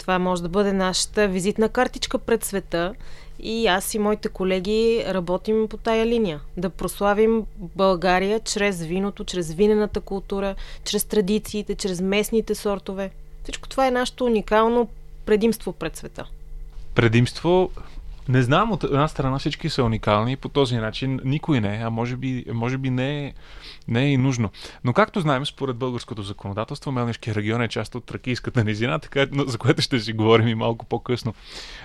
Това 0.00 0.18
може 0.18 0.42
да 0.42 0.48
бъде 0.48 0.72
нашата 0.72 1.28
визитна 1.28 1.68
картичка 1.68 2.18
пред 2.18 2.44
света. 2.44 2.94
И 3.42 3.66
аз 3.66 3.94
и 3.94 3.98
моите 3.98 4.28
колеги 4.28 5.04
работим 5.08 5.68
по 5.68 5.76
тая 5.76 6.06
линия. 6.06 6.40
Да 6.56 6.70
прославим 6.70 7.42
България 7.58 8.40
чрез 8.40 8.82
виното, 8.82 9.24
чрез 9.24 9.54
винената 9.54 10.00
култура, 10.00 10.54
чрез 10.84 11.04
традициите, 11.04 11.74
чрез 11.74 12.00
местните 12.00 12.54
сортове. 12.54 13.10
Всичко 13.42 13.68
това 13.68 13.86
е 13.86 13.90
нашето 13.90 14.24
уникално 14.24 14.88
предимство 15.26 15.72
пред 15.72 15.96
света. 15.96 16.24
Предимство? 16.94 17.70
Не 18.28 18.42
знам, 18.42 18.72
от 18.72 18.84
една 18.84 19.08
страна 19.08 19.38
всички 19.38 19.70
са 19.70 19.84
уникални, 19.84 20.36
по 20.36 20.48
този 20.48 20.76
начин 20.76 21.20
никой 21.24 21.60
не, 21.60 21.80
а 21.84 21.90
може 21.90 22.16
би, 22.16 22.44
може 22.52 22.78
би 22.78 22.90
не, 22.90 23.26
е, 23.26 23.32
не 23.90 24.04
е 24.04 24.12
и 24.12 24.16
нужно. 24.16 24.50
Но 24.84 24.92
както 24.92 25.20
знаем, 25.20 25.46
според 25.46 25.76
българското 25.76 26.22
законодателство, 26.22 26.92
Мелнишкия 26.92 27.34
регион 27.34 27.62
е 27.62 27.68
част 27.68 27.94
от 27.94 28.04
Тракийската 28.04 28.64
низина, 28.64 28.98
така, 28.98 29.26
за 29.46 29.58
което 29.58 29.82
ще 29.82 30.00
си 30.00 30.12
говорим 30.12 30.48
и 30.48 30.54
малко 30.54 30.86
по-късно. 30.86 31.34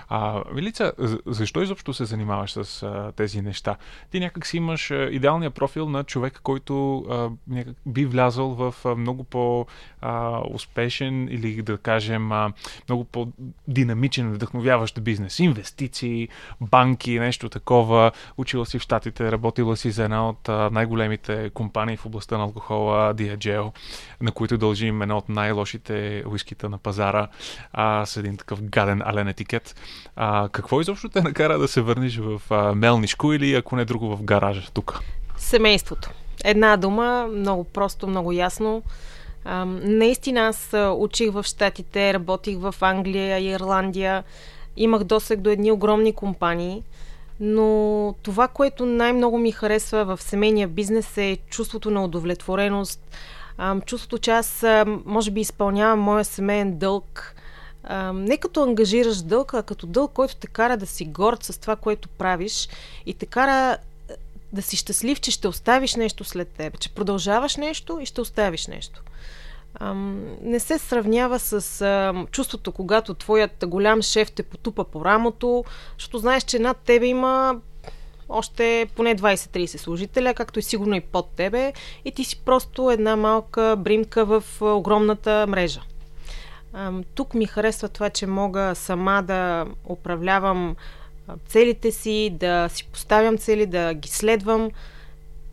А, 0.09 0.43
Милица, 0.53 0.91
защо 1.25 1.61
изобщо 1.61 1.93
се 1.93 2.05
занимаваш 2.05 2.51
с 2.51 2.83
а, 2.83 3.11
тези 3.11 3.41
неща? 3.41 3.75
Ти 4.11 4.19
някак 4.19 4.45
си 4.45 4.57
имаш 4.57 4.89
идеалния 4.89 5.51
профил 5.51 5.89
на 5.89 6.03
човек, 6.03 6.39
който 6.43 6.97
а, 6.97 7.29
някак 7.47 7.75
би 7.85 8.05
влязал 8.05 8.49
в 8.49 8.75
а, 8.85 8.95
много 8.95 9.23
по-успешен 9.23 11.27
или 11.31 11.61
да 11.61 11.77
кажем 11.77 12.31
а, 12.31 12.53
много 12.89 13.03
по-динамичен, 13.03 14.33
вдъхновяващ 14.33 15.01
бизнес. 15.01 15.39
Инвестиции, 15.39 16.29
банки, 16.61 17.19
нещо 17.19 17.49
такова. 17.49 18.11
Учила 18.37 18.65
си 18.65 18.79
в 18.79 18.81
Штатите, 18.81 19.31
работила 19.31 19.77
си 19.77 19.91
за 19.91 20.03
една 20.03 20.29
от 20.29 20.47
най-големите 20.47 21.49
компании 21.49 21.94
в 21.97 22.05
областта 22.05 22.37
на 22.37 22.43
алкохола, 22.43 23.15
Diageo, 23.15 23.71
на 24.21 24.31
които 24.31 24.57
дължим 24.57 25.01
една 25.01 25.17
от 25.17 25.29
най-лошите 25.29 26.23
уискита 26.27 26.69
на 26.69 26.77
пазара 26.77 27.27
а, 27.73 28.05
с 28.05 28.17
един 28.17 28.37
такъв 28.37 28.61
гаден 28.61 29.01
ален 29.01 29.27
етикет. 29.27 29.75
А, 30.15 30.49
какво 30.49 30.81
изобщо 30.81 31.09
те 31.09 31.21
накара 31.21 31.59
да 31.59 31.67
се 31.67 31.81
върнеш 31.81 32.17
в 32.17 32.41
а, 32.49 32.75
Мелнишко 32.75 33.33
или 33.33 33.55
ако 33.55 33.75
не 33.75 33.85
друго 33.85 34.17
в 34.17 34.23
гаража 34.23 34.67
тук? 34.73 34.99
Семейството. 35.37 36.09
Една 36.43 36.77
дума, 36.77 37.27
много 37.31 37.63
просто, 37.63 38.07
много 38.07 38.31
ясно. 38.31 38.83
А, 39.45 39.65
наистина 39.83 40.39
аз 40.39 40.73
учих 40.97 41.31
в 41.31 41.43
Штатите, 41.43 42.13
работих 42.13 42.57
в 42.57 42.75
Англия 42.81 43.39
и 43.39 43.45
Ирландия, 43.45 44.23
имах 44.77 45.03
досег 45.03 45.39
до 45.39 45.49
едни 45.49 45.71
огромни 45.71 46.13
компании, 46.13 46.83
но 47.39 48.15
това, 48.23 48.47
което 48.47 48.85
най-много 48.85 49.37
ми 49.37 49.51
харесва 49.51 50.05
в 50.05 50.21
семейния 50.21 50.67
бизнес 50.67 51.17
е 51.17 51.37
чувството 51.49 51.91
на 51.91 52.03
удовлетвореност, 52.03 52.99
чувството, 53.85 54.17
че 54.17 54.31
аз 54.31 54.65
може 55.05 55.31
би 55.31 55.41
изпълнявам 55.41 55.99
моя 55.99 56.25
семейен 56.25 56.77
дълг, 56.77 57.35
не 58.13 58.37
като 58.37 58.63
ангажираш 58.63 59.21
дълг, 59.21 59.53
а 59.53 59.63
като 59.63 59.87
дълг, 59.87 60.11
който 60.13 60.35
те 60.35 60.47
кара 60.47 60.77
да 60.77 60.85
си 60.85 61.05
горд 61.05 61.43
с 61.43 61.61
това, 61.61 61.75
което 61.75 62.09
правиш 62.09 62.69
и 63.05 63.13
те 63.13 63.25
кара 63.25 63.77
да 64.53 64.61
си 64.61 64.77
щастлив, 64.77 65.21
че 65.21 65.31
ще 65.31 65.47
оставиш 65.47 65.95
нещо 65.95 66.23
след 66.23 66.47
теб, 66.47 66.79
че 66.79 66.93
продължаваш 66.93 67.55
нещо 67.55 67.99
и 68.01 68.05
ще 68.05 68.21
оставиш 68.21 68.67
нещо. 68.67 69.01
Ам, 69.79 70.25
не 70.41 70.59
се 70.59 70.77
сравнява 70.77 71.39
с 71.39 71.81
ам, 71.81 72.27
чувството, 72.31 72.71
когато 72.71 73.13
твоят 73.13 73.63
голям 73.67 74.01
шеф 74.01 74.31
те 74.31 74.43
потупа 74.43 74.83
по 74.83 75.05
рамото, 75.05 75.63
защото 75.97 76.17
знаеш, 76.17 76.43
че 76.43 76.59
над 76.59 76.77
тебе 76.77 77.05
има 77.05 77.59
още 78.29 78.87
поне 78.95 79.15
20-30 79.15 79.77
служителя, 79.77 80.33
както 80.33 80.59
и 80.59 80.63
сигурно 80.63 80.95
и 80.95 81.01
под 81.01 81.29
тебе, 81.29 81.73
и 82.05 82.11
ти 82.11 82.23
си 82.23 82.41
просто 82.45 82.91
една 82.91 83.15
малка 83.15 83.75
бримка 83.79 84.25
в 84.25 84.43
огромната 84.61 85.45
мрежа. 85.47 85.81
Тук 87.15 87.33
ми 87.33 87.45
харесва 87.45 87.89
това, 87.89 88.09
че 88.09 88.27
мога 88.27 88.71
сама 88.75 89.23
да 89.23 89.65
управлявам 89.89 90.75
целите 91.47 91.91
си, 91.91 92.29
да 92.39 92.69
си 92.69 92.85
поставям 92.85 93.37
цели, 93.37 93.65
да 93.65 93.93
ги 93.93 94.09
следвам 94.09 94.71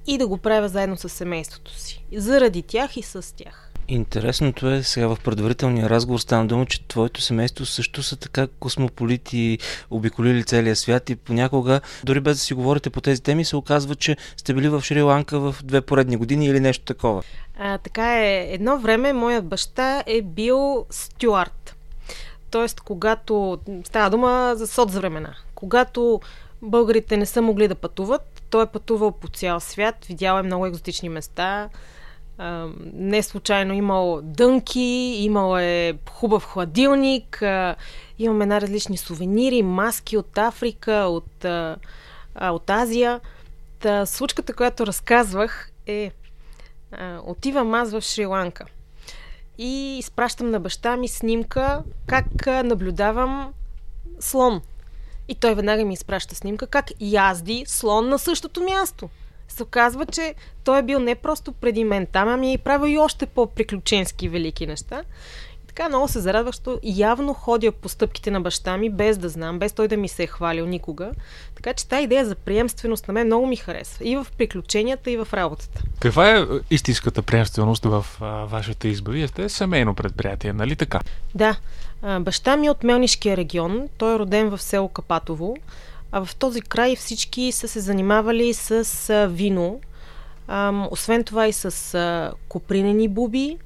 и 0.06 0.18
да 0.18 0.26
го 0.26 0.38
правя 0.38 0.68
заедно 0.68 0.96
с 0.96 1.08
семейството 1.08 1.74
си. 1.74 2.04
Заради 2.16 2.62
тях 2.62 2.96
и 2.96 3.02
с 3.02 3.36
тях. 3.36 3.71
Интересното 3.92 4.70
е, 4.70 4.82
сега 4.82 5.06
в 5.06 5.18
предварителния 5.24 5.90
разговор 5.90 6.18
стана 6.18 6.46
дума, 6.46 6.66
че 6.66 6.88
твоето 6.88 7.20
семейство 7.20 7.66
също 7.66 8.02
са 8.02 8.16
така 8.16 8.46
космополити, 8.46 9.58
обиколили 9.90 10.44
целия 10.44 10.76
свят 10.76 11.10
и 11.10 11.16
понякога, 11.16 11.80
дори 12.04 12.20
без 12.20 12.36
да 12.36 12.40
си 12.40 12.54
говорите 12.54 12.90
по 12.90 13.00
тези 13.00 13.22
теми, 13.22 13.44
се 13.44 13.56
оказва, 13.56 13.94
че 13.94 14.16
сте 14.36 14.54
били 14.54 14.68
в 14.68 14.80
Шри-Ланка 14.80 15.38
в 15.38 15.56
две 15.64 15.80
поредни 15.80 16.16
години 16.16 16.46
или 16.46 16.60
нещо 16.60 16.84
такова. 16.84 17.22
А, 17.58 17.78
така 17.78 18.18
е. 18.18 18.48
Едно 18.50 18.78
време 18.78 19.12
моят 19.12 19.46
баща 19.46 20.04
е 20.06 20.22
бил 20.22 20.86
стюарт. 20.90 21.76
Тоест, 22.50 22.80
когато... 22.80 23.58
Става 23.84 24.10
дума 24.10 24.52
за 24.56 24.66
соц 24.66 24.94
времена. 24.94 25.34
Когато 25.54 26.20
българите 26.62 27.16
не 27.16 27.26
са 27.26 27.42
могли 27.42 27.68
да 27.68 27.74
пътуват, 27.74 28.42
той 28.50 28.62
е 28.62 28.66
пътувал 28.66 29.12
по 29.12 29.28
цял 29.28 29.60
свят, 29.60 30.04
видял 30.04 30.38
е 30.38 30.42
много 30.42 30.66
екзотични 30.66 31.08
места, 31.08 31.68
не 32.94 33.22
случайно 33.22 33.74
имал 33.74 34.20
дънки, 34.22 35.14
имал 35.18 35.58
е 35.58 35.94
хубав 36.10 36.44
хладилник, 36.44 37.42
имаме 38.18 38.46
най-различни 38.46 38.96
сувенири, 38.96 39.62
маски 39.62 40.16
от 40.16 40.38
Африка, 40.38 40.92
от, 40.92 41.44
от 42.40 42.70
Азия. 42.70 43.20
Та 43.80 44.06
случката, 44.06 44.54
която 44.54 44.86
разказвах 44.86 45.70
е 45.86 46.10
отивам 47.26 47.74
аз 47.74 47.90
в 47.90 48.00
Шри-Ланка 48.00 48.64
и 49.58 49.98
изпращам 49.98 50.50
на 50.50 50.60
баща 50.60 50.96
ми 50.96 51.08
снимка 51.08 51.82
как 52.06 52.46
наблюдавам 52.46 53.52
слон. 54.20 54.62
И 55.28 55.34
той 55.34 55.54
веднага 55.54 55.84
ми 55.84 55.94
изпраща 55.94 56.34
снимка 56.34 56.66
как 56.66 56.90
язди 57.00 57.64
слон 57.66 58.08
на 58.08 58.18
същото 58.18 58.62
място 58.62 59.08
се 59.52 59.62
оказва, 59.62 60.06
че 60.06 60.34
той 60.64 60.78
е 60.78 60.82
бил 60.82 60.98
не 60.98 61.14
просто 61.14 61.52
преди 61.52 61.84
мен 61.84 62.06
там, 62.06 62.28
ами 62.28 62.52
е 62.52 62.58
правил 62.58 62.92
и 62.92 62.98
още 62.98 63.26
по-приключенски 63.26 64.28
велики 64.28 64.66
неща. 64.66 65.02
Така 65.74 65.88
много 65.88 66.08
се 66.08 66.20
зарадвах, 66.20 66.54
защото 66.54 66.80
явно 66.82 67.34
ходя 67.34 67.72
по 67.72 67.88
стъпките 67.88 68.30
на 68.30 68.40
баща 68.40 68.76
ми, 68.76 68.90
без 68.90 69.18
да 69.18 69.28
знам, 69.28 69.58
без 69.58 69.72
той 69.72 69.88
да 69.88 69.96
ми 69.96 70.08
се 70.08 70.22
е 70.22 70.26
хвалил 70.26 70.66
никога. 70.66 71.10
Така 71.54 71.72
че 71.72 71.88
тази 71.88 72.04
идея 72.04 72.26
за 72.26 72.34
приемственост 72.34 73.08
на 73.08 73.14
мен 73.14 73.26
много 73.26 73.46
ми 73.46 73.56
харесва. 73.56 74.04
И 74.04 74.16
в 74.16 74.26
приключенията, 74.38 75.10
и 75.10 75.16
в 75.16 75.28
работата. 75.32 75.82
Каква 76.00 76.36
е 76.36 76.44
истинската 76.70 77.22
приемственост 77.22 77.84
в 77.84 78.06
а, 78.20 78.26
вашата 78.26 78.88
изба? 78.88 79.12
Вие 79.12 79.28
сте 79.28 79.48
семейно 79.48 79.94
предприятие, 79.94 80.52
нали 80.52 80.76
така? 80.76 81.00
Да. 81.34 81.56
А, 82.02 82.20
баща 82.20 82.56
ми 82.56 82.66
е 82.66 82.70
от 82.70 82.84
Мелнишкия 82.84 83.36
регион. 83.36 83.88
Той 83.98 84.14
е 84.14 84.18
роден 84.18 84.50
в 84.50 84.62
село 84.62 84.88
Капатово. 84.88 85.56
А 86.12 86.24
в 86.24 86.36
този 86.36 86.60
край 86.60 86.96
всички 86.96 87.52
са 87.52 87.68
се 87.68 87.80
занимавали 87.80 88.54
с 88.54 89.28
вино. 89.30 89.80
Освен 90.90 91.24
това 91.24 91.46
и 91.46 91.52
с 91.52 92.32
копринени 92.48 93.08
буби 93.08 93.58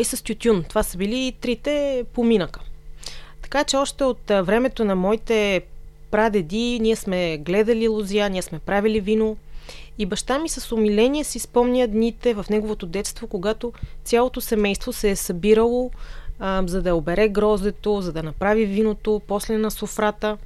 и 0.00 0.04
с 0.04 0.22
тютюн. 0.22 0.64
Това 0.68 0.82
са 0.82 0.98
били 0.98 1.32
трите 1.40 2.04
поминъка. 2.12 2.60
Така 3.42 3.64
че 3.64 3.76
още 3.76 4.04
от 4.04 4.22
времето 4.28 4.84
на 4.84 4.94
моите 4.94 5.62
прадеди 6.10 6.78
ние 6.80 6.96
сме 6.96 7.38
гледали 7.38 7.88
лозя, 7.88 8.28
ние 8.28 8.42
сме 8.42 8.58
правили 8.58 9.00
вино. 9.00 9.36
И 9.98 10.06
баща 10.06 10.38
ми 10.38 10.48
с 10.48 10.72
умиление 10.72 11.24
си 11.24 11.38
спомня 11.38 11.86
дните 11.86 12.34
в 12.34 12.46
неговото 12.50 12.86
детство, 12.86 13.26
когато 13.26 13.72
цялото 14.04 14.40
семейство 14.40 14.92
се 14.92 15.10
е 15.10 15.16
събирало 15.16 15.90
а, 16.38 16.62
за 16.66 16.82
да 16.82 16.94
обере 16.94 17.28
гроздето, 17.28 18.00
за 18.00 18.12
да 18.12 18.22
направи 18.22 18.64
виното, 18.64 19.22
после 19.26 19.58
на 19.58 19.70
софрата. 19.70 20.38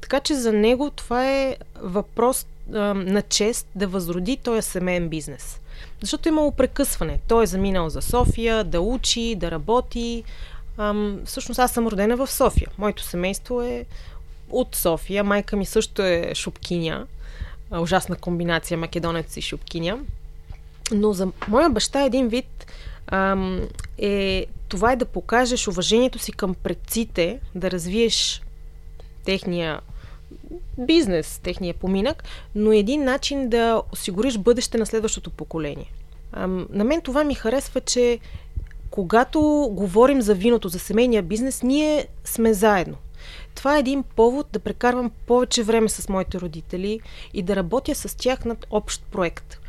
Така 0.00 0.20
че 0.20 0.34
за 0.34 0.52
него 0.52 0.90
това 0.90 1.30
е 1.30 1.56
въпрос 1.80 2.46
а, 2.74 2.78
на 2.94 3.22
чест 3.22 3.66
да 3.74 3.86
възроди 3.86 4.36
този 4.36 4.62
семейен 4.62 5.08
бизнес. 5.08 5.60
Защото 6.00 6.28
е 6.28 6.32
имало 6.32 6.52
прекъсване. 6.52 7.18
Той 7.28 7.42
е 7.42 7.46
заминал 7.46 7.88
за 7.88 8.02
София, 8.02 8.64
да 8.64 8.80
учи, 8.80 9.34
да 9.34 9.50
работи. 9.50 10.24
Ам, 10.78 11.20
всъщност 11.24 11.60
аз 11.60 11.72
съм 11.72 11.86
родена 11.86 12.16
в 12.16 12.30
София. 12.30 12.68
Моето 12.78 13.02
семейство 13.02 13.62
е 13.62 13.84
от 14.50 14.76
София. 14.76 15.24
Майка 15.24 15.56
ми 15.56 15.66
също 15.66 16.02
е 16.02 16.32
шупкиня. 16.34 17.06
Ужасна 17.70 18.16
комбинация 18.16 18.78
македонец 18.78 19.36
и 19.36 19.42
шупкиня. 19.42 19.98
Но 20.92 21.12
за 21.12 21.28
моя 21.48 21.70
баща 21.70 22.04
един 22.04 22.28
вид 22.28 22.66
ам, 23.06 23.60
е 23.98 24.46
това 24.68 24.92
е 24.92 24.96
да 24.96 25.04
покажеш 25.04 25.68
уважението 25.68 26.18
си 26.18 26.32
към 26.32 26.54
предците, 26.54 27.38
да 27.54 27.70
развиеш 27.70 28.42
техния 29.30 29.80
бизнес, 30.78 31.38
техния 31.38 31.74
поминък, 31.74 32.24
но 32.54 32.72
един 32.72 33.04
начин 33.04 33.48
да 33.48 33.82
осигуриш 33.92 34.38
бъдеще 34.38 34.78
на 34.78 34.86
следващото 34.86 35.30
поколение. 35.30 35.92
Ам, 36.32 36.66
на 36.70 36.84
мен 36.84 37.00
това 37.00 37.24
ми 37.24 37.34
харесва, 37.34 37.80
че 37.80 38.18
когато 38.90 39.40
говорим 39.72 40.22
за 40.22 40.34
виното, 40.34 40.68
за 40.68 40.78
семейния 40.78 41.22
бизнес, 41.22 41.62
ние 41.62 42.06
сме 42.24 42.54
заедно. 42.54 42.96
Това 43.54 43.76
е 43.76 43.80
един 43.80 44.02
повод 44.02 44.46
да 44.52 44.58
прекарвам 44.58 45.10
повече 45.26 45.62
време 45.62 45.88
с 45.88 46.08
моите 46.08 46.40
родители 46.40 47.00
и 47.34 47.42
да 47.42 47.56
работя 47.56 47.94
с 47.94 48.16
тях 48.16 48.44
над 48.44 48.66
общ 48.70 49.04
проект 49.10 49.59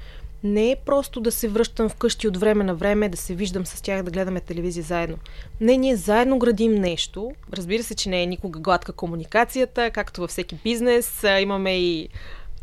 не 0.44 0.72
е 0.72 0.76
просто 0.76 1.20
да 1.20 1.32
се 1.32 1.48
връщам 1.48 1.90
вкъщи 1.90 2.28
от 2.28 2.38
време 2.38 2.64
на 2.64 2.76
време, 2.76 3.10
да 3.10 3.18
се 3.18 3.36
виждам 3.36 3.66
с 3.66 3.82
тях, 3.82 4.04
да 4.04 4.12
гледаме 4.12 4.40
телевизия 4.40 4.84
заедно. 4.84 5.18
Не, 5.62 5.78
ние 5.78 5.96
заедно 5.96 6.40
градим 6.40 6.76
нещо. 6.76 7.32
Разбира 7.54 7.84
се, 7.84 7.96
че 7.96 8.10
не 8.10 8.24
е 8.24 8.26
никога 8.26 8.60
гладка 8.60 8.94
комуникацията, 8.94 9.92
както 9.92 10.22
във 10.22 10.30
всеки 10.30 10.56
бизнес. 10.64 11.24
Имаме 11.40 11.80
и 11.80 12.10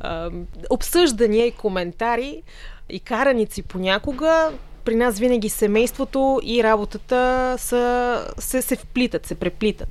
а, 0.01 0.31
обсъждания 0.71 1.47
и 1.47 1.53
коментари 1.53 2.43
и 2.89 3.01
караници 3.01 3.63
понякога. 3.63 4.53
При 4.85 4.95
нас 4.95 5.19
винаги 5.19 5.49
семейството 5.49 6.41
и 6.43 6.63
работата 6.63 7.55
са, 7.59 8.27
се, 8.39 8.63
се 8.63 8.77
вплитат, 8.77 9.27
се 9.27 9.35
преплитат. 9.35 9.89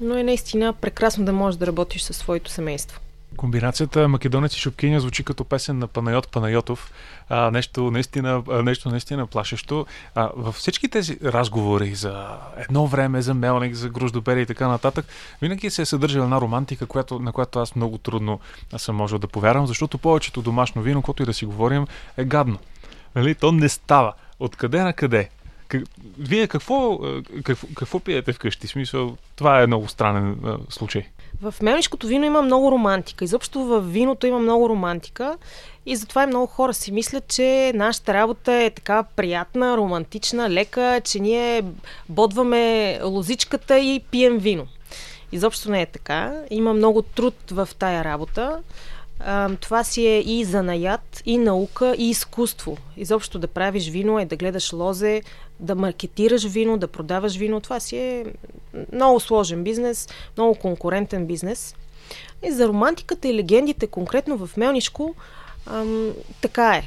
Но 0.00 0.16
е 0.16 0.22
наистина 0.22 0.72
прекрасно 0.72 1.24
да 1.24 1.32
можеш 1.32 1.58
да 1.58 1.66
работиш 1.66 2.02
със 2.02 2.16
своето 2.16 2.50
семейство. 2.50 3.00
Комбинацията 3.36 4.08
Македонец 4.08 4.56
и 4.56 4.60
Шопкиня 4.60 5.00
звучи 5.00 5.24
като 5.24 5.44
песен 5.44 5.78
на 5.78 5.86
Панайот 5.86 6.28
Панайотов. 6.28 6.92
А, 7.28 7.50
нещо, 7.50 7.90
наистина, 7.90 8.42
нещо 8.48 8.88
наистина 8.88 9.26
плашещо. 9.26 9.86
А, 10.14 10.30
във 10.36 10.54
всички 10.54 10.88
тези 10.88 11.18
разговори 11.24 11.94
за 11.94 12.26
едно 12.56 12.86
време, 12.86 13.22
за 13.22 13.34
Мелник, 13.34 13.74
за 13.74 13.88
Груждобери 13.88 14.42
и 14.42 14.46
така 14.46 14.68
нататък, 14.68 15.06
винаги 15.42 15.70
се 15.70 15.82
е 15.82 15.86
съдържала 15.86 16.24
една 16.24 16.40
романтика, 16.40 16.86
която, 16.86 17.18
на 17.18 17.32
която 17.32 17.58
аз 17.58 17.76
много 17.76 17.98
трудно 17.98 18.40
съм 18.76 18.96
можел 18.96 19.18
да 19.18 19.28
повярвам, 19.28 19.66
защото 19.66 19.98
повечето 19.98 20.42
домашно 20.42 20.82
вино, 20.82 21.02
което 21.02 21.22
и 21.22 21.26
да 21.26 21.34
си 21.34 21.46
говорим, 21.46 21.86
е 22.16 22.24
гадно. 22.24 22.58
Нали? 23.14 23.34
То 23.34 23.52
не 23.52 23.68
става. 23.68 24.12
Откъде 24.40 24.82
на 24.82 24.92
къде? 24.92 25.30
Вие 26.18 26.48
какво, 26.48 27.00
какво, 27.44 27.68
какво 27.74 28.00
пиете 28.00 28.32
вкъщи? 28.32 28.66
Смисъл, 28.66 29.16
това 29.36 29.62
е 29.62 29.66
много 29.66 29.88
странен 29.88 30.36
случай. 30.68 31.06
В 31.44 31.54
мелнишкото 31.62 32.06
вино 32.06 32.24
има 32.24 32.42
много 32.42 32.72
романтика. 32.72 33.24
Изобщо 33.24 33.60
в 33.60 33.80
виното 33.80 34.26
има 34.26 34.38
много 34.38 34.68
романтика. 34.68 35.36
И 35.86 35.96
затова 35.96 36.22
и 36.22 36.26
много 36.26 36.46
хора 36.46 36.74
си 36.74 36.92
мислят, 36.92 37.28
че 37.28 37.72
нашата 37.74 38.14
работа 38.14 38.52
е 38.52 38.70
така 38.70 39.02
приятна, 39.16 39.76
романтична, 39.76 40.50
лека, 40.50 41.00
че 41.04 41.20
ние 41.20 41.64
бодваме 42.08 43.00
лозичката 43.02 43.78
и 43.78 44.00
пием 44.10 44.38
вино. 44.38 44.66
Изобщо 45.32 45.70
не 45.70 45.82
е 45.82 45.86
така. 45.86 46.42
Има 46.50 46.72
много 46.74 47.02
труд 47.02 47.34
в 47.50 47.68
тая 47.78 48.04
работа. 48.04 48.58
Това 49.60 49.84
си 49.84 50.06
е 50.06 50.20
и 50.20 50.44
занаят, 50.44 51.22
и 51.26 51.38
наука, 51.38 51.94
и 51.98 52.10
изкуство. 52.10 52.76
Изобщо 52.96 53.38
да 53.38 53.46
правиш 53.46 53.88
вино 53.88 54.18
е 54.18 54.24
да 54.24 54.36
гледаш 54.36 54.72
лозе, 54.72 55.22
да 55.64 55.74
маркетираш 55.74 56.44
вино, 56.44 56.78
да 56.78 56.88
продаваш 56.88 57.36
вино. 57.36 57.60
Това 57.60 57.80
си 57.80 57.96
е 57.96 58.24
много 58.92 59.20
сложен 59.20 59.64
бизнес, 59.64 60.08
много 60.36 60.54
конкурентен 60.54 61.26
бизнес. 61.26 61.74
И 62.42 62.52
за 62.52 62.68
романтиката 62.68 63.28
и 63.28 63.34
легендите, 63.34 63.86
конкретно 63.86 64.46
в 64.46 64.56
Мелнишко, 64.56 65.14
ам, 65.66 66.12
така 66.40 66.74
е. 66.74 66.82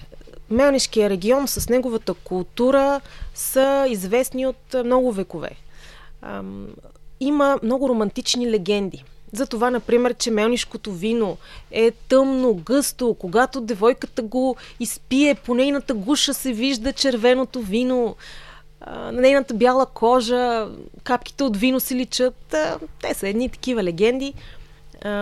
Мелнишкия 0.50 1.10
регион 1.10 1.48
с 1.48 1.70
неговата 1.70 2.14
култура 2.14 3.02
са 3.36 3.86
известни 3.90 4.48
от 4.48 4.76
много 4.86 5.12
векове. 5.12 5.50
Ам, 6.22 6.68
има 7.20 7.60
много 7.64 7.90
романтични 7.90 8.52
легенди. 8.52 9.04
За 9.32 9.48
това, 9.48 9.70
например, 9.70 10.14
че 10.14 10.32
мелнишкото 10.32 10.92
вино 10.92 11.38
е 11.72 11.92
тъмно, 11.92 12.54
гъсто. 12.54 13.16
Когато 13.20 13.62
девойката 13.62 14.22
го 14.22 14.56
изпие, 14.80 15.36
по 15.36 15.56
нейната 15.56 15.94
гуша 15.94 16.34
се 16.34 16.54
вижда 16.54 16.94
червеното 16.94 17.62
вино 17.62 18.16
на 18.92 19.12
нейната 19.12 19.54
бяла 19.54 19.86
кожа, 19.86 20.68
капките 21.04 21.44
от 21.44 21.58
вино 21.58 21.80
се 21.80 21.96
личат. 21.96 22.56
Те 23.02 23.14
са 23.14 23.28
едни 23.28 23.50
такива 23.50 23.84
легенди. 23.84 24.34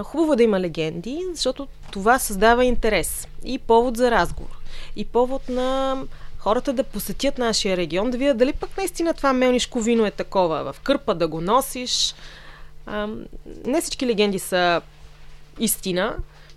Хубаво 0.03 0.33
е 0.33 0.35
да 0.35 0.43
има 0.43 0.59
легенди, 0.59 1.23
защото 1.33 1.67
това 1.91 2.19
създава 2.19 2.65
интерес 2.65 3.27
и 3.45 3.59
повод 3.59 3.97
за 3.97 4.11
разговор. 4.11 4.57
И 4.95 5.05
повод 5.05 5.49
на 5.49 5.97
хората 6.37 6.73
да 6.73 6.83
посетят 6.83 7.37
нашия 7.37 7.77
регион, 7.77 8.11
да 8.11 8.17
видят 8.17 8.37
дали 8.37 8.53
пък 8.53 8.77
наистина 8.77 9.13
това 9.13 9.33
мелнишко 9.33 9.79
вино 9.79 10.05
е 10.05 10.11
такова. 10.11 10.73
В 10.73 10.79
кърпа 10.79 11.15
да 11.15 11.27
го 11.27 11.41
носиш. 11.41 12.15
Не 13.65 13.81
всички 13.81 14.07
легенди 14.07 14.39
са 14.39 14.81
истина. 15.59 16.15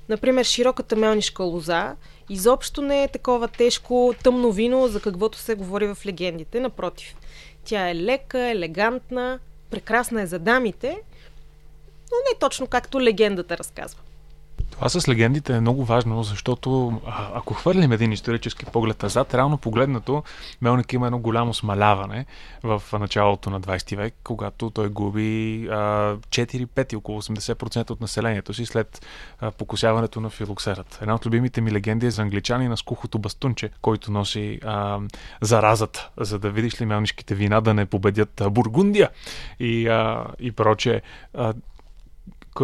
Например, 0.09 0.45
широката 0.45 0.97
мелнишка 0.97 1.43
лоза 1.43 1.95
изобщо 2.31 2.83
не 2.83 3.03
е 3.03 3.09
такова 3.09 3.49
тежко 3.49 4.15
тъмно 4.25 4.53
вино, 4.53 4.89
за 4.89 5.01
каквото 5.01 5.39
се 5.39 5.55
говори 5.55 5.87
в 5.87 6.07
легендите. 6.07 6.61
Напротив, 6.61 7.17
тя 7.65 7.91
е 7.91 7.95
лека, 7.95 8.39
елегантна, 8.39 9.39
прекрасна 9.71 10.23
е 10.23 10.27
за 10.27 10.39
дамите, 10.39 10.89
но 12.11 12.17
не 12.33 12.39
точно 12.41 12.67
както 12.67 13.01
легендата 13.01 13.59
разказва. 13.59 14.01
Това 14.79 14.89
с 14.89 15.09
легендите 15.09 15.57
е 15.57 15.61
много 15.61 15.85
важно, 15.85 16.23
защото 16.23 17.01
ако 17.35 17.55
хвърлим 17.55 17.93
един 17.93 18.13
исторически 18.13 18.65
поглед 18.65 19.03
назад, 19.03 19.35
реално 19.35 19.59
погледнато, 19.59 20.23
Мелник 20.61 20.93
има 20.93 21.07
едно 21.07 21.19
голямо 21.19 21.55
смаляване 21.55 22.27
в 22.63 22.83
началото 22.93 23.51
на 23.51 23.61
20 23.61 23.97
век, 23.97 24.15
когато 24.25 24.71
той 24.71 24.89
губи 24.89 25.67
а, 25.71 25.75
4-5, 26.17 26.97
около 26.97 27.23
80% 27.23 27.91
от 27.91 28.01
населението 28.01 28.55
си 28.55 28.67
след 28.67 29.07
покусяването 29.59 30.21
на 30.21 30.31
филоксерът. 30.31 30.99
Една 31.03 31.15
от 31.15 31.27
любимите 31.27 31.61
ми 31.61 31.73
легенди 31.73 32.07
е 32.07 32.11
за 32.11 32.23
англичани 32.23 32.69
на 32.69 32.77
скухото 32.77 33.19
бастунче, 33.19 33.71
който 33.83 34.13
носи 34.13 34.61
а, 34.65 34.99
заразата, 35.41 36.11
за 36.21 36.39
да 36.39 36.51
видиш 36.51 36.81
ли 36.81 36.87
мелнишките 36.87 37.35
вина 37.35 37.61
да 37.61 37.75
не 37.75 37.87
победят 37.87 38.43
Бургундия 38.51 39.11
и, 39.61 39.89
а, 39.89 40.27
и 40.41 40.53
прочее. 40.53 41.03
А, 41.35 41.55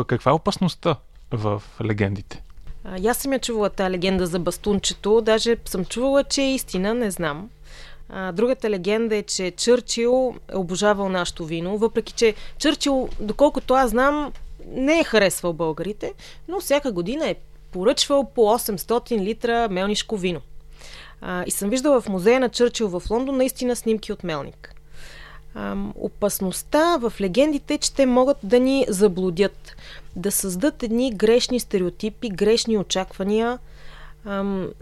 каква 0.06 0.30
е 0.30 0.34
опасността 0.34 0.96
в 1.30 1.62
легендите. 1.84 2.42
А, 2.84 3.08
аз 3.08 3.16
съм 3.16 3.32
я 3.32 3.38
чувала 3.38 3.70
тази 3.70 3.90
легенда 3.90 4.26
за 4.26 4.38
бастунчето. 4.38 5.20
Даже 5.20 5.56
съм 5.64 5.84
чувала, 5.84 6.24
че 6.24 6.42
е 6.42 6.54
истина, 6.54 6.94
не 6.94 7.10
знам. 7.10 7.50
А, 8.08 8.32
другата 8.32 8.70
легенда 8.70 9.16
е, 9.16 9.22
че 9.22 9.50
Чърчил 9.50 10.34
е 10.52 10.56
обожавал 10.56 11.08
нашето 11.08 11.44
вино, 11.44 11.78
въпреки 11.78 12.12
че 12.12 12.34
Чърчил, 12.58 13.08
доколкото 13.20 13.74
аз 13.74 13.90
знам, 13.90 14.32
не 14.66 15.00
е 15.00 15.04
харесвал 15.04 15.52
българите, 15.52 16.12
но 16.48 16.60
всяка 16.60 16.92
година 16.92 17.28
е 17.28 17.36
поръчвал 17.70 18.24
по 18.34 18.40
800 18.40 19.20
литра 19.20 19.68
мелнишко 19.68 20.16
вино. 20.16 20.40
А, 21.20 21.44
и 21.46 21.50
съм 21.50 21.70
виждала 21.70 22.00
в 22.00 22.08
музея 22.08 22.40
на 22.40 22.48
Чърчил 22.48 22.88
в 22.88 23.02
Лондон 23.10 23.36
наистина 23.36 23.76
снимки 23.76 24.12
от 24.12 24.24
мелник. 24.24 24.73
Опасността 25.94 26.96
в 26.96 27.12
легендите 27.20 27.78
че 27.78 27.94
те 27.94 28.06
могат 28.06 28.36
да 28.42 28.60
ни 28.60 28.86
заблудят, 28.88 29.76
да 30.16 30.32
създадат 30.32 30.82
едни 30.82 31.14
грешни 31.14 31.60
стереотипи, 31.60 32.28
грешни 32.28 32.78
очаквания. 32.78 33.58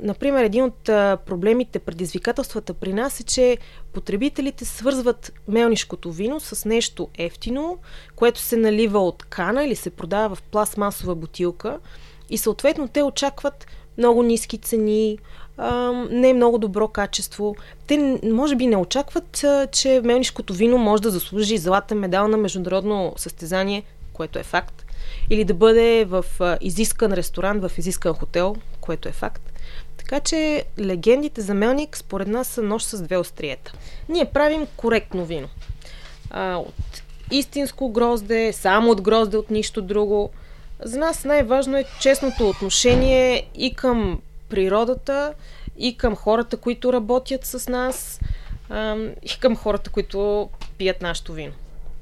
Например, 0.02 0.44
един 0.44 0.64
от 0.64 0.84
проблемите, 1.26 1.78
предизвикателствата 1.78 2.74
при 2.74 2.92
нас 2.92 3.20
е, 3.20 3.22
че 3.22 3.58
потребителите 3.92 4.64
свързват 4.64 5.32
мелнишкото 5.48 6.12
вино 6.12 6.40
с 6.40 6.64
нещо 6.64 7.08
ефтино, 7.18 7.78
което 8.16 8.40
се 8.40 8.56
налива 8.56 8.98
от 8.98 9.22
кана 9.22 9.64
или 9.64 9.76
се 9.76 9.90
продава 9.90 10.34
в 10.34 10.42
пластмасова 10.42 11.14
бутилка 11.14 11.78
и 12.30 12.38
съответно 12.38 12.88
те 12.88 13.02
очакват 13.02 13.66
много 13.98 14.22
ниски 14.22 14.58
цени, 14.58 15.18
не 16.10 16.30
е 16.30 16.34
много 16.34 16.58
добро 16.58 16.88
качество. 16.88 17.56
Те, 17.86 18.20
може 18.24 18.56
би, 18.56 18.66
не 18.66 18.76
очакват, 18.76 19.44
че 19.72 20.00
мелнишкото 20.04 20.54
вино 20.54 20.78
може 20.78 21.02
да 21.02 21.10
заслужи 21.10 21.58
златен 21.58 21.98
медал 21.98 22.28
на 22.28 22.36
международно 22.36 23.14
състезание, 23.16 23.82
което 24.12 24.38
е 24.38 24.42
факт, 24.42 24.84
или 25.30 25.44
да 25.44 25.54
бъде 25.54 26.04
в 26.04 26.24
изискан 26.60 27.12
ресторант, 27.12 27.62
в 27.62 27.78
изискан 27.78 28.14
хотел, 28.14 28.56
което 28.80 29.08
е 29.08 29.12
факт. 29.12 29.42
Така 29.96 30.20
че 30.20 30.64
легендите 30.78 31.40
за 31.40 31.54
Мелник 31.54 31.96
според 31.96 32.28
нас 32.28 32.48
са 32.48 32.62
нож 32.62 32.82
с 32.82 33.02
две 33.02 33.16
остриета. 33.16 33.72
Ние 34.08 34.24
правим 34.24 34.66
коректно 34.76 35.24
вино. 35.24 35.48
А, 36.30 36.56
от 36.56 37.02
истинско 37.30 37.88
грозде, 37.88 38.52
само 38.52 38.90
от 38.90 39.02
грозде, 39.02 39.36
от 39.36 39.50
нищо 39.50 39.82
друго. 39.82 40.30
За 40.84 40.98
нас 40.98 41.24
най-важно 41.24 41.76
е 41.76 41.84
честното 42.00 42.48
отношение 42.48 43.46
и 43.54 43.74
към 43.74 44.20
природата, 44.52 45.34
и 45.78 45.96
към 45.96 46.16
хората, 46.16 46.56
които 46.56 46.92
работят 46.92 47.44
с 47.44 47.68
нас, 47.68 48.20
и 49.22 49.38
към 49.40 49.56
хората, 49.56 49.90
които 49.90 50.50
пият 50.78 51.02
нашето 51.02 51.32
вино. 51.32 51.52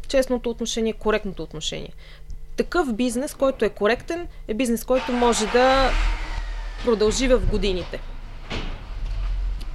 Честното 0.09 0.51
отношение, 0.51 0.93
коректното 0.93 1.43
отношение. 1.43 1.93
Такъв 2.57 2.95
бизнес, 2.95 3.35
който 3.35 3.65
е 3.65 3.69
коректен, 3.69 4.29
е 4.49 4.55
бизнес, 4.55 4.85
който 4.85 5.13
може 5.13 5.47
да 5.47 5.91
продължи 6.85 7.29
в 7.29 7.51
годините. 7.51 8.01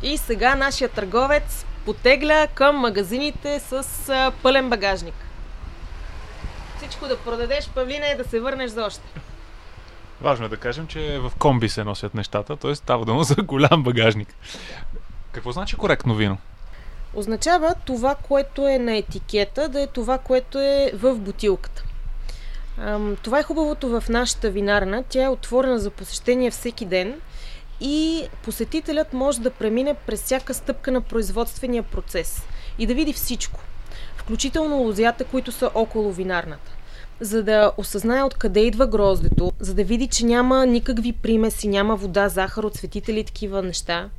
И 0.03 0.17
сега 0.17 0.55
нашия 0.55 0.89
търговец 0.89 1.65
потегля 1.85 2.47
към 2.53 2.75
магазините 2.75 3.59
с 3.59 3.83
пълен 4.43 4.69
багажник. 4.69 5.15
Всичко 6.77 7.07
да 7.07 7.17
продадеш, 7.17 7.69
Павлина, 7.69 8.07
е 8.07 8.15
да 8.15 8.23
се 8.23 8.39
върнеш 8.39 8.71
за 8.71 8.85
още. 8.85 9.07
Важно 10.25 10.45
е 10.45 10.49
да 10.49 10.57
кажем, 10.57 10.87
че 10.87 11.19
в 11.19 11.31
комби 11.39 11.69
се 11.69 11.83
носят 11.83 12.13
нещата, 12.13 12.57
т.е. 12.57 12.75
става 12.75 13.05
дума 13.05 13.23
за 13.23 13.35
голям 13.35 13.83
багажник. 13.83 14.35
Какво 15.31 15.51
значи 15.51 15.75
коректно 15.75 16.15
вино? 16.15 16.37
Означава 17.13 17.75
това, 17.85 18.15
което 18.15 18.67
е 18.67 18.79
на 18.79 18.97
етикета, 18.97 19.69
да 19.69 19.81
е 19.81 19.87
това, 19.87 20.17
което 20.17 20.59
е 20.59 20.91
в 20.93 21.15
бутилката. 21.15 21.83
Това 23.21 23.39
е 23.39 23.43
хубавото 23.43 23.89
в 23.89 24.03
нашата 24.09 24.49
винарна. 24.49 25.03
Тя 25.09 25.23
е 25.23 25.29
отворена 25.29 25.79
за 25.79 25.89
посещение 25.89 26.51
всеки 26.51 26.85
ден 26.85 27.21
и 27.81 28.23
посетителят 28.43 29.13
може 29.13 29.41
да 29.41 29.51
премине 29.51 29.93
през 29.93 30.23
всяка 30.23 30.53
стъпка 30.53 30.91
на 30.91 31.01
производствения 31.01 31.83
процес 31.83 32.43
и 32.79 32.87
да 32.87 32.93
види 32.93 33.13
всичко, 33.13 33.59
включително 34.15 34.77
лозята, 34.77 35.23
които 35.25 35.51
са 35.51 35.71
около 35.73 36.11
винарната 36.11 36.74
за 37.19 37.43
да 37.43 37.71
осъзнае 37.77 38.23
откъде 38.23 38.59
идва 38.59 38.87
гроздето, 38.87 39.51
за 39.59 39.73
да 39.73 39.83
види, 39.83 40.07
че 40.07 40.25
няма 40.25 40.65
никакви 40.65 41.11
примеси, 41.11 41.67
няма 41.67 41.95
вода, 41.95 42.29
захар, 42.29 42.63
отсветители 42.63 43.19
и 43.19 43.23
такива 43.23 43.61
неща. 43.61 44.09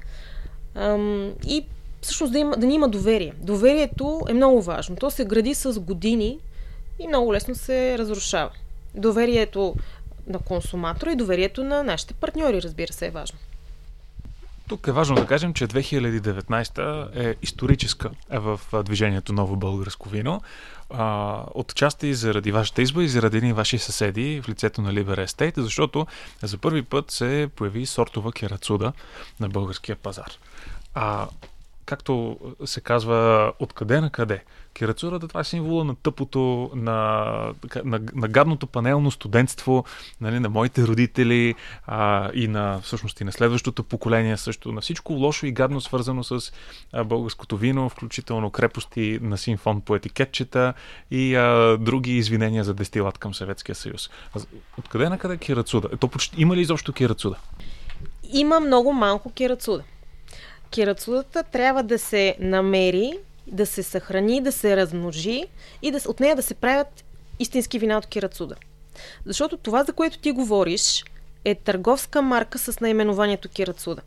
Ам, 0.74 1.32
и 1.46 1.64
всъщност 2.00 2.32
да, 2.32 2.38
има, 2.38 2.56
да 2.56 2.66
ни 2.66 2.74
има 2.74 2.88
доверие. 2.88 3.32
Доверието 3.38 4.20
е 4.28 4.34
много 4.34 4.62
важно. 4.62 4.96
То 4.96 5.10
се 5.10 5.24
гради 5.24 5.54
с 5.54 5.80
години 5.80 6.38
и 6.98 7.08
много 7.08 7.32
лесно 7.32 7.54
се 7.54 7.98
разрушава. 7.98 8.50
Доверието 8.94 9.74
на 10.26 10.38
консуматора 10.38 11.12
и 11.12 11.16
доверието 11.16 11.64
на 11.64 11.82
нашите 11.82 12.14
партньори, 12.14 12.62
разбира 12.62 12.92
се, 12.92 13.06
е 13.06 13.10
важно. 13.10 13.38
Тук 14.68 14.86
е 14.86 14.92
важно 14.92 15.16
да 15.16 15.26
кажем, 15.26 15.54
че 15.54 15.66
2019 15.66 17.16
е 17.16 17.36
историческа 17.42 18.10
е 18.30 18.38
в 18.38 18.60
движението 18.84 19.32
Ново 19.32 19.56
българско 19.56 20.08
вино. 20.08 20.40
А, 20.90 21.42
отчасти 21.54 22.14
заради 22.14 22.52
вашата 22.52 22.82
избор 22.82 23.02
и 23.02 23.08
заради 23.08 23.36
едни 23.36 23.52
ваши 23.52 23.78
съседи 23.78 24.40
в 24.44 24.48
лицето 24.48 24.82
на 24.82 24.92
Liber 24.92 25.26
Estate, 25.26 25.60
защото 25.60 26.06
за 26.42 26.58
първи 26.58 26.82
път 26.82 27.10
се 27.10 27.48
появи 27.56 27.86
сортова 27.86 28.32
керацуда 28.32 28.92
на 29.40 29.48
българския 29.48 29.96
пазар. 29.96 30.32
А 30.94 31.28
както 31.86 32.38
се 32.64 32.80
казва, 32.80 33.52
откъде 33.58 34.00
на 34.00 34.10
къде. 34.10 34.44
Кирацурата 34.76 35.28
това 35.28 35.40
е 35.40 35.44
символа 35.44 35.84
на 35.84 35.94
тъпото, 35.94 36.70
на, 36.74 37.24
на, 37.84 38.00
на 38.14 38.28
гадното 38.28 38.66
панелно 38.66 39.10
студентство, 39.10 39.84
нали, 40.20 40.38
на 40.38 40.48
моите 40.48 40.82
родители 40.82 41.54
а, 41.86 42.30
и 42.34 42.48
на 42.48 42.80
всъщност 42.80 43.20
и 43.20 43.24
на 43.24 43.32
следващото 43.32 43.82
поколение 43.82 44.36
също, 44.36 44.72
на 44.72 44.80
всичко 44.80 45.12
лошо 45.12 45.46
и 45.46 45.52
гадно 45.52 45.80
свързано 45.80 46.24
с 46.24 46.52
а, 46.92 47.04
българското 47.04 47.56
вино, 47.56 47.88
включително 47.88 48.50
крепости 48.50 49.18
на 49.22 49.38
симфон 49.38 49.80
по 49.80 49.96
етикетчета 49.96 50.74
и 51.10 51.34
а, 51.34 51.76
други 51.80 52.16
извинения 52.16 52.64
за 52.64 52.74
дестилат 52.74 53.18
към 53.18 53.34
Съветския 53.34 53.74
съюз. 53.74 54.10
А, 54.36 54.40
откъде 54.78 55.08
на 55.08 55.18
къде 55.18 55.36
кирацуда? 55.36 55.88
Ето, 55.92 56.08
почти, 56.08 56.42
има 56.42 56.56
ли 56.56 56.60
изобщо 56.60 56.92
кирацуда? 56.92 57.36
Има 58.32 58.60
много 58.60 58.92
малко 58.92 59.32
кирацуда 59.32 59.82
кирацудата 60.70 61.42
трябва 61.42 61.82
да 61.82 61.98
се 61.98 62.36
намери, 62.40 63.12
да 63.46 63.66
се 63.66 63.82
съхрани, 63.82 64.40
да 64.40 64.52
се 64.52 64.76
размножи 64.76 65.44
и 65.82 65.90
да, 65.90 66.00
от 66.08 66.20
нея 66.20 66.36
да 66.36 66.42
се 66.42 66.54
правят 66.54 67.04
истински 67.38 67.78
вина 67.78 67.98
от 67.98 68.06
кирацуда. 68.06 68.54
Защото 69.24 69.56
това, 69.56 69.84
за 69.84 69.92
което 69.92 70.18
ти 70.18 70.32
говориш, 70.32 71.04
е 71.44 71.54
търговска 71.54 72.22
марка 72.22 72.58
с 72.58 72.80
наименованието 72.80 73.48
кирацуда. 73.48 74.02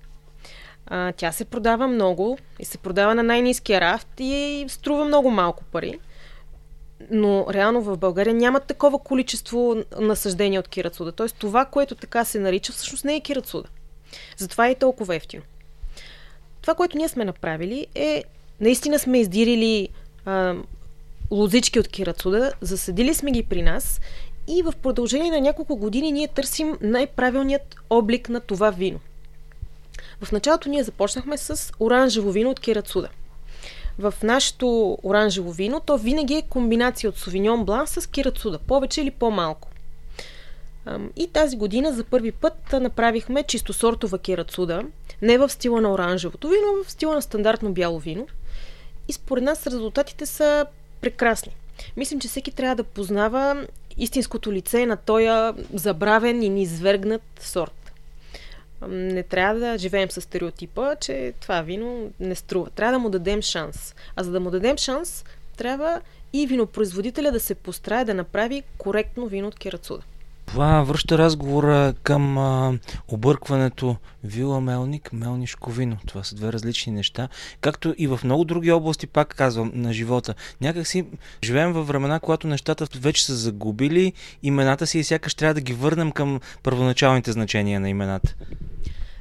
Тя 1.15 1.31
се 1.31 1.45
продава 1.45 1.87
много 1.87 2.37
и 2.59 2.65
се 2.65 2.77
продава 2.77 3.15
на 3.15 3.23
най-низкия 3.23 3.81
рафт 3.81 4.07
и 4.19 4.65
струва 4.67 5.05
много 5.05 5.31
малко 5.31 5.63
пари. 5.63 5.99
Но 7.11 7.45
реално 7.53 7.81
в 7.81 7.97
България 7.97 8.33
няма 8.33 8.59
такова 8.59 8.99
количество 8.99 9.75
насъждения 9.99 10.59
от 10.59 10.67
кирацуда. 10.67 11.11
Тоест 11.11 11.35
това, 11.35 11.65
което 11.65 11.95
така 11.95 12.25
се 12.25 12.39
нарича, 12.39 12.73
всъщност 12.73 13.05
не 13.05 13.15
е 13.15 13.21
кирацуда. 13.21 13.67
Затова 14.37 14.67
е 14.67 14.71
и 14.71 14.75
толкова 14.75 15.15
ефтино. 15.15 15.43
Това, 16.61 16.75
което 16.75 16.97
ние 16.97 17.09
сме 17.09 17.25
направили 17.25 17.87
е, 17.95 18.23
наистина 18.61 18.99
сме 18.99 19.19
издирили 19.19 19.89
а, 20.25 20.55
лозички 21.31 21.79
от 21.79 21.87
кирацуда, 21.87 22.53
засадили 22.61 23.13
сме 23.13 23.31
ги 23.31 23.43
при 23.43 23.61
нас 23.61 24.01
и 24.47 24.63
в 24.63 24.73
продължение 24.81 25.31
на 25.31 25.41
няколко 25.41 25.75
години 25.75 26.11
ние 26.11 26.27
търсим 26.27 26.77
най-правилният 26.81 27.75
облик 27.89 28.29
на 28.29 28.39
това 28.39 28.69
вино. 28.69 28.99
В 30.21 30.31
началото 30.31 30.69
ние 30.69 30.83
започнахме 30.83 31.37
с 31.37 31.73
оранжево 31.79 32.31
вино 32.31 32.49
от 32.49 32.59
кирацуда. 32.59 33.09
В 33.99 34.13
нашето 34.23 34.97
оранжево 35.03 35.51
вино 35.51 35.79
то 35.79 35.97
винаги 35.97 36.33
е 36.33 36.41
комбинация 36.41 37.09
от 37.09 37.17
совиньон 37.17 37.65
блан 37.65 37.87
с 37.87 38.09
кирацуда, 38.09 38.59
повече 38.59 39.01
или 39.01 39.11
по-малко. 39.11 39.67
И 41.15 41.27
тази 41.27 41.57
година 41.57 41.93
за 41.93 42.03
първи 42.03 42.31
път 42.31 42.73
направихме 42.73 43.43
чистосортова 43.43 44.19
кирацуда, 44.19 44.83
не 45.21 45.37
в 45.37 45.49
стила 45.49 45.81
на 45.81 45.93
оранжевото 45.93 46.47
вино, 46.47 46.67
а 46.79 46.83
в 46.83 46.91
стила 46.91 47.15
на 47.15 47.21
стандартно 47.21 47.73
бяло 47.73 47.99
вино. 47.99 48.27
И 49.09 49.13
според 49.13 49.43
нас 49.43 49.67
резултатите 49.67 50.25
са 50.25 50.65
прекрасни. 51.01 51.55
Мислим, 51.97 52.19
че 52.19 52.27
всеки 52.27 52.51
трябва 52.51 52.75
да 52.75 52.83
познава 52.83 53.67
истинското 53.97 54.53
лице 54.53 54.85
на 54.85 54.97
този 54.97 55.27
забравен 55.73 56.43
и 56.43 56.49
низвергнат 56.49 57.21
сорт. 57.39 57.91
Не 58.87 59.23
трябва 59.23 59.59
да 59.59 59.77
живеем 59.77 60.11
с 60.11 60.21
стереотипа, 60.21 60.95
че 60.95 61.33
това 61.41 61.61
вино 61.61 62.11
не 62.19 62.35
струва. 62.35 62.69
Трябва 62.69 62.91
да 62.91 62.99
му 62.99 63.09
дадем 63.09 63.41
шанс. 63.41 63.95
А 64.15 64.23
за 64.23 64.31
да 64.31 64.39
му 64.39 64.51
дадем 64.51 64.77
шанс, 64.77 65.25
трябва 65.57 66.01
и 66.33 66.47
винопроизводителя 66.47 67.31
да 67.31 67.39
се 67.39 67.55
постарае 67.55 68.05
да 68.05 68.13
направи 68.13 68.63
коректно 68.77 69.27
вино 69.27 69.47
от 69.47 69.55
керацуда. 69.55 70.03
Това 70.49 70.83
връща 70.83 71.17
разговора 71.17 71.93
към 72.03 72.37
а, 72.37 72.73
объркването 73.07 73.95
вила 74.23 74.61
Мелник, 74.61 75.13
Мелнишко 75.13 75.71
вино. 75.71 75.97
Това 76.07 76.23
са 76.23 76.35
две 76.35 76.53
различни 76.53 76.93
неща. 76.93 77.29
Както 77.61 77.95
и 77.97 78.07
в 78.07 78.19
много 78.23 78.43
други 78.43 78.71
области, 78.71 79.07
пак 79.07 79.27
казвам, 79.27 79.71
на 79.73 79.93
живота. 79.93 80.33
Някак 80.61 80.87
си 80.87 81.05
живеем 81.43 81.73
във 81.73 81.87
времена, 81.87 82.19
когато 82.19 82.47
нещата 82.47 82.87
вече 82.99 83.25
са 83.25 83.35
загубили 83.35 84.13
имената 84.43 84.87
си 84.87 84.99
и 84.99 85.03
сякаш 85.03 85.35
трябва 85.35 85.53
да 85.53 85.61
ги 85.61 85.73
върнем 85.73 86.11
към 86.11 86.39
първоначалните 86.63 87.31
значения 87.31 87.79
на 87.79 87.89
имената. 87.89 88.35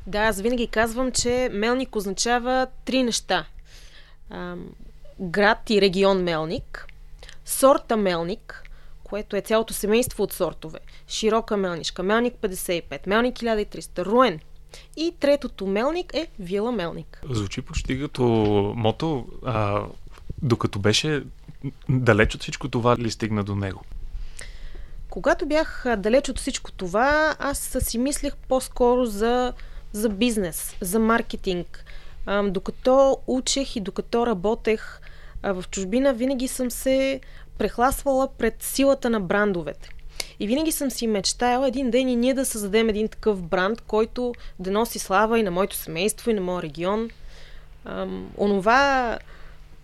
Да, 0.07 0.19
аз 0.19 0.41
винаги 0.41 0.67
казвам, 0.67 1.13
че 1.13 1.49
Мелник 1.53 1.97
означава 1.97 2.67
три 2.85 3.03
неща. 3.03 3.45
А, 4.31 4.55
град 5.21 5.71
и 5.71 5.81
регион 5.81 6.23
Мелник, 6.23 6.87
сорта 7.45 7.97
Мелник– 7.97 8.63
което 9.09 9.37
е 9.37 9.41
цялото 9.41 9.75
семейство 9.75 10.23
от 10.23 10.33
сортове. 10.33 10.79
Широка 11.09 11.57
мелнишка, 11.57 12.03
мелник 12.03 12.35
55, 12.35 13.07
мелник 13.07 13.37
1300, 13.37 14.05
руен. 14.05 14.41
И 14.97 15.15
третото 15.21 15.67
мелник 15.67 16.15
е 16.15 16.29
вила 16.39 16.73
мелник. 16.73 17.21
Звучи 17.31 17.63
почти 17.63 18.01
като 18.01 18.25
мото, 18.77 19.27
а, 19.45 19.83
докато 20.43 20.79
беше 20.79 21.23
далеч 21.89 22.35
от 22.35 22.43
всичко 22.43 22.69
това 22.69 22.97
ли 22.97 23.11
стигна 23.11 23.45
до 23.45 23.55
него? 23.55 23.83
Когато 25.11 25.47
бях 25.47 25.85
далеч 25.99 26.29
от 26.29 26.39
всичко 26.39 26.73
това, 26.73 27.37
аз 27.39 27.77
си 27.81 27.99
мислех 27.99 28.37
по-скоро 28.37 29.07
за, 29.07 29.53
за 29.93 30.09
бизнес, 30.09 30.77
за 30.81 30.99
маркетинг. 30.99 31.85
А, 32.27 32.43
докато 32.43 33.19
учех 33.27 33.77
и 33.77 33.81
докато 33.81 34.27
работех 34.27 35.01
а, 35.43 35.53
в 35.53 35.65
чужбина, 35.71 36.15
винаги 36.15 36.49
съм 36.49 36.71
се 36.71 37.21
прехласвала 37.59 38.29
пред 38.39 38.63
силата 38.63 39.11
на 39.11 39.21
брандовете. 39.21 39.91
И 40.41 40.47
винаги 40.47 40.73
съм 40.73 40.91
си 40.91 41.07
мечтаяла 41.07 41.69
един 41.69 41.91
ден 41.91 42.09
и 42.09 42.17
ние 42.17 42.35
да 42.35 42.47
създадем 42.47 42.89
един 42.89 43.09
такъв 43.09 43.43
бранд, 43.43 43.81
който 43.81 44.35
да 44.59 44.71
носи 44.71 44.99
слава 44.99 45.39
и 45.39 45.43
на 45.43 45.51
моето 45.51 45.77
семейство, 45.77 46.31
и 46.31 46.35
на 46.35 46.41
моя 46.41 46.63
регион. 46.63 47.11
Ам, 47.85 48.31
онова 48.39 49.19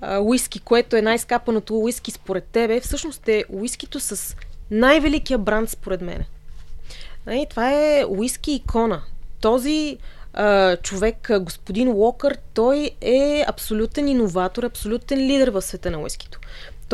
а, 0.01 0.21
уиски, 0.21 0.61
което 0.61 0.97
е 0.97 1.03
най-скапаното 1.03 1.79
уиски 1.79 2.11
според 2.11 2.45
тебе, 2.45 2.81
всъщност 2.81 3.29
е 3.29 3.45
уискито 3.49 4.01
с 4.01 4.37
най-великия 4.71 5.39
бранд 5.39 5.71
според 5.71 6.01
мен. 6.01 6.25
Нали, 7.27 7.47
това 7.51 7.71
е 7.73 8.05
уиски 8.09 8.53
икона. 8.53 9.03
Този 9.41 9.99
а, 10.33 10.77
човек, 10.77 11.31
господин 11.41 11.89
Уокър, 11.89 12.39
той 12.55 12.91
е 13.01 13.45
абсолютен 13.49 14.09
иноватор, 14.09 14.63
абсолютен 14.63 15.19
лидер 15.19 15.49
в 15.49 15.63
света 15.63 15.91
на 15.91 15.99
уискито. 15.99 16.41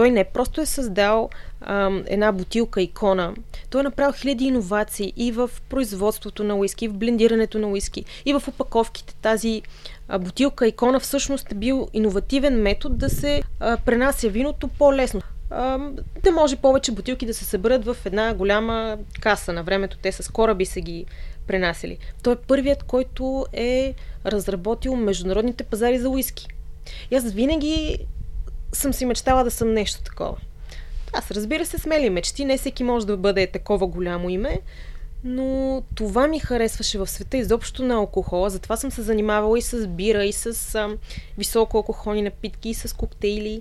Той 0.01 0.11
не 0.11 0.25
просто 0.25 0.61
е 0.61 0.67
създал 0.67 1.31
а, 1.61 1.91
една 2.07 2.33
бутилка 2.33 2.83
икона, 2.83 3.35
той 3.71 3.81
е 3.81 3.85
направил 3.85 4.13
хиляди 4.13 4.45
иновации 4.45 5.13
и 5.17 5.33
в 5.33 5.51
производството 5.69 6.45
на 6.45 6.57
уиски, 6.57 6.89
в 6.89 6.95
блендирането 6.95 7.59
на 7.59 7.69
уиски, 7.69 8.05
и 8.25 8.33
в 8.33 8.43
опаковките. 8.49 9.15
Тази 9.15 9.63
а, 10.09 10.19
бутилка 10.19 10.67
икона 10.67 11.01
всъщност 11.01 11.53
е 11.53 11.55
бил 11.55 11.89
иновативен 11.93 12.63
метод 12.63 12.95
да 12.95 13.11
се 13.11 13.43
а, 13.61 13.77
пренася 13.77 14.29
виното 14.29 14.69
по-лесно. 14.69 15.21
Да 16.23 16.33
може 16.33 16.57
повече 16.57 16.93
бутилки 16.93 17.27
да 17.27 17.35
се 17.35 17.45
съберат 17.45 17.85
в 17.85 17.97
една 18.05 18.35
голяма 18.35 18.99
каса. 19.21 19.53
На 19.53 19.63
времето 19.63 19.99
те 20.03 20.13
с 20.13 20.33
кораби 20.33 20.67
са 20.67 20.81
ги 20.81 21.07
пренасили. 21.47 21.99
Той 22.23 22.33
е 22.33 22.37
първият, 22.37 22.83
който 22.83 23.47
е 23.53 23.95
разработил 24.27 24.97
международните 24.97 25.65
пазари 25.65 25.99
за 25.99 26.09
уиски. 26.09 26.49
И 27.11 27.17
аз 27.17 27.33
винаги 27.33 28.07
съм 28.73 28.93
си 28.93 29.07
мечтала 29.07 29.45
да 29.45 29.51
съм 29.51 29.73
нещо 29.73 30.03
такова. 30.03 30.37
Аз 31.13 31.31
разбира 31.31 31.67
се 31.67 31.79
смели 31.79 32.11
мечти, 32.11 32.45
не 32.45 32.59
всеки 32.59 32.85
може 32.85 33.07
да 33.07 33.17
бъде 33.17 33.47
такова 33.47 33.87
голямо 33.87 34.31
име, 34.31 34.61
но 35.25 35.83
това 35.95 36.27
ми 36.27 36.39
харесваше 36.39 36.99
в 36.99 37.07
света 37.07 37.37
изобщо 37.37 37.83
на 37.83 37.95
алкохола, 37.95 38.51
затова 38.51 38.77
съм 38.77 38.91
се 38.91 39.03
занимавала 39.03 39.59
и 39.59 39.63
с 39.63 39.87
бира, 39.87 40.25
и 40.25 40.33
с 40.33 40.75
а, 40.75 40.89
високо 41.39 41.77
алкохолни 41.77 42.23
напитки, 42.23 42.69
и 42.69 42.75
с 42.75 42.97
коктейли. 42.97 43.61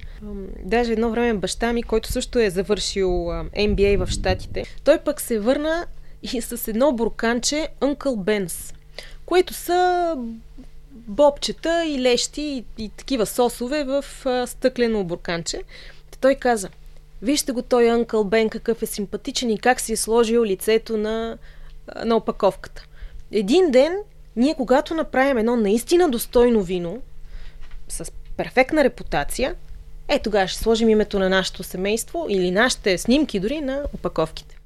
Даже 0.64 0.94
едно 0.94 1.10
време 1.10 1.34
баща 1.34 1.74
ми, 1.74 1.84
който 1.84 2.12
също 2.12 2.40
е 2.40 2.50
завършил 2.50 3.32
а, 3.32 3.44
MBA 3.44 4.06
в 4.06 4.10
Штатите, 4.10 4.64
той 4.84 4.98
пък 4.98 5.22
се 5.22 5.40
върна 5.40 5.86
и 6.24 6.42
с 6.42 6.68
едно 6.68 6.92
бурканче 6.92 7.68
Uncle 7.82 7.98
Ben's, 8.16 8.76
което 9.26 9.54
са 9.54 10.16
бобчета 11.10 11.86
и 11.86 12.02
лещи 12.02 12.42
и, 12.42 12.84
и 12.84 12.90
такива 12.90 13.26
сосове 13.26 13.84
в 13.84 14.06
а, 14.26 14.48
стъклено 14.48 15.04
бурканче. 15.04 15.62
Той 16.22 16.36
каза, 16.36 16.70
вижте 17.22 17.52
го 17.52 17.62
той 17.62 17.84
Uncle 17.84 18.28
Бен 18.28 18.50
какъв 18.50 18.82
е 18.82 18.86
симпатичен 18.86 19.50
и 19.50 19.58
как 19.58 19.80
си 19.80 19.94
е 19.94 19.98
сложил 19.98 20.44
лицето 20.44 20.98
на, 20.98 21.38
на 22.06 22.16
опаковката. 22.16 22.86
Един 23.32 23.72
ден, 23.72 23.98
ние 24.36 24.56
когато 24.56 24.94
направим 24.94 25.38
едно 25.38 25.56
наистина 25.56 26.10
достойно 26.10 26.62
вино, 26.62 27.02
с 27.90 28.12
перфектна 28.38 28.84
репутация, 28.84 29.56
е 30.08 30.20
тогава 30.20 30.48
ще 30.48 30.64
сложим 30.64 30.90
името 30.90 31.20
на 31.20 31.30
нашето 31.30 31.64
семейство 31.64 32.26
или 32.30 32.52
нашите 32.52 32.98
снимки 32.98 33.40
дори 33.40 33.62
на 33.62 33.84
опаковките. 33.94 34.59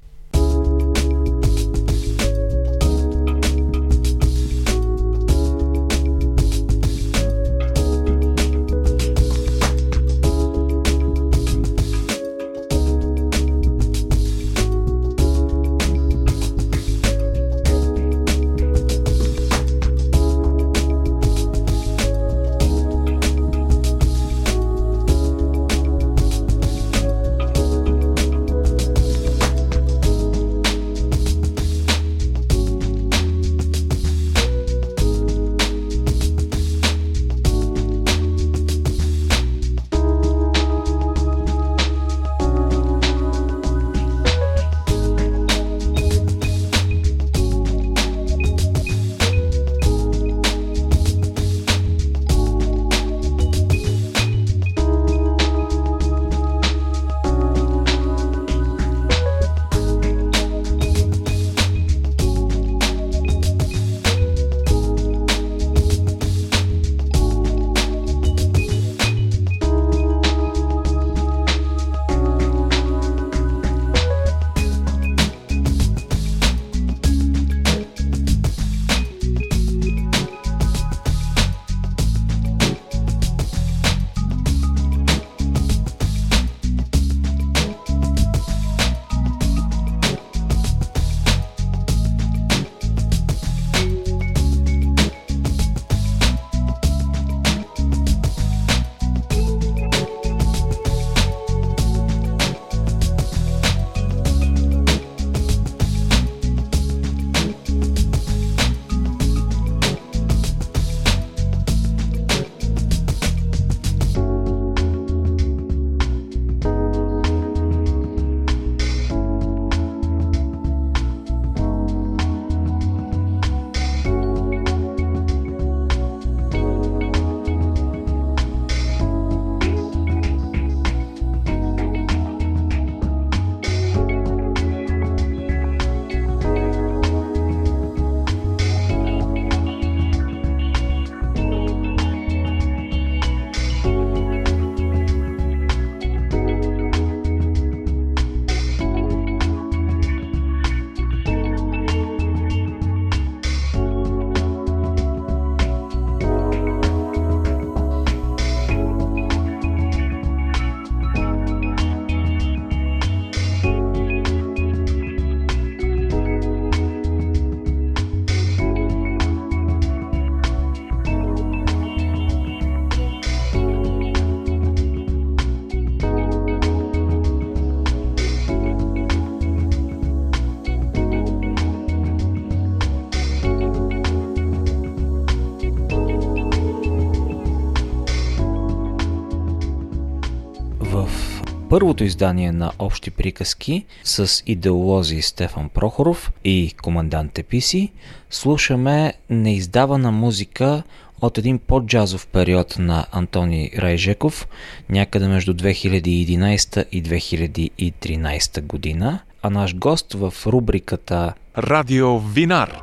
Първото 191.74 192.04
издание 192.04 192.52
на 192.52 192.72
Общи 192.78 193.10
приказки 193.10 193.86
с 194.04 194.42
идеолози 194.46 195.22
Стефан 195.22 195.68
Прохоров 195.68 196.32
и 196.44 196.74
командант 196.82 197.32
Теписи 197.32 197.92
слушаме 198.30 199.14
неиздавана 199.30 200.12
музика 200.12 200.82
от 201.20 201.38
един 201.38 201.58
по-джазов 201.58 202.26
период 202.26 202.76
на 202.78 203.06
Антони 203.12 203.70
Райжеков, 203.78 204.48
някъде 204.88 205.28
между 205.28 205.54
2011 205.54 206.84
и 206.92 207.02
2013 207.02 208.62
година, 208.62 209.18
а 209.42 209.50
наш 209.50 209.76
гост 209.76 210.12
в 210.12 210.34
рубриката 210.46 211.32
Радио 211.58 212.18
Винар 212.18 212.80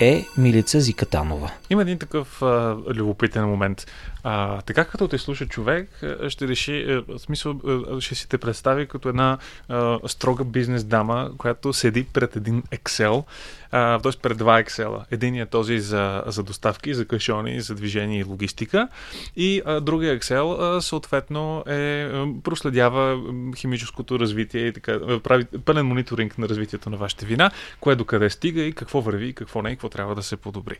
е 0.00 0.24
Милица 0.38 0.80
Зикатанова. 0.80 1.50
Има 1.70 1.82
един 1.82 1.98
такъв 1.98 2.42
а, 2.42 2.76
любопитен 2.94 3.44
момент. 3.44 3.86
А, 4.22 4.60
така 4.62 4.84
като 4.84 5.08
те 5.08 5.18
слуша 5.18 5.46
човек, 5.46 6.02
ще 6.28 6.48
реши, 6.48 7.02
в 7.08 7.18
смисъл, 7.18 7.60
ще 8.00 8.14
си 8.14 8.28
те 8.28 8.38
представи 8.38 8.86
като 8.86 9.08
една 9.08 9.38
а, 9.68 9.98
строга 10.06 10.44
бизнес 10.44 10.84
дама, 10.84 11.30
която 11.38 11.72
седи 11.72 12.04
пред 12.04 12.36
един 12.36 12.62
Excel, 12.62 13.24
т.е. 13.70 14.20
пред 14.22 14.38
два 14.38 14.62
Excel. 14.62 15.04
Единият 15.10 15.48
е 15.48 15.50
този 15.50 15.80
за, 15.80 16.22
за 16.26 16.42
доставки, 16.42 16.94
за 16.94 17.04
кашони, 17.04 17.60
за 17.60 17.74
движение 17.74 18.20
и 18.20 18.24
логистика 18.24 18.88
и 19.36 19.62
а, 19.64 19.80
другия 19.80 20.18
Excel 20.18 20.76
а, 20.76 20.80
съответно 20.80 21.64
е, 21.66 22.08
проследява 22.42 23.22
химическото 23.56 24.18
развитие 24.18 24.66
и 24.66 24.72
така, 24.72 25.20
прави 25.20 25.44
пълен 25.44 25.86
мониторинг 25.86 26.38
на 26.38 26.48
развитието 26.48 26.90
на 26.90 26.96
вашите 26.96 27.26
вина, 27.26 27.50
кое 27.80 27.96
докъде 27.96 28.30
стига 28.30 28.62
и 28.62 28.72
какво 28.72 29.00
върви, 29.00 29.32
какво 29.32 29.62
не 29.62 29.70
и 29.70 29.72
какво 29.72 29.88
трябва 29.88 30.14
да 30.14 30.22
се 30.22 30.36
подобри. 30.36 30.76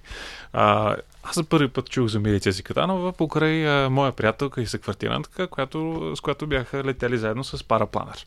А, 0.52 0.96
аз 1.22 1.34
за 1.34 1.44
първи 1.44 1.68
път 1.68 1.90
чух 1.90 2.08
за 2.08 2.20
Милиция 2.20 2.52
Зикатанова 2.52 3.12
покрай 3.12 3.68
а, 3.68 3.90
моя 3.90 4.12
приятелка 4.12 4.62
и 4.62 4.66
съквартирантка, 4.66 5.46
която, 5.46 6.12
с 6.16 6.20
която 6.20 6.46
бяха 6.46 6.84
летели 6.84 7.18
заедно 7.18 7.44
с 7.44 7.64
парапланер. 7.64 8.26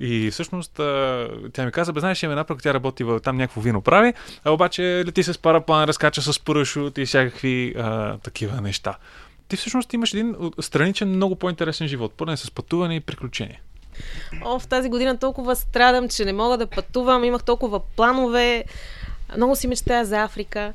И 0.00 0.30
всъщност 0.30 0.72
тя 1.52 1.64
ми 1.64 1.72
каза, 1.72 1.92
бе, 1.92 2.00
знаеш, 2.00 2.22
има 2.22 2.32
една 2.32 2.44
пък, 2.44 2.62
тя 2.62 2.74
работи 2.74 3.04
в 3.04 3.20
там 3.20 3.36
някакво 3.36 3.60
вино 3.60 3.80
прави, 3.80 4.14
а 4.44 4.50
обаче 4.50 4.82
лети 5.06 5.22
с 5.22 5.38
параплан, 5.38 5.84
разкача 5.84 6.22
с 6.22 6.40
парашут 6.40 6.98
и 6.98 7.06
всякакви 7.06 7.74
а, 7.78 8.18
такива 8.18 8.60
неща. 8.60 8.94
Ти 9.48 9.56
всъщност 9.56 9.92
имаш 9.92 10.14
един 10.14 10.36
страничен, 10.60 11.08
много 11.08 11.36
по-интересен 11.36 11.88
живот, 11.88 12.12
поне 12.16 12.36
с 12.36 12.50
пътуване 12.50 12.96
и 12.96 13.00
приключения. 13.00 13.60
О, 14.44 14.58
в 14.58 14.66
тази 14.66 14.88
година 14.88 15.18
толкова 15.18 15.56
страдам, 15.56 16.08
че 16.08 16.24
не 16.24 16.32
мога 16.32 16.58
да 16.58 16.66
пътувам, 16.66 17.24
имах 17.24 17.44
толкова 17.44 17.80
планове, 17.80 18.64
много 19.36 19.56
си 19.56 19.68
мечтая 19.68 20.04
за 20.04 20.22
Африка. 20.22 20.72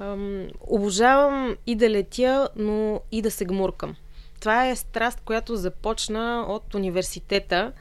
Ам, 0.00 0.48
обожавам 0.60 1.56
и 1.66 1.74
да 1.74 1.90
летя, 1.90 2.48
но 2.56 3.00
и 3.12 3.22
да 3.22 3.30
се 3.30 3.44
гмуркам. 3.44 3.96
Това 4.40 4.68
е 4.68 4.76
страст, 4.76 5.20
която 5.24 5.56
започна 5.56 6.44
от 6.48 6.74
университета. 6.74 7.72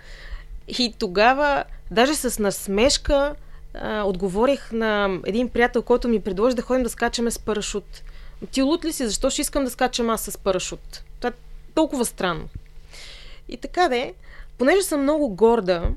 И 0.68 0.94
тогава, 1.00 1.64
даже 1.92 2.16
с 2.16 2.40
насмешка, 2.40 3.36
а, 3.74 4.04
отговорих 4.04 4.72
на 4.72 5.20
един 5.26 5.50
приятел, 5.50 5.82
който 5.82 6.08
ми 6.08 6.22
предложи 6.22 6.56
да 6.56 6.62
ходим 6.62 6.84
да 6.84 6.90
скачаме 6.90 7.32
с 7.32 7.40
парашут. 7.40 8.04
Ти 8.52 8.62
лут 8.62 8.86
ли 8.86 8.94
си? 8.94 9.06
Защо 9.06 9.30
ще 9.30 9.42
искам 9.42 9.64
да 9.64 9.70
скачам 9.70 10.10
аз 10.10 10.22
с 10.22 10.38
парашут? 10.38 11.04
Това 11.20 11.30
е 11.30 11.34
толкова 11.76 12.06
странно. 12.06 12.50
И 13.50 13.58
така 13.58 13.90
де, 13.90 14.14
понеже 14.58 14.82
съм 14.82 15.02
много 15.02 15.30
горда, 15.30 15.90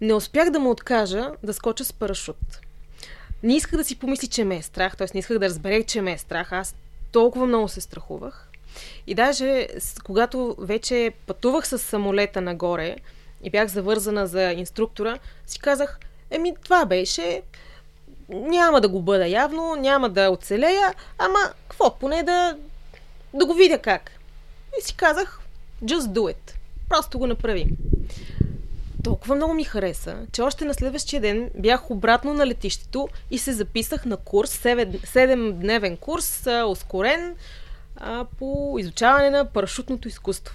не 0.00 0.14
успях 0.14 0.50
да 0.50 0.58
му 0.58 0.70
откажа 0.70 1.30
да 1.42 1.54
скоча 1.54 1.84
с 1.84 1.92
парашут 1.92 2.60
не 3.42 3.56
исках 3.56 3.76
да 3.76 3.84
си 3.84 3.98
помисли, 3.98 4.26
че 4.26 4.44
ме 4.44 4.56
е 4.56 4.62
страх, 4.62 4.96
т.е. 4.96 5.06
не 5.14 5.20
исках 5.20 5.38
да 5.38 5.46
разбере, 5.46 5.82
че 5.82 6.02
ме 6.02 6.12
е 6.12 6.18
страх. 6.18 6.52
Аз 6.52 6.74
толкова 7.12 7.46
много 7.46 7.68
се 7.68 7.80
страхувах. 7.80 8.48
И 9.06 9.14
даже 9.14 9.68
когато 10.04 10.56
вече 10.58 11.12
пътувах 11.26 11.68
с 11.68 11.78
самолета 11.78 12.40
нагоре 12.40 12.96
и 13.42 13.50
бях 13.50 13.68
завързана 13.68 14.26
за 14.26 14.52
инструктора, 14.52 15.18
си 15.46 15.58
казах, 15.58 15.98
еми 16.30 16.54
това 16.62 16.84
беше, 16.84 17.42
няма 18.28 18.80
да 18.80 18.88
го 18.88 19.02
бъда 19.02 19.26
явно, 19.26 19.76
няма 19.76 20.08
да 20.08 20.30
оцелея, 20.30 20.94
ама 21.18 21.38
какво, 21.68 21.98
поне 21.98 22.22
да, 22.22 22.56
да 23.34 23.46
го 23.46 23.54
видя 23.54 23.78
как. 23.78 24.10
И 24.78 24.82
си 24.82 24.96
казах, 24.96 25.40
just 25.84 26.00
do 26.00 26.34
it. 26.34 26.54
Просто 26.88 27.18
го 27.18 27.26
направи 27.26 27.68
толкова 29.06 29.34
много 29.34 29.54
ми 29.54 29.64
хареса, 29.64 30.26
че 30.32 30.42
още 30.42 30.64
на 30.64 30.74
следващия 30.74 31.20
ден 31.20 31.50
бях 31.54 31.90
обратно 31.90 32.34
на 32.34 32.46
летището 32.46 33.08
и 33.30 33.38
се 33.38 33.52
записах 33.52 34.06
на 34.06 34.16
курс, 34.16 34.62
7-дневен 34.62 35.98
курс, 35.98 36.46
ускорен 36.66 37.36
по 38.38 38.76
изучаване 38.78 39.30
на 39.30 39.44
парашутното 39.44 40.08
изкуство. 40.08 40.54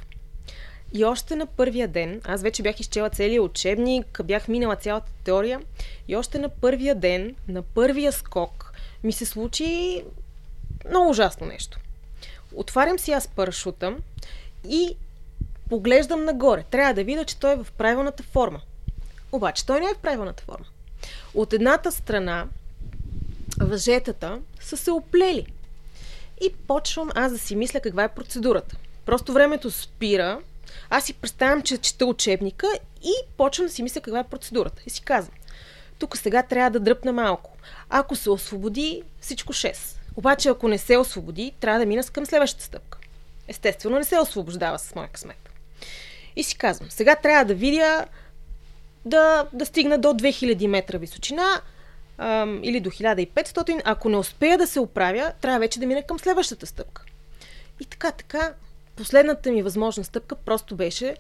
И 0.93 1.05
още 1.05 1.35
на 1.35 1.45
първия 1.45 1.87
ден, 1.87 2.21
аз 2.23 2.41
вече 2.41 2.63
бях 2.63 2.79
изчела 2.79 3.09
целият 3.09 3.45
учебник, 3.45 4.21
бях 4.23 4.47
минала 4.47 4.75
цялата 4.75 5.11
теория, 5.23 5.61
и 6.07 6.15
още 6.15 6.39
на 6.39 6.49
първия 6.49 6.95
ден, 6.95 7.35
на 7.47 7.61
първия 7.61 8.11
скок, 8.11 8.73
ми 9.03 9.13
се 9.13 9.25
случи 9.25 10.03
много 10.89 11.09
ужасно 11.09 11.47
нещо. 11.47 11.79
Отварям 12.55 12.99
си 12.99 13.11
аз 13.11 13.27
парашута 13.27 13.95
и 14.67 14.95
поглеждам 15.71 16.25
нагоре. 16.25 16.63
Трябва 16.71 16.93
да 16.93 17.03
видя, 17.03 17.25
че 17.25 17.39
той 17.39 17.53
е 17.53 17.55
в 17.55 17.67
правилната 17.77 18.23
форма. 18.23 18.61
Обаче 19.31 19.65
той 19.65 19.79
не 19.79 19.85
е 19.85 19.93
в 19.93 19.97
правилната 19.97 20.43
форма. 20.43 20.65
От 21.33 21.53
едната 21.53 21.91
страна 21.91 22.45
въжетата 23.59 24.39
са 24.59 24.77
се 24.77 24.91
оплели. 24.91 25.45
И 26.41 26.53
почвам 26.67 27.09
аз 27.15 27.31
да 27.31 27.37
си 27.37 27.55
мисля 27.55 27.79
каква 27.79 28.03
е 28.03 28.13
процедурата. 28.15 28.75
Просто 29.05 29.33
времето 29.33 29.71
спира, 29.71 30.39
аз 30.89 31.05
си 31.05 31.13
представям, 31.13 31.61
че 31.61 31.77
чета 31.77 32.05
учебника 32.05 32.67
и 33.03 33.13
почвам 33.37 33.67
да 33.67 33.73
си 33.73 33.83
мисля 33.83 34.01
каква 34.01 34.19
е 34.19 34.27
процедурата. 34.29 34.81
И 34.85 34.89
си 34.89 35.01
казвам, 35.01 35.35
тук 35.99 36.17
сега 36.17 36.43
трябва 36.43 36.69
да 36.69 36.79
дръпна 36.79 37.13
малко. 37.13 37.51
Ако 37.89 38.15
се 38.15 38.29
освободи, 38.29 39.03
всичко 39.21 39.53
6. 39.53 39.77
Обаче 40.15 40.49
ако 40.49 40.67
не 40.67 40.77
се 40.77 40.97
освободи, 40.97 41.53
трябва 41.59 41.79
да 41.79 41.85
мина 41.85 42.03
към 42.03 42.25
следващата 42.25 42.65
стъпка. 42.65 42.97
Естествено, 43.47 43.97
не 43.97 44.05
се 44.05 44.19
освобождава 44.19 44.79
с 44.79 44.95
моя 44.95 45.07
късмет. 45.07 45.50
И 46.35 46.43
си 46.43 46.57
казвам, 46.57 46.91
сега 46.91 47.15
трябва 47.15 47.45
да 47.45 47.53
видя 47.53 48.05
да, 49.05 49.47
да 49.53 49.65
стигна 49.65 49.97
до 49.97 50.07
2000 50.07 50.67
метра 50.67 50.97
височина 50.97 51.61
ам, 52.17 52.59
или 52.63 52.79
до 52.79 52.89
1500. 52.89 53.81
Ако 53.85 54.09
не 54.09 54.17
успея 54.17 54.57
да 54.57 54.67
се 54.67 54.79
оправя, 54.79 55.33
трябва 55.41 55.59
вече 55.59 55.79
да 55.79 55.85
мина 55.85 56.03
към 56.03 56.19
следващата 56.19 56.65
стъпка. 56.65 57.03
И 57.79 57.85
така, 57.85 58.11
така, 58.11 58.53
последната 58.95 59.51
ми 59.51 59.63
възможна 59.63 60.03
стъпка 60.03 60.35
просто 60.35 60.75
беше 60.75 61.15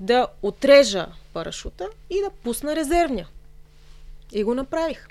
да 0.00 0.26
отрежа 0.42 1.06
парашута 1.32 1.88
и 2.10 2.20
да 2.20 2.30
пусна 2.30 2.76
резервния. 2.76 3.28
И 4.32 4.44
го 4.44 4.54
направих. 4.54 5.08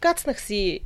Кацнах 0.00 0.40
си, 0.40 0.80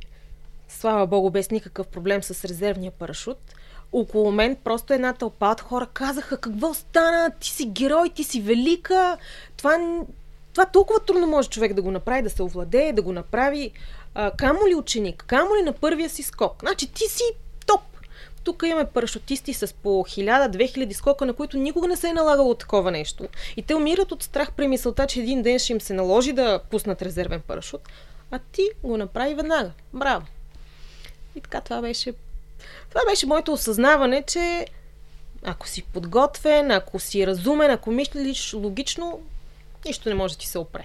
слава 0.69 1.07
богу, 1.07 1.29
без 1.29 1.51
никакъв 1.51 1.87
проблем 1.87 2.23
с 2.23 2.45
резервния 2.45 2.91
парашут– 2.91 3.37
около 3.91 4.31
мен 4.31 4.55
просто 4.55 4.93
една 4.93 5.13
тълпа 5.13 5.45
от 5.45 5.61
хора 5.61 5.87
казаха 5.93 6.37
какво 6.37 6.73
стана, 6.73 7.31
ти 7.39 7.49
си 7.49 7.65
герой, 7.65 8.09
ти 8.09 8.23
си 8.23 8.41
велика. 8.41 9.17
Това, 9.57 10.03
това 10.53 10.65
толкова 10.65 10.99
трудно 10.99 11.27
може 11.27 11.49
човек 11.49 11.73
да 11.73 11.81
го 11.81 11.91
направи, 11.91 12.21
да 12.21 12.29
се 12.29 12.43
овладее, 12.43 12.93
да 12.93 13.01
го 13.01 13.11
направи. 13.11 13.71
А, 14.15 14.31
камо 14.31 14.59
ли 14.67 14.75
ученик, 14.75 15.23
камо 15.27 15.55
ли 15.55 15.61
на 15.61 15.73
първия 15.73 16.09
си 16.09 16.23
скок. 16.23 16.55
Значи 16.59 16.91
ти 16.91 17.03
си 17.03 17.23
топ. 17.65 17.81
Тук 18.43 18.63
имаме 18.65 18.85
парашутисти 18.85 19.53
с 19.53 19.73
по 19.73 19.89
1000-2000 19.89 20.93
скока, 20.93 21.25
на 21.25 21.33
които 21.33 21.57
никога 21.57 21.87
не 21.87 21.95
се 21.95 22.09
е 22.09 22.13
налагало 22.13 22.55
такова 22.55 22.91
нещо. 22.91 23.27
И 23.57 23.61
те 23.61 23.75
умират 23.75 24.11
от 24.11 24.23
страх 24.23 24.51
при 24.51 24.67
мисълта, 24.67 25.07
че 25.07 25.19
един 25.19 25.41
ден 25.41 25.59
ще 25.59 25.73
им 25.73 25.81
се 25.81 25.93
наложи 25.93 26.33
да 26.33 26.59
пуснат 26.69 27.01
резервен 27.01 27.41
парашут. 27.41 27.81
А 28.31 28.39
ти 28.51 28.69
го 28.83 28.97
направи 28.97 29.33
веднага. 29.33 29.71
Браво! 29.93 30.25
И 31.35 31.41
така 31.41 31.61
това 31.61 31.81
беше 31.81 32.13
това 32.91 33.01
беше 33.09 33.25
моето 33.25 33.53
осъзнаване, 33.53 34.23
че 34.27 34.65
ако 35.43 35.67
си 35.67 35.83
подготвен, 35.83 36.71
ако 36.71 36.99
си 36.99 37.27
разумен, 37.27 37.71
ако 37.71 37.91
мислиш 37.91 38.53
логично, 38.53 39.21
нищо 39.85 40.09
не 40.09 40.15
може 40.15 40.33
да 40.33 40.39
ти 40.39 40.47
се 40.47 40.59
опре. 40.59 40.83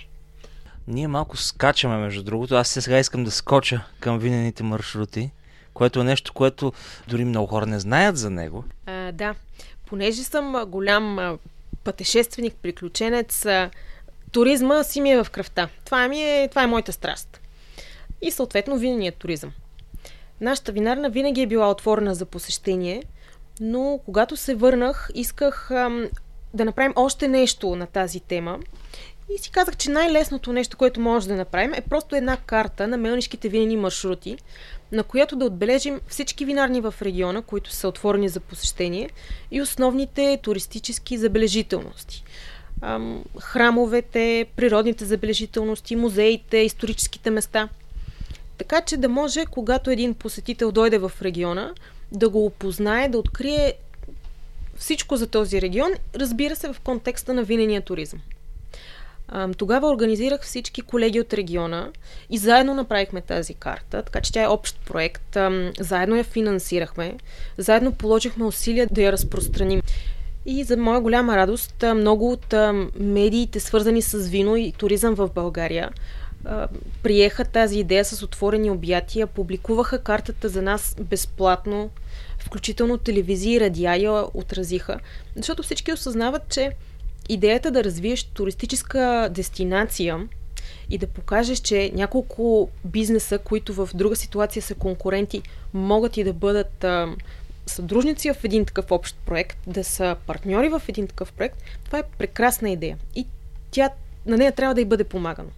Ние 0.88 1.08
малко 1.08 1.36
скачаме, 1.36 1.96
между 1.96 2.22
другото. 2.22 2.54
Аз 2.54 2.68
сега 2.68 2.98
искам 2.98 3.24
да 3.24 3.30
скоча 3.30 3.80
към 4.00 4.18
винените 4.18 4.62
маршрути, 4.62 5.30
което 5.74 6.00
е 6.00 6.04
нещо, 6.04 6.32
което 6.32 6.72
дори 7.08 7.24
много 7.24 7.46
хора 7.46 7.66
не 7.66 7.80
знаят 7.80 8.16
за 8.16 8.30
него. 8.30 8.64
А, 8.86 9.12
да, 9.12 9.34
понеже 9.86 10.22
съм 10.24 10.64
голям 10.66 11.38
пътешественик, 11.84 12.54
приключенец, 12.62 13.46
туризма 14.32 14.84
си 14.84 15.00
ми 15.00 15.10
е 15.10 15.24
в 15.24 15.30
кръвта. 15.30 15.68
Това, 15.84 16.08
ми 16.08 16.22
е, 16.22 16.48
това 16.48 16.62
е 16.62 16.66
моята 16.66 16.92
страст. 16.92 17.40
И 18.22 18.30
съответно 18.30 18.78
виненият 18.78 19.16
туризъм. 19.16 19.52
Нашата 20.40 20.72
винарна 20.72 21.10
винаги 21.10 21.42
е 21.42 21.46
била 21.46 21.70
отворена 21.70 22.14
за 22.14 22.26
посещение, 22.26 23.02
но 23.60 24.00
когато 24.04 24.36
се 24.36 24.54
върнах, 24.54 25.10
исках 25.14 25.70
ам, 25.70 26.08
да 26.54 26.64
направим 26.64 26.92
още 26.96 27.28
нещо 27.28 27.76
на 27.76 27.86
тази 27.86 28.20
тема 28.20 28.58
И 29.34 29.38
си 29.38 29.50
казах, 29.50 29.76
че 29.76 29.90
най-лесното 29.90 30.52
нещо, 30.52 30.76
което 30.76 31.00
може 31.00 31.28
да 31.28 31.34
направим 31.34 31.74
е 31.74 31.80
просто 31.80 32.16
една 32.16 32.36
карта 32.36 32.88
на 32.88 32.96
мелнишките 32.96 33.48
винени 33.48 33.76
маршрути, 33.76 34.38
на 34.92 35.02
която 35.02 35.36
да 35.36 35.44
отбележим 35.44 36.00
всички 36.08 36.44
винарни 36.44 36.80
в 36.80 36.94
региона, 37.02 37.42
които 37.42 37.70
са 37.70 37.88
отворени 37.88 38.28
за 38.28 38.40
посещение 38.40 39.10
и 39.50 39.62
основните 39.62 40.38
туристически 40.42 41.18
забележителности. 41.18 42.24
храмовете, 43.40 44.46
природните 44.56 45.04
забележителности, 45.04 45.96
музеите, 45.96 46.56
историческите 46.56 47.30
места. 47.30 47.68
Така 48.58 48.80
че 48.80 48.96
да 48.96 49.08
може, 49.08 49.46
когато 49.46 49.90
един 49.90 50.14
посетител 50.14 50.72
дойде 50.72 50.98
в 50.98 51.12
региона, 51.22 51.72
да 52.12 52.28
го 52.28 52.46
опознае, 52.46 53.08
да 53.08 53.18
открие 53.18 53.74
всичко 54.76 55.16
за 55.16 55.26
този 55.26 55.62
регион, 55.62 55.90
разбира 56.14 56.56
се 56.56 56.72
в 56.72 56.80
контекста 56.80 57.34
на 57.34 57.42
винения 57.42 57.80
туризъм. 57.80 58.20
Тогава 59.56 59.88
организирах 59.88 60.42
всички 60.42 60.82
колеги 60.82 61.20
от 61.20 61.34
региона 61.34 61.88
и 62.30 62.38
заедно 62.38 62.74
направихме 62.74 63.20
тази 63.20 63.54
карта, 63.54 64.02
така 64.02 64.20
че 64.20 64.32
тя 64.32 64.42
е 64.42 64.48
общ 64.48 64.80
проект. 64.86 65.36
Заедно 65.80 66.16
я 66.16 66.24
финансирахме, 66.24 67.14
заедно 67.58 67.92
положихме 67.92 68.44
усилия 68.44 68.88
да 68.90 69.02
я 69.02 69.12
разпространим. 69.12 69.82
И 70.46 70.64
за 70.64 70.76
моя 70.76 71.00
голяма 71.00 71.36
радост, 71.36 71.84
много 71.94 72.32
от 72.32 72.54
медиите, 73.00 73.60
свързани 73.60 74.02
с 74.02 74.18
вино 74.18 74.56
и 74.56 74.72
туризъм 74.72 75.14
в 75.14 75.30
България, 75.34 75.90
приеха 77.02 77.44
тази 77.44 77.78
идея 77.78 78.04
с 78.04 78.22
отворени 78.22 78.70
обятия, 78.70 79.26
публикуваха 79.26 79.98
картата 79.98 80.48
за 80.48 80.62
нас 80.62 80.96
безплатно, 81.00 81.90
включително 82.38 82.98
телевизии 82.98 83.54
и 83.54 83.60
радиа 83.60 83.96
я 83.96 84.24
отразиха, 84.34 84.98
защото 85.36 85.62
всички 85.62 85.92
осъзнават, 85.92 86.42
че 86.48 86.70
идеята 87.28 87.70
да 87.70 87.84
развиеш 87.84 88.24
туристическа 88.24 89.28
дестинация 89.30 90.28
и 90.90 90.98
да 90.98 91.06
покажеш, 91.06 91.58
че 91.58 91.90
няколко 91.94 92.70
бизнеса, 92.84 93.38
които 93.38 93.74
в 93.74 93.88
друга 93.94 94.16
ситуация 94.16 94.62
са 94.62 94.74
конкуренти, 94.74 95.42
могат 95.74 96.16
и 96.16 96.24
да 96.24 96.32
бъдат 96.32 96.84
а, 96.84 97.08
съдружници 97.66 98.32
в 98.32 98.44
един 98.44 98.64
такъв 98.64 98.90
общ 98.90 99.16
проект, 99.26 99.58
да 99.66 99.84
са 99.84 100.16
партньори 100.26 100.68
в 100.68 100.82
един 100.88 101.06
такъв 101.06 101.32
проект, 101.32 101.62
това 101.84 101.98
е 101.98 102.02
прекрасна 102.18 102.70
идея. 102.70 102.98
И 103.14 103.26
тя, 103.70 103.90
на 104.26 104.36
нея 104.36 104.52
трябва 104.52 104.74
да 104.74 104.80
й 104.80 104.84
бъде 104.84 105.04
помагано 105.04 105.50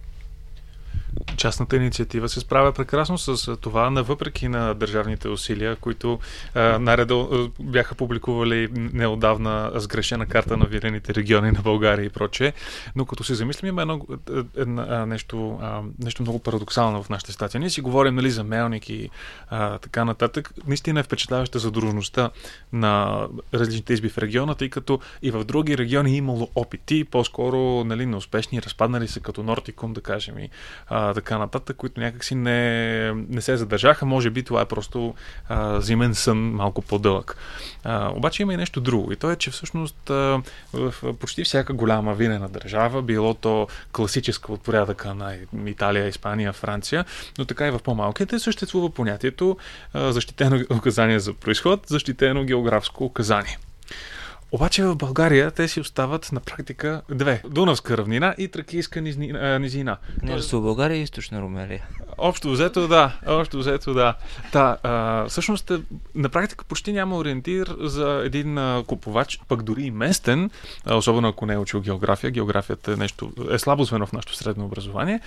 частната 1.37 1.75
инициатива 1.75 2.29
се 2.29 2.39
справя 2.39 2.73
прекрасно 2.73 3.17
с 3.17 3.55
това, 3.55 3.89
навъпреки 3.89 4.47
на 4.47 4.73
държавните 4.73 5.29
усилия, 5.29 5.75
които 5.75 6.19
а, 6.55 6.79
наредо 6.79 7.49
бяха 7.59 7.95
публикували 7.95 8.67
неодавна 8.71 9.71
сгрешена 9.75 10.25
карта 10.25 10.57
на 10.57 10.65
вирените 10.65 11.13
региони 11.15 11.51
на 11.51 11.61
България 11.61 12.05
и 12.05 12.09
прочее. 12.09 12.53
Но 12.95 13.05
като 13.05 13.23
се 13.23 13.35
замислим, 13.35 13.69
има 13.69 13.81
едно, 13.81 14.01
едно 14.57 15.05
нещо, 15.05 15.59
а, 15.61 15.81
нещо 15.99 16.21
много 16.21 16.39
парадоксално 16.39 17.03
в 17.03 17.09
нашата 17.09 17.31
статия. 17.31 17.59
Ние 17.59 17.69
си 17.69 17.81
говорим 17.81 18.15
нали, 18.15 18.31
за 18.31 18.43
Мелник 18.43 18.89
и 18.89 19.09
а, 19.49 19.77
така 19.77 20.05
нататък. 20.05 20.53
Наистина 20.67 20.99
е 20.99 21.03
впечатляваща 21.03 21.59
задружността 21.59 22.29
на 22.73 23.27
различните 23.53 23.93
изби 23.93 24.09
в 24.09 24.17
региона, 24.17 24.55
тъй 24.55 24.69
като 24.69 24.99
и 25.21 25.31
в 25.31 25.43
други 25.43 25.77
региони 25.77 26.11
е 26.11 26.15
имало 26.15 26.49
опити, 26.55 27.03
по-скоро 27.03 27.83
нали, 27.83 28.05
неуспешни, 28.05 28.61
разпаднали 28.61 29.07
се 29.07 29.19
като 29.19 29.43
Нортикум, 29.43 29.93
да 29.93 30.01
кажем, 30.01 30.39
и 30.39 30.49
а, 30.87 30.98
така 31.13 31.37
нататък, 31.37 31.77
които 31.77 31.99
някакси 31.99 32.35
не, 32.35 33.11
не 33.13 33.41
се 33.41 33.57
задържаха. 33.57 34.05
Може 34.05 34.29
би 34.29 34.43
това 34.43 34.61
е 34.61 34.65
просто 34.65 35.15
а, 35.49 35.81
зимен 35.81 36.15
сън 36.15 36.37
малко 36.37 36.81
по-дълъг. 36.81 37.37
А, 37.83 38.11
обаче 38.15 38.41
има 38.41 38.53
и 38.53 38.57
нещо 38.57 38.81
друго. 38.81 39.11
И 39.11 39.15
то 39.15 39.31
е, 39.31 39.35
че 39.35 39.51
всъщност 39.51 40.09
а, 40.09 40.41
в 40.73 40.93
почти 41.19 41.43
всяка 41.43 41.73
голяма 41.73 42.13
винена 42.13 42.49
държава, 42.49 43.01
било 43.01 43.33
то 43.33 43.67
класическа 43.91 44.53
от 44.53 44.61
порядъка 44.61 45.13
на 45.13 45.35
Италия, 45.65 46.07
Испания, 46.07 46.53
Франция, 46.53 47.05
но 47.37 47.45
така 47.45 47.67
и 47.67 47.71
в 47.71 47.79
по-малките, 47.79 48.39
съществува 48.39 48.89
понятието 48.89 49.57
а, 49.93 50.11
защитено 50.11 50.59
указание 50.77 51.19
за 51.19 51.33
происход, 51.33 51.81
защитено 51.87 52.43
географско 52.43 53.05
указание. 53.05 53.57
Обаче 54.51 54.83
в 54.83 54.95
България 54.95 55.51
те 55.51 55.67
си 55.67 55.79
остават 55.79 56.31
на 56.31 56.39
практика 56.39 57.01
две. 57.09 57.41
Дунавска 57.49 57.97
равнина 57.97 58.35
и 58.37 58.47
Тракийска 58.47 59.01
низина. 59.01 59.97
Княжество 60.19 60.59
в 60.59 60.63
България 60.63 60.97
и 60.97 61.01
източна 61.01 61.41
Румелия. 61.41 61.85
Общо 62.17 62.51
взето 62.51 62.87
да. 62.87 63.19
Общо 63.27 63.57
взето 63.57 63.93
да. 63.93 64.13
Та, 64.51 64.77
а, 64.83 65.25
всъщност 65.25 65.71
е, 65.71 65.79
на 66.15 66.29
практика 66.29 66.65
почти 66.65 66.93
няма 66.93 67.17
ориентир 67.17 67.75
за 67.79 68.21
един 68.25 68.57
купувач, 68.87 69.39
пък 69.47 69.63
дори 69.63 69.83
и 69.83 69.91
местен, 69.91 70.49
особено 70.91 71.27
ако 71.27 71.45
не 71.45 71.53
е 71.53 71.57
учил 71.57 71.81
география. 71.81 72.31
Географията 72.31 72.93
е 72.93 72.95
нещо, 72.95 73.31
е 73.51 73.59
слабо 73.59 73.83
звено 73.83 74.05
в 74.05 74.13
нашето 74.13 74.35
средно 74.35 74.65
образование 74.65 75.19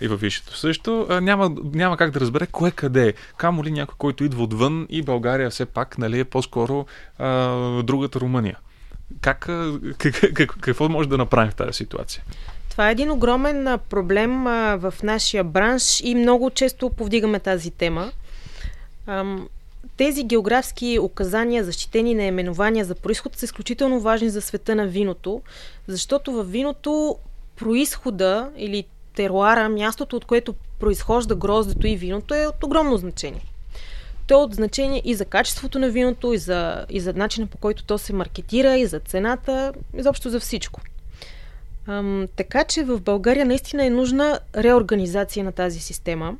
и 0.00 0.08
във 0.08 0.20
висшето 0.20 0.56
също. 0.56 1.06
Няма, 1.22 1.50
няма 1.74 1.96
как 1.96 2.10
да 2.10 2.20
разбере 2.20 2.46
кое 2.46 2.70
къде 2.70 3.08
е. 3.08 3.12
Камо 3.36 3.64
ли 3.64 3.70
някой, 3.70 3.94
който 3.98 4.24
идва 4.24 4.42
отвън 4.42 4.86
и 4.90 5.02
България 5.02 5.50
все 5.50 5.66
пак 5.66 5.98
нали, 5.98 6.18
е 6.18 6.24
по-скоро 6.24 6.86
а, 7.18 7.82
другата 7.82 8.20
Румъния. 8.20 8.56
Как, 9.20 9.50
как, 9.98 10.32
как, 10.34 10.56
какво 10.60 10.88
може 10.88 11.08
да 11.08 11.18
направим 11.18 11.50
в 11.50 11.54
тази 11.54 11.72
ситуация? 11.72 12.22
Това 12.70 12.88
е 12.88 12.92
един 12.92 13.10
огромен 13.10 13.78
проблем 13.90 14.44
в 14.76 14.94
нашия 15.02 15.44
бранш 15.44 16.00
и 16.00 16.14
много 16.14 16.50
често 16.50 16.90
повдигаме 16.90 17.40
тази 17.40 17.70
тема. 17.70 18.12
Тези 19.96 20.24
географски 20.24 20.98
указания, 21.02 21.64
защитени 21.64 22.14
наименования 22.14 22.84
за 22.84 22.94
происход 22.94 23.36
са 23.36 23.44
изключително 23.44 24.00
важни 24.00 24.30
за 24.30 24.40
света 24.40 24.74
на 24.74 24.86
виното, 24.86 25.42
защото 25.86 26.32
в 26.32 26.44
виното 26.44 27.16
происхода 27.56 28.50
или 28.56 28.84
теруара, 29.14 29.68
мястото 29.68 30.16
от 30.16 30.24
което 30.24 30.54
произхожда 30.80 31.34
гроздето 31.34 31.86
и 31.86 31.96
виното 31.96 32.34
е 32.34 32.46
от 32.46 32.64
огромно 32.64 32.96
значение. 32.96 33.42
То 34.30 34.40
е 34.40 34.44
от 34.44 34.54
значение 34.54 35.02
и 35.04 35.14
за 35.14 35.24
качеството 35.24 35.78
на 35.78 35.90
виното, 35.90 36.32
и 36.32 36.38
за, 36.38 36.86
и 36.90 37.00
за 37.00 37.12
начина 37.12 37.46
по 37.46 37.58
който 37.58 37.84
то 37.84 37.98
се 37.98 38.12
маркетира, 38.12 38.76
и 38.76 38.86
за 38.86 39.00
цената, 39.00 39.72
изобщо 39.96 40.30
за 40.30 40.40
всичко. 40.40 40.80
Ам, 41.86 42.28
така 42.36 42.64
че 42.64 42.84
в 42.84 43.00
България 43.00 43.46
наистина 43.46 43.86
е 43.86 43.90
нужна 43.90 44.40
реорганизация 44.56 45.44
на 45.44 45.52
тази 45.52 45.80
система. 45.80 46.36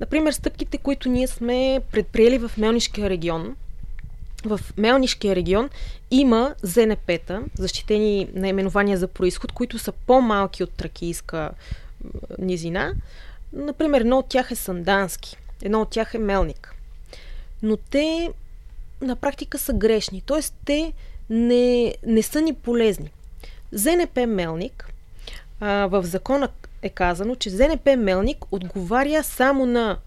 Например, 0.00 0.32
стъпките, 0.32 0.78
които 0.78 1.08
ние 1.08 1.26
сме 1.26 1.80
предприели 1.92 2.38
в 2.38 2.50
Мелнишкия 2.58 3.10
регион. 3.10 3.56
В 4.44 4.60
Мелнишкия 4.76 5.36
регион 5.36 5.70
има 6.10 6.54
ЗНП-та, 6.62 7.42
защитени 7.58 8.28
наименования 8.34 8.98
за 8.98 9.08
происход, 9.08 9.52
които 9.52 9.78
са 9.78 9.92
по-малки 9.92 10.62
от 10.64 10.70
тракийска 10.70 11.50
низина. 12.38 12.92
Например, 13.52 14.00
едно 14.00 14.18
от 14.18 14.28
тях 14.28 14.50
е 14.50 14.54
Сандански, 14.54 15.36
едно 15.62 15.80
от 15.80 15.90
тях 15.90 16.14
е 16.14 16.18
Мелник 16.18 16.74
но 17.62 17.76
те 17.76 18.30
на 19.00 19.16
практика 19.16 19.58
са 19.58 19.72
грешни. 19.72 20.20
Т.е. 20.20 20.40
те 20.64 20.92
не, 21.30 21.94
не 22.06 22.22
са 22.22 22.40
ни 22.40 22.54
полезни. 22.54 23.10
ЗНП 23.72 24.26
Мелник, 24.26 24.92
а, 25.60 25.86
в 25.86 26.02
закона 26.02 26.48
е 26.82 26.88
казано, 26.88 27.34
че 27.34 27.50
ЗНП 27.50 27.96
Мелник 27.96 28.52
отговаря 28.52 29.24
само 29.24 29.66
на 29.66 29.98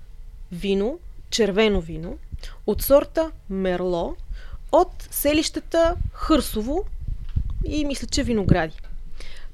вино, 0.52 1.00
червено 1.30 1.82
вино, 1.82 2.18
от 2.68 2.82
сорта 2.82 3.32
Мерло, 3.50 4.16
от 4.72 5.08
селищата 5.12 5.96
Хърсово 6.14 6.86
и 7.66 7.86
мисля, 7.86 8.08
че 8.08 8.24
виногради. 8.24 8.78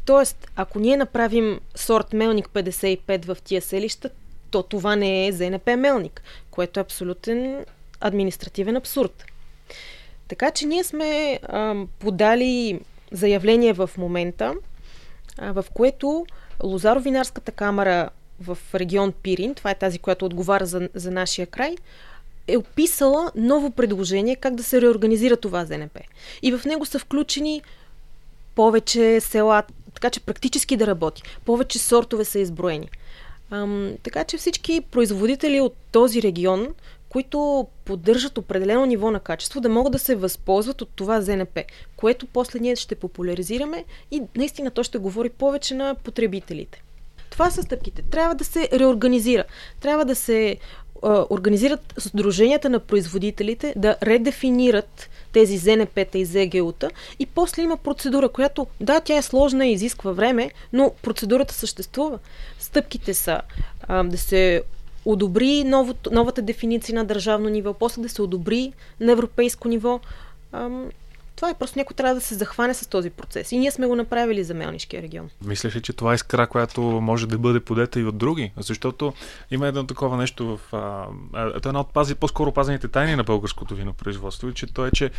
Тоест, 0.06 0.48
ако 0.56 0.80
ние 0.80 0.98
направим 0.98 1.60
сорт 1.76 2.14
Мелник 2.14 2.50
55 2.50 3.26
в 3.26 3.38
тия 3.44 3.62
селища, 3.62 4.10
то 4.52 4.64
това 4.64 4.96
не 4.96 5.28
е 5.28 5.32
ЗНП 5.32 5.78
Мелник, 5.78 6.22
което 6.52 6.80
е 6.80 6.82
абсолютен 6.82 7.66
административен 8.02 8.76
абсурд. 8.76 9.26
Така 10.28 10.52
че 10.52 10.66
ние 10.66 10.84
сме 10.84 11.40
а, 11.44 11.76
подали 12.00 12.80
заявление 13.12 13.74
в 13.74 13.90
момента, 13.98 14.54
а, 15.38 15.52
в 15.52 15.66
което 15.74 16.26
Лозаро-Винарската 16.64 17.52
камера 17.52 18.10
в 18.42 18.58
регион 18.76 19.12
Пирин, 19.12 19.56
това 19.56 19.72
е 19.72 19.76
тази, 19.76 20.00
която 20.00 20.26
отговаря 20.26 20.66
за, 20.66 20.90
за 20.94 21.12
нашия 21.12 21.48
край, 21.48 21.76
е 22.48 22.58
описала 22.58 23.32
ново 23.36 23.72
предложение 23.72 24.36
как 24.36 24.56
да 24.56 24.64
се 24.64 24.82
реорганизира 24.82 25.38
това 25.38 25.66
ЗНП. 25.66 26.00
И 26.42 26.52
в 26.52 26.66
него 26.66 26.86
са 26.86 27.00
включени 27.00 27.62
повече 28.56 29.20
села, 29.22 29.64
така 29.94 30.10
че 30.10 30.20
практически 30.20 30.78
да 30.78 30.88
работи. 30.88 31.24
Повече 31.46 31.80
сортове 31.80 32.26
са 32.26 32.40
изброени. 32.40 32.90
Ам, 33.52 33.92
така 34.04 34.24
че 34.24 34.38
всички 34.38 34.82
производители 34.82 35.62
от 35.62 35.76
този 35.92 36.22
регион 36.22 36.68
които 37.10 37.68
поддържат 37.86 38.38
определено 38.38 38.86
ниво 38.86 39.12
на 39.12 39.20
качество, 39.20 39.62
да 39.62 39.70
могат 39.70 39.92
да 39.92 40.00
се 40.00 40.16
възползват 40.16 40.82
от 40.82 40.90
това 40.96 41.22
ЗНП, 41.22 41.60
което 41.96 42.26
после 42.26 42.60
ние 42.60 42.76
ще 42.76 42.96
популяризираме 42.96 43.86
и 44.12 44.24
наистина 44.36 44.72
то 44.72 44.84
ще 44.84 44.98
говори 44.98 45.30
повече 45.30 45.76
на 45.76 45.96
потребителите. 45.96 46.84
Това 47.30 47.52
са 47.52 47.64
стъпките. 47.64 48.02
Трябва 48.02 48.36
да 48.36 48.46
се 48.46 48.70
реорганизира. 48.74 49.44
Трябва 49.82 50.06
да 50.06 50.16
се 50.16 50.58
а, 51.04 51.26
организират 51.30 51.94
сдруженията 51.98 52.70
на 52.70 52.80
производителите 52.80 53.74
да 53.78 53.98
редефинират 54.04 55.10
тези 55.32 55.58
ЗНП-та 55.58 56.18
и 56.18 56.26
ЗГУ-та 56.26 56.90
и 57.20 57.26
после 57.26 57.62
има 57.62 57.78
процедура, 57.78 58.30
която, 58.30 58.68
да, 58.82 59.00
тя 59.00 59.18
е 59.18 59.22
сложна 59.22 59.68
и 59.68 59.72
изисква 59.72 60.12
време, 60.12 60.52
но 60.74 60.92
процедурата 61.02 61.54
съществува. 61.54 62.20
Стъпките 62.60 63.14
са 63.14 63.42
а, 63.88 64.04
да 64.04 64.18
се 64.18 64.64
одобри 65.12 65.64
новото, 65.64 66.14
новата 66.14 66.42
дефиниция 66.42 66.96
на 66.96 67.06
държавно 67.06 67.50
ниво, 67.50 67.74
после 67.74 68.02
да 68.02 68.10
се 68.10 68.22
одобри 68.22 68.74
на 69.00 69.12
европейско 69.12 69.68
ниво. 69.68 70.00
Ам, 70.52 70.90
това 71.38 71.50
е 71.50 71.54
просто 71.54 71.80
някой 71.80 71.96
трябва 71.96 72.16
да 72.16 72.22
се 72.22 72.36
захване 72.36 72.74
с 72.74 72.90
този 72.90 73.10
процес. 73.10 73.52
И 73.52 73.58
ние 73.58 73.72
сме 73.72 73.88
го 73.88 73.96
направили 73.96 74.44
за 74.44 74.54
Мелнишкия 74.54 75.02
регион. 75.02 75.30
Мислиш 75.46 75.76
ли, 75.76 75.82
че 75.82 75.94
това 75.94 76.12
е 76.12 76.16
искра, 76.16 76.48
която 76.48 76.82
може 76.82 77.28
да 77.28 77.38
бъде 77.38 77.60
подета 77.60 78.00
и 78.00 78.06
от 78.06 78.18
други? 78.18 78.52
Защото 78.58 79.14
има 79.52 79.68
едно 79.68 79.88
такова 79.88 80.18
нещо 80.18 80.58
в... 80.58 80.74
А, 80.74 81.06
а, 81.34 81.48
е 81.48 81.52
една 81.66 81.80
от 81.80 81.94
пази, 81.94 82.16
по-скоро 82.16 82.52
пазените 82.52 82.88
тайни 82.88 83.16
на 83.16 83.24
българското 83.24 83.76
винопроизводство, 83.76 84.52
че 84.52 84.74
то 84.74 84.86
е, 84.86 84.92
че 84.92 85.12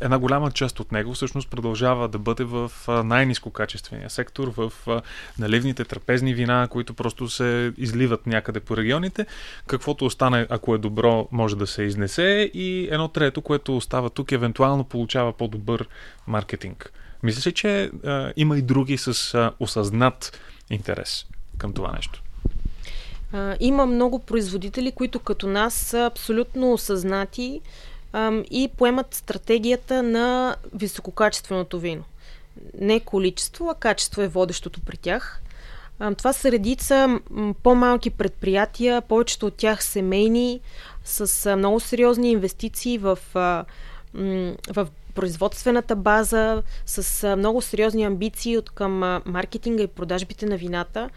една 0.00 0.18
голяма 0.18 0.50
част 0.50 0.80
от 0.80 0.92
него 0.92 1.12
всъщност 1.12 1.50
продължава 1.50 2.08
да 2.08 2.18
бъде 2.18 2.44
в 2.44 2.72
най-низко 2.88 3.50
качествения 3.50 4.10
сектор, 4.10 4.52
в 4.56 4.72
наливните 5.38 5.84
трапезни 5.84 6.34
вина, 6.34 6.68
които 6.70 6.94
просто 6.94 7.28
се 7.28 7.72
изливат 7.76 8.26
някъде 8.26 8.60
по 8.60 8.76
регионите. 8.76 9.26
Каквото 9.66 10.04
остане, 10.04 10.46
ако 10.50 10.74
е 10.74 10.78
добро, 10.78 11.28
може 11.32 11.56
да 11.56 11.66
се 11.66 11.82
изнесе 11.82 12.50
и 12.54 12.88
едно 12.90 13.08
трето, 13.08 13.42
което 13.42 13.76
остава 13.76 14.10
тук, 14.10 14.32
евентуално 14.32 14.84
получава 14.84 15.32
по 15.32 15.48
добър 15.58 15.88
маркетинг. 16.26 16.92
Мисля 17.22 17.40
си, 17.40 17.52
че 17.52 17.90
а, 18.04 18.32
има 18.36 18.58
и 18.58 18.62
други 18.62 18.98
с 18.98 19.34
а, 19.34 19.52
осъзнат 19.60 20.40
интерес 20.70 21.26
към 21.58 21.72
това 21.72 21.92
нещо. 21.92 22.22
А, 23.32 23.56
има 23.60 23.86
много 23.86 24.18
производители, 24.18 24.92
които 24.92 25.20
като 25.20 25.46
нас 25.46 25.74
са 25.74 26.04
абсолютно 26.04 26.72
осъзнати 26.72 27.60
а, 28.12 28.42
и 28.50 28.70
поемат 28.76 29.14
стратегията 29.14 30.02
на 30.02 30.56
висококачественото 30.74 31.80
вино. 31.80 32.04
Не 32.80 33.00
количество, 33.00 33.70
а 33.70 33.74
качество 33.74 34.22
е 34.22 34.28
водещото 34.28 34.80
при 34.80 34.96
тях. 34.96 35.42
Това 36.18 36.32
са 36.32 36.52
редица 36.52 37.20
по-малки 37.62 38.10
предприятия, 38.10 39.02
повечето 39.02 39.46
от 39.46 39.54
тях 39.54 39.84
семейни, 39.84 40.60
с 41.04 41.56
много 41.56 41.80
сериозни 41.80 42.30
инвестиции 42.30 42.98
в, 42.98 43.18
в 44.74 44.88
производствената 45.18 45.96
база, 45.96 46.62
с 46.86 47.36
много 47.36 47.62
сериозни 47.62 48.04
амбиции 48.04 48.58
от 48.58 48.70
към 48.70 48.98
маркетинга 49.26 49.82
и 49.82 49.86
продажбите 49.86 50.46
на 50.46 50.56
вината, 50.56 51.10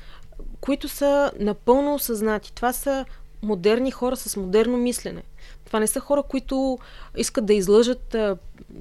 които 0.62 0.90
са 0.90 1.32
напълно 1.40 1.94
осъзнати. 1.94 2.54
Това 2.54 2.74
са 2.74 3.06
модерни 3.42 3.92
хора 3.92 4.16
с 4.16 4.38
модерно 4.38 4.78
мислене. 4.78 5.24
Това 5.66 5.80
не 5.80 5.88
са 5.88 6.00
хора, 6.00 6.24
които 6.24 6.80
искат 7.18 7.46
да 7.46 7.54
излъжат 7.54 8.16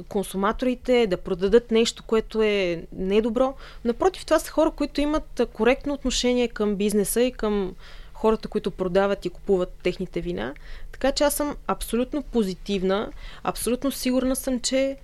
консуматорите, 0.08 1.06
да 1.06 1.16
продадат 1.16 1.70
нещо, 1.70 2.02
което 2.06 2.42
е 2.42 2.86
недобро. 2.92 3.54
Напротив, 3.84 4.24
това 4.24 4.38
са 4.38 4.50
хора, 4.50 4.70
които 4.70 5.00
имат 5.00 5.40
коректно 5.52 5.94
отношение 5.94 6.48
към 6.48 6.76
бизнеса 6.76 7.20
и 7.20 7.32
към 7.32 7.74
хората, 8.14 8.48
които 8.48 8.70
продават 8.70 9.24
и 9.24 9.30
купуват 9.30 9.72
техните 9.82 10.20
вина. 10.20 10.54
Така 10.92 11.12
че 11.12 11.24
аз 11.24 11.34
съм 11.34 11.56
абсолютно 11.66 12.22
позитивна, 12.22 13.12
абсолютно 13.42 13.90
сигурна 13.90 14.36
съм, 14.36 14.60
че 14.60 14.96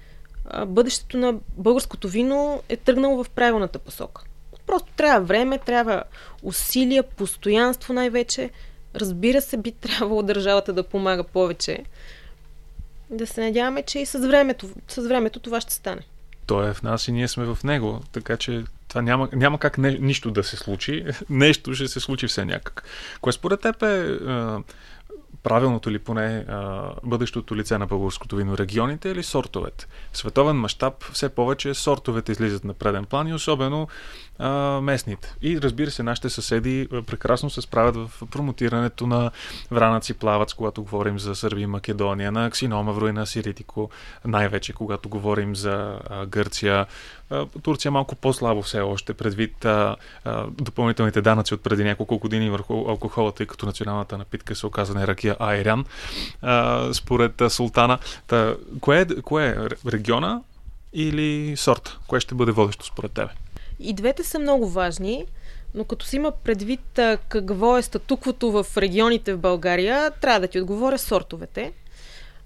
бъдещето 0.67 1.19
на 1.19 1.35
българското 1.57 2.09
вино 2.09 2.63
е 2.69 2.77
тръгнало 2.77 3.25
в 3.25 3.31
правилната 3.31 3.79
посока. 3.79 4.23
Просто 4.67 4.93
трябва 4.97 5.27
време, 5.27 5.59
трябва 5.59 6.03
усилия, 6.43 7.03
постоянство 7.03 7.93
най-вече. 7.93 8.51
Разбира 8.95 9.41
се, 9.41 9.57
би 9.57 9.73
трябвало 9.81 10.23
държавата 10.23 10.73
да 10.73 10.83
помага 10.83 11.25
повече. 11.25 11.85
Да 13.11 13.27
се 13.27 13.41
надяваме, 13.41 13.83
че 13.83 13.99
и 13.99 14.07
с 14.07 14.19
времето, 14.19 14.69
с 14.89 15.09
времето 15.09 15.41
това 15.41 15.61
ще 15.61 15.73
стане. 15.73 16.01
Той 16.47 16.71
е 16.71 16.75
в 16.75 16.83
нас 16.83 17.09
и 17.09 17.13
ние 17.13 17.29
сме 17.29 17.45
в 17.45 17.59
него, 17.65 18.01
така 18.13 18.37
че 18.37 18.65
това 18.89 19.03
няма, 19.03 19.29
няма 19.33 19.59
как 19.59 19.79
не, 19.79 19.91
нищо 19.91 20.31
да 20.31 20.45
се 20.45 20.57
случи. 20.57 21.05
Нещо 21.31 21.75
ще 21.75 21.89
се 21.89 22.01
случи 22.01 22.27
все 22.27 22.45
някак. 22.45 22.85
Кое 23.21 23.33
според 23.33 23.61
теб 23.61 23.83
е 23.83 24.19
правилното 25.47 25.91
или 25.91 25.99
поне 25.99 26.45
а, 26.49 26.91
бъдещото 27.05 27.57
лице 27.57 27.79
на 27.79 27.87
българското 27.87 28.37
вино? 28.37 28.59
Регионите 28.59 29.09
или 29.09 29.23
сортовете? 29.23 29.87
В 30.13 30.19
световен 30.19 30.57
мащаб 30.57 31.05
все 31.13 31.29
повече 31.29 31.75
сортовете 31.75 32.33
излизат 32.33 32.65
на 32.65 32.75
преден 32.75 33.05
план 33.05 33.29
и 33.29 33.35
особено 33.35 33.89
а, 34.39 34.81
местните. 34.81 35.35
И 35.43 35.61
разбира 35.61 35.91
се, 35.91 36.03
нашите 36.03 36.31
съседи 36.31 36.89
прекрасно 37.07 37.51
се 37.51 37.61
справят 37.61 37.97
в 37.97 38.11
промотирането 38.31 39.07
на 39.07 39.31
Вранаци 39.71 40.15
плават, 40.15 40.55
когато 40.55 40.83
говорим 40.83 41.19
за 41.19 41.35
Сърбия 41.35 41.63
и 41.63 41.67
Македония, 41.67 42.33
на 42.33 42.51
Ксиномавро 42.51 43.09
и 43.09 43.27
Сиритико, 43.27 43.91
най-вече 44.25 44.73
когато 44.73 45.09
говорим 45.09 45.57
за 45.57 45.99
а, 46.11 46.27
Гърция. 46.27 46.87
А, 47.31 47.47
Турция 47.63 47.91
малко 47.91 48.15
по-слабо 48.17 48.63
все 48.63 48.81
още, 48.81 49.15
предвид 49.15 49.65
а, 49.65 49.97
а, 50.25 50.47
допълнителните 50.51 51.23
данъци 51.23 51.55
от 51.55 51.63
преди 51.63 51.85
няколко 51.85 52.19
години 52.19 52.51
върху 52.51 52.75
алкохола, 52.75 53.33
тъй 53.33 53.47
като 53.47 53.67
националната 53.67 54.19
напитка 54.19 54.55
се 54.55 54.67
оказа 54.67 54.95
не 54.95 55.07
ракия, 55.07 55.37
а 55.39 55.85
а, 56.43 56.95
според 56.95 57.41
а, 57.41 57.51
султана. 57.51 57.99
Та, 58.27 58.57
кое, 58.81 59.01
е, 59.01 59.23
кое 59.23 59.49
е 59.49 59.57
региона 59.93 60.41
или 60.93 61.57
сорт? 61.57 61.99
Кое 62.07 62.21
ще 62.21 62.35
бъде 62.35 62.53
водещо 62.53 62.87
според 62.87 63.13
тебе? 63.13 63.46
И 63.81 63.93
двете 63.93 64.25
са 64.25 64.39
много 64.39 64.69
важни, 64.69 65.27
но 65.75 65.85
като 65.85 66.07
си 66.07 66.17
има 66.17 66.31
предвид 66.31 67.01
какво 67.29 67.79
е 67.79 67.83
статуквото 67.83 68.51
в 68.53 68.67
регионите 68.77 69.35
в 69.35 69.39
България, 69.39 70.11
трябва 70.11 70.41
да 70.41 70.49
ти 70.49 70.61
отговоря 70.61 70.99
сортовете. 70.99 71.73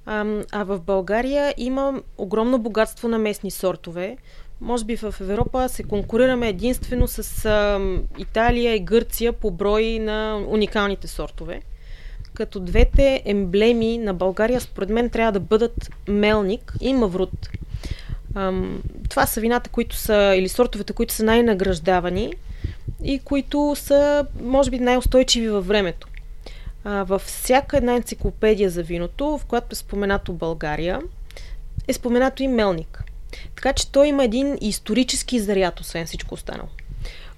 А, 0.07 0.65
в 0.65 0.81
България 0.81 1.55
има 1.57 2.03
огромно 2.19 2.59
богатство 2.59 3.09
на 3.09 3.19
местни 3.19 3.51
сортове. 3.51 4.17
Може 4.61 4.85
би 4.85 4.97
в 4.97 5.15
Европа 5.21 5.69
се 5.69 5.83
конкурираме 5.83 6.49
единствено 6.49 7.09
с 7.09 7.51
Италия 8.19 8.75
и 8.75 8.81
Гърция 8.81 9.33
по 9.33 9.51
брой 9.51 9.99
на 9.99 10.45
уникалните 10.49 11.07
сортове. 11.07 11.63
Като 12.35 12.61
двете 12.61 13.23
емблеми 13.25 13.99
на 13.99 14.15
България, 14.15 14.61
според 14.61 14.89
мен, 14.89 15.11
трябва 15.11 15.33
да 15.33 15.41
бъдат 15.41 15.91
Мелник 16.09 16.75
и 16.81 16.95
Маврут. 16.95 17.51
Ам, 18.35 18.83
това 19.09 19.27
са 19.27 19.41
вината, 19.41 19.71
които 19.71 19.97
са, 19.97 20.35
или 20.37 20.49
сортовете, 20.49 20.93
които 20.93 21.15
са 21.15 21.25
най-награждавани 21.25 22.33
и 23.05 23.19
които 23.19 23.75
са, 23.77 24.27
може 24.43 24.71
би, 24.71 24.79
най-устойчиви 24.79 25.49
във 25.49 25.67
времето. 25.67 26.09
А, 26.85 27.05
във 27.05 27.23
всяка 27.23 27.77
една 27.77 27.95
енциклопедия 27.95 28.71
за 28.71 28.83
виното, 28.83 29.39
в 29.39 29.45
която 29.45 29.67
е 29.73 29.75
споменато 29.75 30.33
България, 30.33 31.01
е 31.89 31.93
споменато 31.93 32.43
и 32.43 32.49
Мелник. 32.49 33.05
Така 33.55 33.73
че 33.73 33.93
той 33.93 34.07
има 34.07 34.25
един 34.25 34.59
исторически 34.61 35.41
заряд, 35.41 35.81
освен 35.81 36.07
всичко 36.07 36.35
останало. 36.35 36.69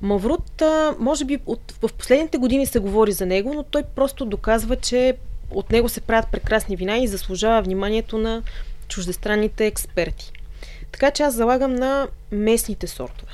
Маврут, 0.02 0.62
може 0.98 1.24
би 1.24 1.38
от, 1.46 1.74
в 1.82 1.92
последните 1.92 2.38
години 2.38 2.66
се 2.66 2.78
говори 2.78 3.12
за 3.12 3.26
него, 3.26 3.54
но 3.54 3.62
той 3.62 3.82
просто 3.82 4.24
доказва, 4.24 4.76
че 4.76 5.16
от 5.50 5.70
него 5.70 5.88
се 5.88 6.00
правят 6.00 6.30
прекрасни 6.32 6.76
вина 6.76 6.98
и 6.98 7.06
заслужава 7.06 7.62
вниманието 7.62 8.18
на 8.18 8.42
чуждестранните 8.88 9.66
експерти. 9.66 10.32
Така 10.92 11.10
че 11.10 11.22
аз 11.22 11.34
залагам 11.34 11.74
на 11.74 12.08
местните 12.32 12.86
сортове. 12.86 13.31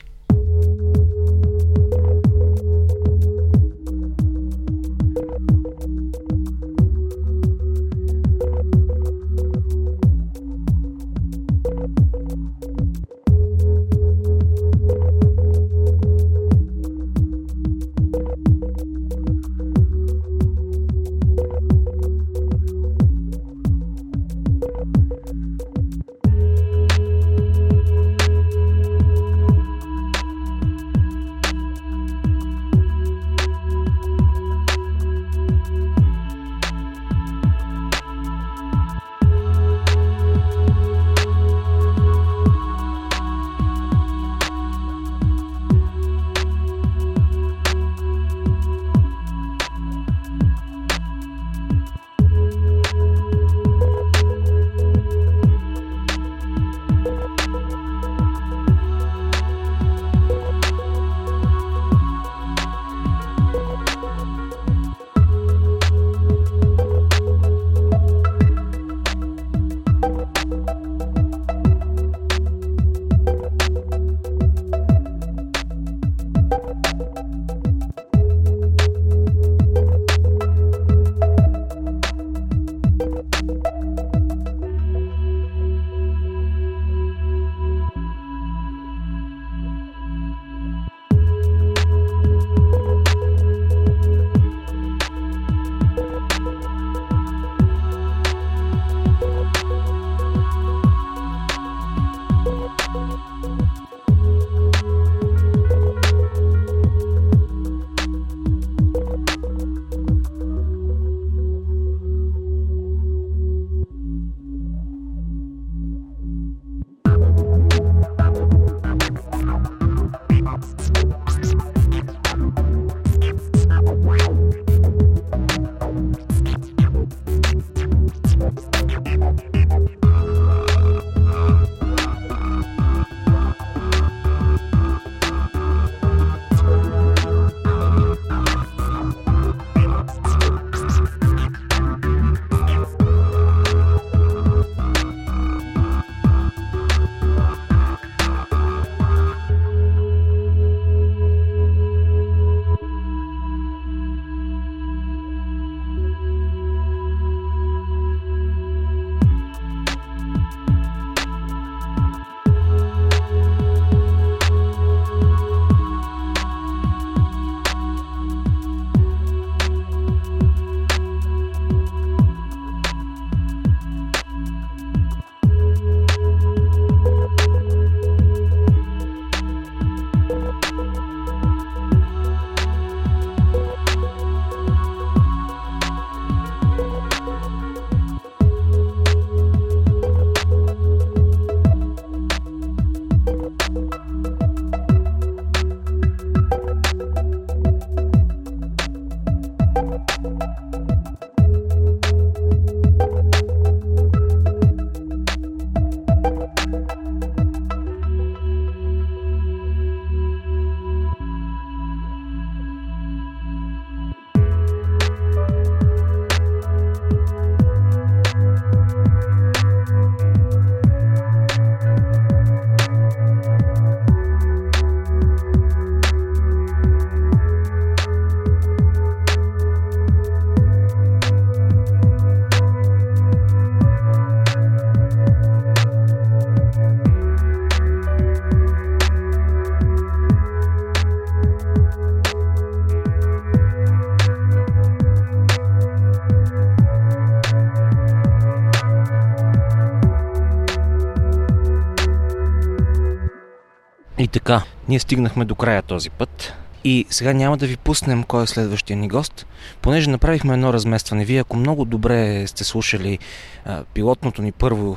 Така, 254.33 254.63
ние 254.89 255.01
стигнахме 255.01 255.45
до 255.45 255.55
края 255.55 255.83
този 255.83 256.11
път. 256.11 256.55
И 256.85 257.07
сега 257.11 257.33
няма 257.33 257.57
да 257.57 257.67
ви 257.67 257.77
пуснем 257.77 258.23
кой 258.23 258.43
е 258.43 258.47
следващия 258.47 258.97
ни 258.97 259.09
гост, 259.09 259.47
понеже 259.83 260.11
направихме 260.11 260.55
едно 260.55 260.73
разместване. 260.73 261.25
Вие, 261.25 261.41
ако 261.41 261.57
много 261.57 261.85
добре 261.85 262.47
сте 262.47 262.65
слушали 262.65 263.19
а, 263.65 263.85
пилотното 263.95 264.43
ни 264.43 264.53
първо, 264.53 264.97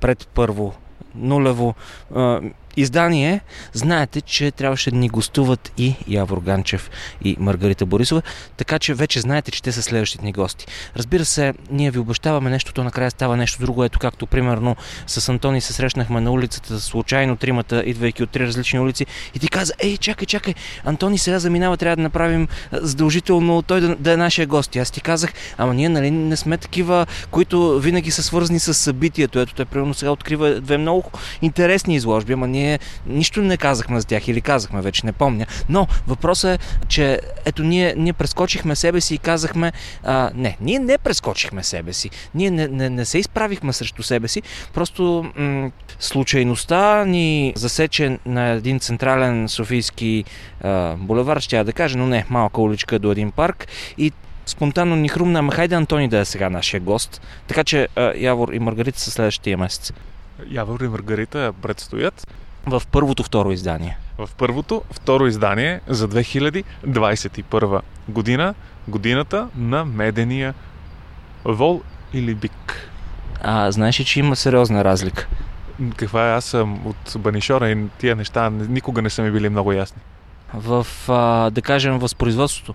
пред 0.00 0.28
първо, 0.34 0.74
нулево 1.14 1.74
а, 2.14 2.40
издание, 2.76 3.40
знаете, 3.72 4.20
че 4.20 4.50
трябваше 4.50 4.90
да 4.90 4.96
ни 4.96 5.08
гостуват 5.08 5.72
и 5.78 5.94
Явор 6.08 6.38
Ганчев 6.40 6.90
и 7.24 7.36
Маргарита 7.38 7.86
Борисова, 7.86 8.22
така 8.56 8.78
че 8.78 8.94
вече 8.94 9.20
знаете, 9.20 9.50
че 9.50 9.62
те 9.62 9.72
са 9.72 9.82
следващите 9.82 10.24
ни 10.24 10.32
гости. 10.32 10.66
Разбира 10.96 11.24
се, 11.24 11.54
ние 11.70 11.90
ви 11.90 11.98
обещаваме 11.98 12.50
нещо, 12.50 12.72
то 12.72 12.84
накрая 12.84 13.10
става 13.10 13.36
нещо 13.36 13.60
друго, 13.60 13.84
ето 13.84 13.98
както 13.98 14.26
примерно 14.26 14.76
с 15.06 15.28
Антони 15.28 15.60
се 15.60 15.72
срещнахме 15.72 16.20
на 16.20 16.30
улицата 16.30 16.80
случайно 16.80 17.36
тримата, 17.36 17.82
идвайки 17.86 18.22
от 18.22 18.30
три 18.30 18.46
различни 18.46 18.80
улици 18.80 19.06
и 19.34 19.38
ти 19.38 19.48
каза, 19.48 19.72
ей, 19.78 19.96
чакай, 19.96 20.26
чакай, 20.26 20.54
Антони 20.84 21.18
сега 21.18 21.38
заминава, 21.38 21.76
трябва 21.76 21.96
да 21.96 22.02
направим 22.02 22.48
задължително 22.72 23.62
той 23.62 23.80
да, 23.80 23.96
да 23.96 24.12
е 24.12 24.16
нашия 24.16 24.46
гост. 24.46 24.76
И 24.76 24.78
аз 24.78 24.90
ти 24.90 25.00
казах, 25.00 25.32
ама 25.58 25.74
ние 25.74 25.88
нали 25.88 26.10
не 26.10 26.36
сме 26.36 26.58
такива, 26.58 27.06
които 27.30 27.78
винаги 27.80 28.10
са 28.10 28.22
свързани 28.22 28.58
с 28.58 28.74
събитието. 28.74 29.40
Ето 29.40 29.54
той 29.54 29.64
примерно 29.64 29.94
сега 29.94 30.10
открива 30.10 30.60
две 30.60 30.78
много 30.78 31.10
интересни 31.42 31.94
изложби, 31.94 32.32
ама 32.32 32.48
ние 32.48 32.65
ние 32.66 32.78
нищо 33.06 33.42
не 33.42 33.56
казахме 33.56 34.00
за 34.00 34.06
тях 34.06 34.28
или 34.28 34.40
казахме, 34.40 34.82
вече 34.82 35.06
не 35.06 35.12
помня. 35.12 35.46
Но 35.68 35.86
въпросът 36.06 36.60
е, 36.60 36.64
че 36.88 37.20
ето 37.44 37.62
ние, 37.62 37.94
ние 37.96 38.12
прескочихме 38.12 38.76
себе 38.76 39.00
си 39.00 39.14
и 39.14 39.18
казахме, 39.18 39.72
а, 40.04 40.30
не, 40.34 40.56
ние 40.60 40.78
не 40.78 40.98
прескочихме 40.98 41.62
себе 41.62 41.92
си. 41.92 42.10
Ние 42.34 42.50
не, 42.50 42.68
не, 42.68 42.90
не 42.90 43.04
се 43.04 43.18
изправихме 43.18 43.72
срещу 43.72 44.02
себе 44.02 44.28
си, 44.28 44.42
просто 44.74 45.30
м- 45.36 45.70
случайността 45.98 47.04
ни 47.04 47.52
засече 47.56 48.18
на 48.26 48.48
един 48.48 48.80
централен 48.80 49.48
софийски 49.48 50.24
а, 50.60 50.96
булевар, 50.96 51.40
ще 51.40 51.56
я 51.56 51.64
да 51.64 51.72
кажа, 51.72 51.98
но 51.98 52.06
не, 52.06 52.24
малка 52.30 52.60
уличка 52.60 52.98
до 52.98 53.12
един 53.12 53.30
парк 53.30 53.66
и 53.98 54.12
спонтанно 54.46 54.96
ни 54.96 55.08
хрумна, 55.08 55.38
ама 55.38 55.52
хайде 55.52 55.74
Антони 55.74 56.08
да 56.08 56.18
е 56.18 56.24
сега 56.24 56.50
нашия 56.50 56.80
гост. 56.80 57.20
Така 57.46 57.64
че 57.64 57.88
а, 57.96 58.12
Явор 58.16 58.48
и 58.48 58.58
Маргарита 58.58 59.00
са 59.00 59.10
следващия 59.10 59.58
месец. 59.58 59.92
Явор 60.50 60.80
и 60.80 60.88
Маргарита 60.88 61.52
предстоят 61.62 62.26
в 62.66 62.82
първото 62.92 63.22
второ 63.22 63.52
издание. 63.52 63.98
В 64.18 64.28
първото 64.38 64.82
второ 64.90 65.26
издание 65.26 65.80
за 65.86 66.08
2021 66.08 67.80
година, 68.08 68.54
годината 68.88 69.48
на 69.56 69.84
медения 69.84 70.54
вол 71.44 71.82
или 72.12 72.34
бик. 72.34 72.90
А, 73.42 73.70
знаеш 73.70 74.00
ли, 74.00 74.04
че 74.04 74.20
има 74.20 74.36
сериозна 74.36 74.84
разлика? 74.84 75.28
Каква 75.96 76.28
е? 76.28 76.34
Аз 76.34 76.44
съм 76.44 76.86
от 76.86 77.16
Банишора 77.18 77.70
и 77.70 77.88
тия 77.98 78.16
неща 78.16 78.50
никога 78.50 79.02
не 79.02 79.10
са 79.10 79.22
ми 79.22 79.30
били 79.30 79.48
много 79.48 79.72
ясни. 79.72 80.02
В, 80.54 80.86
а, 81.08 81.50
да 81.50 81.62
кажем, 81.62 81.98
възпроизводството. 81.98 82.74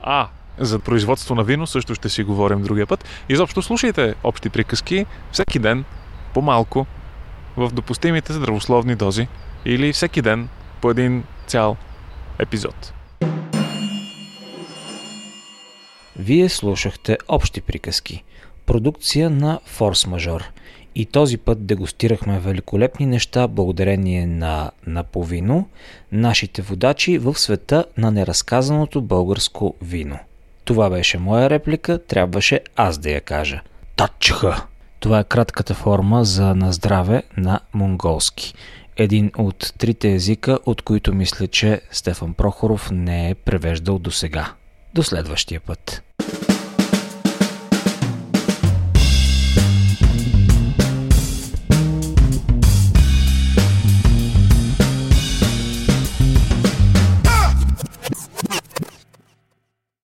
А, 0.00 0.28
за 0.58 0.78
производство 0.78 1.34
на 1.34 1.44
вино 1.44 1.66
също 1.66 1.94
ще 1.94 2.08
си 2.08 2.22
говорим 2.22 2.62
другия 2.62 2.86
път. 2.86 3.04
Изобщо 3.28 3.62
слушайте 3.62 4.14
общи 4.24 4.50
приказки 4.50 5.06
всеки 5.32 5.58
ден, 5.58 5.84
по-малко, 6.34 6.86
в 7.58 7.70
допустимите 7.72 8.32
здравословни 8.32 8.94
дози 8.94 9.28
или 9.64 9.92
всеки 9.92 10.22
ден 10.22 10.48
по 10.80 10.90
един 10.90 11.24
цял 11.46 11.76
епизод. 12.38 12.92
Вие 16.18 16.48
слушахте 16.48 17.18
Общи 17.28 17.60
приказки, 17.60 18.24
продукция 18.66 19.30
на 19.30 19.60
Форс 19.66 20.06
Мажор. 20.06 20.44
И 20.94 21.06
този 21.06 21.38
път 21.38 21.66
дегустирахме 21.66 22.40
великолепни 22.40 23.06
неща 23.06 23.48
благодарение 23.48 24.26
на 24.26 24.70
Наповино, 24.86 25.68
нашите 26.12 26.62
водачи 26.62 27.18
в 27.18 27.38
света 27.38 27.84
на 27.96 28.10
неразказаното 28.10 29.02
българско 29.02 29.74
вино. 29.82 30.18
Това 30.64 30.90
беше 30.90 31.18
моя 31.18 31.50
реплика, 31.50 32.06
трябваше 32.06 32.60
аз 32.76 32.98
да 32.98 33.10
я 33.10 33.20
кажа. 33.20 33.60
Татчха! 33.96 34.66
Това 35.00 35.18
е 35.18 35.24
кратката 35.24 35.74
форма 35.74 36.24
за 36.24 36.54
на 36.54 36.72
здраве 36.72 37.22
на 37.36 37.60
монголски. 37.74 38.54
Един 38.96 39.30
от 39.38 39.74
трите 39.78 40.12
езика, 40.12 40.58
от 40.66 40.82
които 40.82 41.14
мисля, 41.14 41.46
че 41.46 41.80
Стефан 41.90 42.34
Прохоров 42.34 42.90
не 42.90 43.30
е 43.30 43.34
превеждал 43.34 43.98
до 43.98 44.10
сега. 44.10 44.52
До 44.94 45.02
следващия 45.02 45.60
път. 45.60 46.07